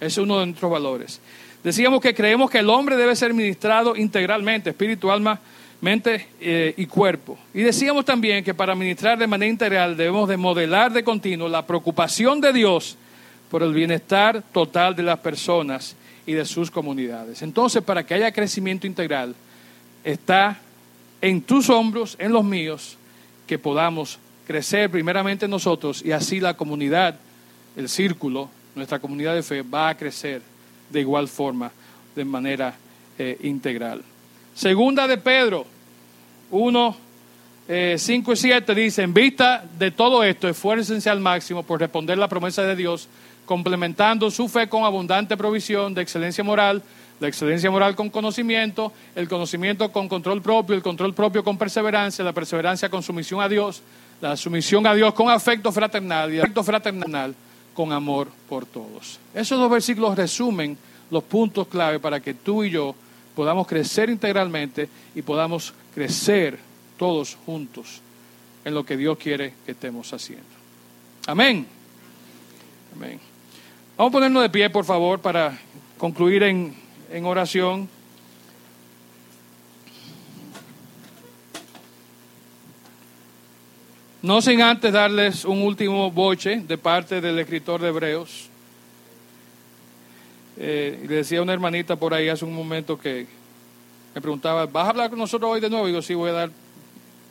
Es 0.00 0.18
uno 0.18 0.40
de 0.40 0.46
nuestros 0.46 0.70
valores. 0.70 1.20
Decíamos 1.62 2.00
que 2.00 2.14
creemos 2.14 2.50
que 2.50 2.58
el 2.58 2.68
hombre 2.70 2.96
debe 2.96 3.14
ser 3.14 3.32
ministrado 3.34 3.94
integralmente, 3.94 4.70
espíritu, 4.70 5.12
alma, 5.12 5.38
mente 5.82 6.28
eh, 6.40 6.72
y 6.76 6.86
cuerpo. 6.86 7.36
Y 7.52 7.60
decíamos 7.62 8.04
también 8.04 8.42
que 8.44 8.54
para 8.54 8.74
ministrar 8.74 9.18
de 9.18 9.26
manera 9.26 9.50
integral 9.50 9.96
debemos 9.96 10.28
de 10.28 10.36
modelar 10.36 10.92
de 10.92 11.02
continuo 11.02 11.48
la 11.48 11.66
preocupación 11.66 12.40
de 12.40 12.52
Dios 12.52 12.96
por 13.50 13.64
el 13.64 13.74
bienestar 13.74 14.42
total 14.52 14.94
de 14.96 15.02
las 15.02 15.18
personas 15.18 15.96
y 16.24 16.32
de 16.32 16.44
sus 16.44 16.70
comunidades. 16.70 17.42
Entonces, 17.42 17.82
para 17.82 18.06
que 18.06 18.14
haya 18.14 18.32
crecimiento 18.32 18.86
integral, 18.86 19.34
está 20.04 20.58
en 21.20 21.42
tus 21.42 21.68
hombros, 21.68 22.16
en 22.20 22.32
los 22.32 22.44
míos, 22.44 22.96
que 23.46 23.58
podamos 23.58 24.20
crecer 24.46 24.88
primeramente 24.88 25.48
nosotros 25.48 26.00
y 26.04 26.12
así 26.12 26.38
la 26.38 26.54
comunidad, 26.54 27.16
el 27.76 27.88
círculo, 27.88 28.48
nuestra 28.76 29.00
comunidad 29.00 29.34
de 29.34 29.42
fe 29.42 29.62
va 29.62 29.88
a 29.88 29.96
crecer 29.96 30.42
de 30.90 31.00
igual 31.00 31.26
forma, 31.26 31.72
de 32.14 32.24
manera 32.24 32.74
eh, 33.18 33.36
integral. 33.42 34.02
Segunda 34.54 35.08
de 35.08 35.18
Pedro 35.18 35.66
1, 36.52 36.96
5 37.96 38.30
eh, 38.30 38.34
y 38.34 38.36
7 38.36 38.74
dice, 38.74 39.02
en 39.02 39.14
vista 39.14 39.64
de 39.78 39.90
todo 39.90 40.22
esto, 40.22 40.48
esfuércense 40.48 41.08
al 41.08 41.18
máximo 41.18 41.62
por 41.62 41.80
responder 41.80 42.18
la 42.18 42.28
promesa 42.28 42.62
de 42.62 42.76
Dios, 42.76 43.08
complementando 43.46 44.30
su 44.30 44.48
fe 44.48 44.68
con 44.68 44.84
abundante 44.84 45.36
provisión 45.36 45.94
de 45.94 46.02
excelencia 46.02 46.44
moral, 46.44 46.82
la 47.20 47.28
excelencia 47.28 47.70
moral 47.70 47.96
con 47.96 48.10
conocimiento, 48.10 48.92
el 49.14 49.28
conocimiento 49.28 49.90
con 49.90 50.08
control 50.08 50.42
propio, 50.42 50.76
el 50.76 50.82
control 50.82 51.14
propio 51.14 51.42
con 51.42 51.56
perseverancia, 51.56 52.24
la 52.24 52.32
perseverancia 52.32 52.90
con 52.90 53.02
sumisión 53.02 53.40
a 53.40 53.48
Dios, 53.48 53.82
la 54.20 54.36
sumisión 54.36 54.86
a 54.86 54.94
Dios 54.94 55.14
con 55.14 55.30
afecto 55.30 55.72
fraternal 55.72 56.34
y 56.34 56.38
afecto 56.38 56.62
fraternal 56.62 57.34
con 57.72 57.92
amor 57.92 58.28
por 58.48 58.66
todos. 58.66 59.18
Esos 59.34 59.58
dos 59.58 59.70
versículos 59.70 60.16
resumen 60.16 60.76
los 61.10 61.22
puntos 61.22 61.66
clave 61.68 61.98
para 61.98 62.20
que 62.20 62.34
tú 62.34 62.62
y 62.62 62.70
yo 62.70 62.94
podamos 63.34 63.66
crecer 63.66 64.10
integralmente 64.10 64.88
y 65.14 65.22
podamos 65.22 65.72
crecer 65.94 66.58
todos 66.98 67.36
juntos 67.46 68.00
en 68.64 68.74
lo 68.74 68.84
que 68.84 68.96
Dios 68.96 69.18
quiere 69.18 69.54
que 69.64 69.72
estemos 69.72 70.12
haciendo. 70.12 70.44
Amén. 71.26 71.66
Amén. 72.94 73.20
Vamos 73.96 74.10
a 74.10 74.12
ponernos 74.12 74.42
de 74.42 74.50
pie, 74.50 74.70
por 74.70 74.84
favor, 74.84 75.20
para 75.20 75.58
concluir 75.98 76.42
en, 76.42 76.74
en 77.10 77.24
oración. 77.24 77.88
No 84.22 84.40
sin 84.40 84.62
antes 84.62 84.92
darles 84.92 85.44
un 85.44 85.62
último 85.62 86.10
boche 86.10 86.60
de 86.60 86.78
parte 86.78 87.20
del 87.20 87.38
escritor 87.40 87.80
de 87.80 87.88
Hebreos. 87.88 88.48
Eh, 90.56 91.06
le 91.08 91.16
decía 91.16 91.40
a 91.40 91.42
una 91.42 91.52
hermanita 91.52 91.96
por 91.96 92.14
ahí 92.14 92.28
hace 92.28 92.44
un 92.44 92.54
momento 92.54 92.98
que 92.98 93.26
me 94.14 94.20
preguntaba, 94.20 94.66
¿vas 94.66 94.86
a 94.86 94.90
hablar 94.90 95.10
con 95.10 95.18
nosotros 95.18 95.50
hoy 95.50 95.60
de 95.60 95.70
nuevo? 95.70 95.86
Y 95.86 95.90
digo, 95.90 96.02
sí, 96.02 96.14
voy 96.14 96.30
a 96.30 96.34
dar 96.34 96.50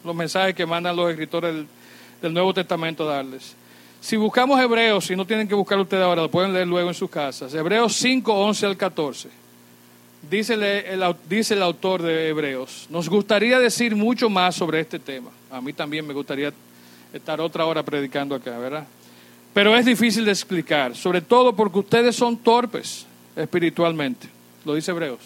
los 0.03 0.15
mensajes 0.15 0.55
que 0.55 0.65
mandan 0.65 0.95
los 0.95 1.09
escritores 1.09 1.65
del, 2.21 2.33
Nuevo 2.33 2.53
Testamento 2.53 3.09
a 3.09 3.15
darles. 3.15 3.55
Si 3.99 4.15
buscamos 4.15 4.59
Hebreos, 4.59 5.05
si 5.05 5.15
no 5.15 5.25
tienen 5.25 5.47
que 5.47 5.55
buscarlo 5.55 5.83
ustedes 5.83 6.03
ahora, 6.03 6.23
lo 6.23 6.31
pueden 6.31 6.53
leer 6.53 6.67
luego 6.67 6.89
en 6.89 6.95
sus 6.95 7.09
casas. 7.09 7.53
Hebreos 7.53 7.93
5, 7.95 8.33
11 8.33 8.65
al 8.65 8.77
14. 8.77 9.29
Dice 10.29 10.53
el, 10.53 11.15
dice 11.27 11.55
el 11.55 11.63
autor 11.63 12.03
de 12.03 12.29
Hebreos, 12.29 12.85
nos 12.89 13.09
gustaría 13.09 13.59
decir 13.59 13.95
mucho 13.95 14.29
más 14.29 14.55
sobre 14.55 14.79
este 14.79 14.99
tema. 14.99 15.31
A 15.49 15.61
mí 15.61 15.73
también 15.73 16.05
me 16.05 16.13
gustaría 16.13 16.53
estar 17.11 17.41
otra 17.41 17.65
hora 17.65 17.83
predicando 17.83 18.35
acá, 18.35 18.57
¿verdad? 18.57 18.85
Pero 19.53 19.75
es 19.75 19.85
difícil 19.85 20.23
de 20.25 20.31
explicar, 20.31 20.95
sobre 20.95 21.21
todo 21.21 21.53
porque 21.53 21.79
ustedes 21.79 22.15
son 22.15 22.37
torpes 22.37 23.05
espiritualmente, 23.35 24.29
lo 24.63 24.75
dice 24.75 24.91
Hebreos. 24.91 25.19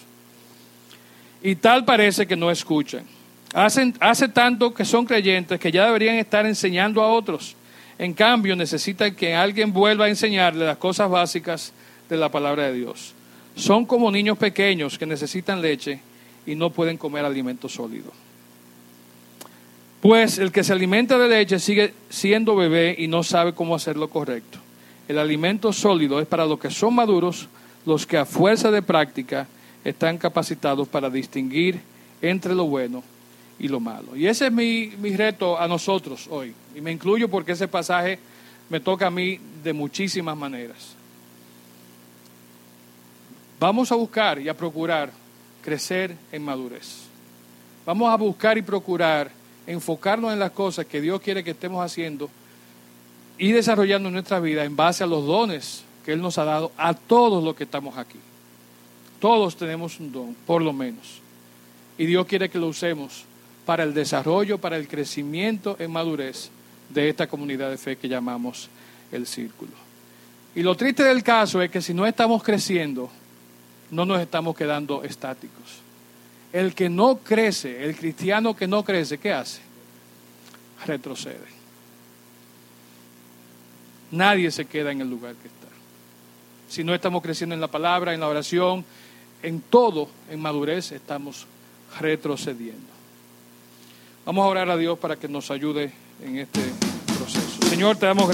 Y 1.46 1.58
tal 1.58 1.86
parece 1.86 2.26
que 2.26 2.36
no 2.36 2.50
escuchan. 2.50 3.04
Hacen, 3.54 3.94
hace 4.00 4.28
tanto 4.28 4.74
que 4.74 4.84
son 4.84 5.06
creyentes 5.06 5.60
que 5.60 5.72
ya 5.72 5.86
deberían 5.86 6.16
estar 6.16 6.44
enseñando 6.44 7.04
a 7.04 7.14
otros. 7.14 7.56
En 8.00 8.16
cambio, 8.16 8.56
necesitan 8.56 9.14
que 9.14 9.36
alguien 9.36 9.72
vuelva 9.72 10.06
a 10.06 10.10
enseñarle 10.10 10.66
las 10.66 10.78
cosas 10.78 11.08
básicas 11.08 11.72
de 12.10 12.18
la 12.18 12.30
palabra 12.30 12.64
de 12.64 12.74
Dios. 12.74 13.14
Son 13.56 13.86
como 13.86 14.10
niños 14.10 14.40
pequeños 14.40 14.98
que 14.98 15.06
necesitan 15.06 15.62
leche 15.62 16.00
y 16.48 16.56
no 16.56 16.72
pueden 16.72 16.98
comer 16.98 17.24
alimento 17.24 17.70
sólido. 17.70 18.12
Pues 20.02 20.40
el 20.40 20.52
que 20.52 20.64
se 20.64 20.74
alimenta 20.74 21.20
de 21.20 21.30
leche 21.30 21.60
sigue 21.60 21.94
siendo 22.10 22.56
bebé 22.56 22.96
y 22.98 23.08
no 23.08 23.22
sabe 23.22 23.54
cómo 23.54 23.76
hacer 23.76 23.98
lo 23.98 24.10
correcto. 24.10 24.58
El 25.08 25.20
alimento 25.20 25.72
sólido 25.72 26.20
es 26.20 26.26
para 26.26 26.48
los 26.48 26.58
que 26.58 26.72
son 26.72 26.96
maduros, 26.96 27.50
los 27.86 28.08
que 28.08 28.18
a 28.18 28.26
fuerza 28.26 28.72
de 28.72 28.82
práctica 28.82 29.48
están 29.86 30.18
capacitados 30.18 30.88
para 30.88 31.10
distinguir 31.10 31.80
entre 32.22 32.54
lo 32.54 32.66
bueno 32.66 33.04
y 33.60 33.70
lo 33.70 33.80
malo. 33.80 34.16
Y 34.16 34.28
ese 34.28 34.48
es 34.48 34.52
mi, 34.52 34.92
mi 34.98 35.16
reto 35.16 35.58
a 35.58 35.68
nosotros 35.68 36.28
hoy. 36.30 36.54
Y 36.76 36.82
me 36.82 36.92
incluyo 36.92 37.30
porque 37.30 37.54
ese 37.54 37.68
pasaje 37.68 38.20
me 38.70 38.80
toca 38.80 39.08
a 39.08 39.12
mí 39.12 39.40
de 39.64 39.72
muchísimas 39.72 40.36
maneras. 40.36 40.96
Vamos 43.60 43.92
a 43.92 43.96
buscar 43.96 44.40
y 44.40 44.50
a 44.50 44.58
procurar 44.58 45.12
crecer 45.62 46.16
en 46.32 46.44
madurez. 46.44 47.04
Vamos 47.86 48.12
a 48.12 48.18
buscar 48.18 48.58
y 48.58 48.64
procurar 48.64 49.32
enfocarnos 49.68 50.34
en 50.34 50.40
las 50.40 50.52
cosas 50.52 50.86
que 50.86 51.00
Dios 51.00 51.22
quiere 51.22 51.44
que 51.44 51.52
estemos 51.52 51.84
haciendo 51.84 52.30
y 53.38 53.52
desarrollando 53.52 54.10
nuestra 54.10 54.40
vida 54.40 54.64
en 54.64 54.76
base 54.76 55.04
a 55.04 55.08
los 55.08 55.26
dones 55.26 55.84
que 56.04 56.14
Él 56.14 56.22
nos 56.22 56.38
ha 56.38 56.46
dado 56.46 56.72
a 56.78 56.94
todos 56.94 57.44
los 57.44 57.56
que 57.56 57.64
estamos 57.64 57.98
aquí. 57.98 58.20
Todos 59.26 59.56
tenemos 59.56 60.00
un 60.00 60.12
don, 60.12 60.36
por 60.46 60.62
lo 60.62 60.72
menos. 60.72 61.20
Y 61.98 62.06
Dios 62.06 62.28
quiere 62.28 62.48
que 62.48 62.60
lo 62.60 62.68
usemos 62.68 63.24
para 63.66 63.82
el 63.82 63.92
desarrollo, 63.92 64.60
para 64.60 64.78
el 64.78 64.88
crecimiento 64.88 65.76
en 65.80 65.92
madurez 65.92 66.52
de 66.90 67.10
esta 67.10 67.26
comunidad 67.26 67.72
de 67.72 67.80
fe 67.80 67.96
que 67.96 68.08
llamamos 68.08 68.70
el 69.12 69.26
círculo. 69.26 69.72
Y 70.54 70.62
lo 70.62 70.76
triste 70.76 71.02
del 71.04 71.24
caso 71.24 71.60
es 71.60 71.72
que 71.72 71.82
si 71.82 71.92
no 71.92 72.06
estamos 72.06 72.44
creciendo, 72.44 73.10
no 73.90 74.06
nos 74.06 74.22
estamos 74.22 74.56
quedando 74.56 75.04
estáticos. 75.04 75.80
El 76.54 76.76
que 76.76 76.88
no 76.88 77.18
crece, 77.18 77.84
el 77.84 77.96
cristiano 77.96 78.56
que 78.56 78.68
no 78.68 78.86
crece, 78.86 79.18
¿qué 79.18 79.34
hace? 79.34 79.60
Retrocede. 80.86 81.48
Nadie 84.12 84.52
se 84.52 84.66
queda 84.66 84.92
en 84.92 85.02
el 85.02 85.10
lugar 85.10 85.34
que 85.34 85.48
está. 85.48 85.66
Si 86.70 86.84
no 86.84 86.94
estamos 86.94 87.24
creciendo 87.24 87.56
en 87.56 87.62
la 87.62 87.72
palabra, 87.72 88.14
en 88.14 88.20
la 88.20 88.28
oración, 88.28 88.86
en 89.46 89.62
todo, 89.62 90.10
en 90.32 90.42
madurez, 90.42 90.92
estamos 90.92 91.46
retrocediendo. 92.00 92.96
Vamos 94.26 94.44
a 94.44 94.48
orar 94.48 94.70
a 94.72 94.78
Dios 94.78 94.98
para 94.98 95.18
que 95.18 95.28
nos 95.28 95.52
ayude 95.52 95.92
en 96.22 96.40
este 96.40 96.62
proceso. 97.16 97.70
Señor, 97.70 97.96
te 97.98 98.08
damos 98.08 98.28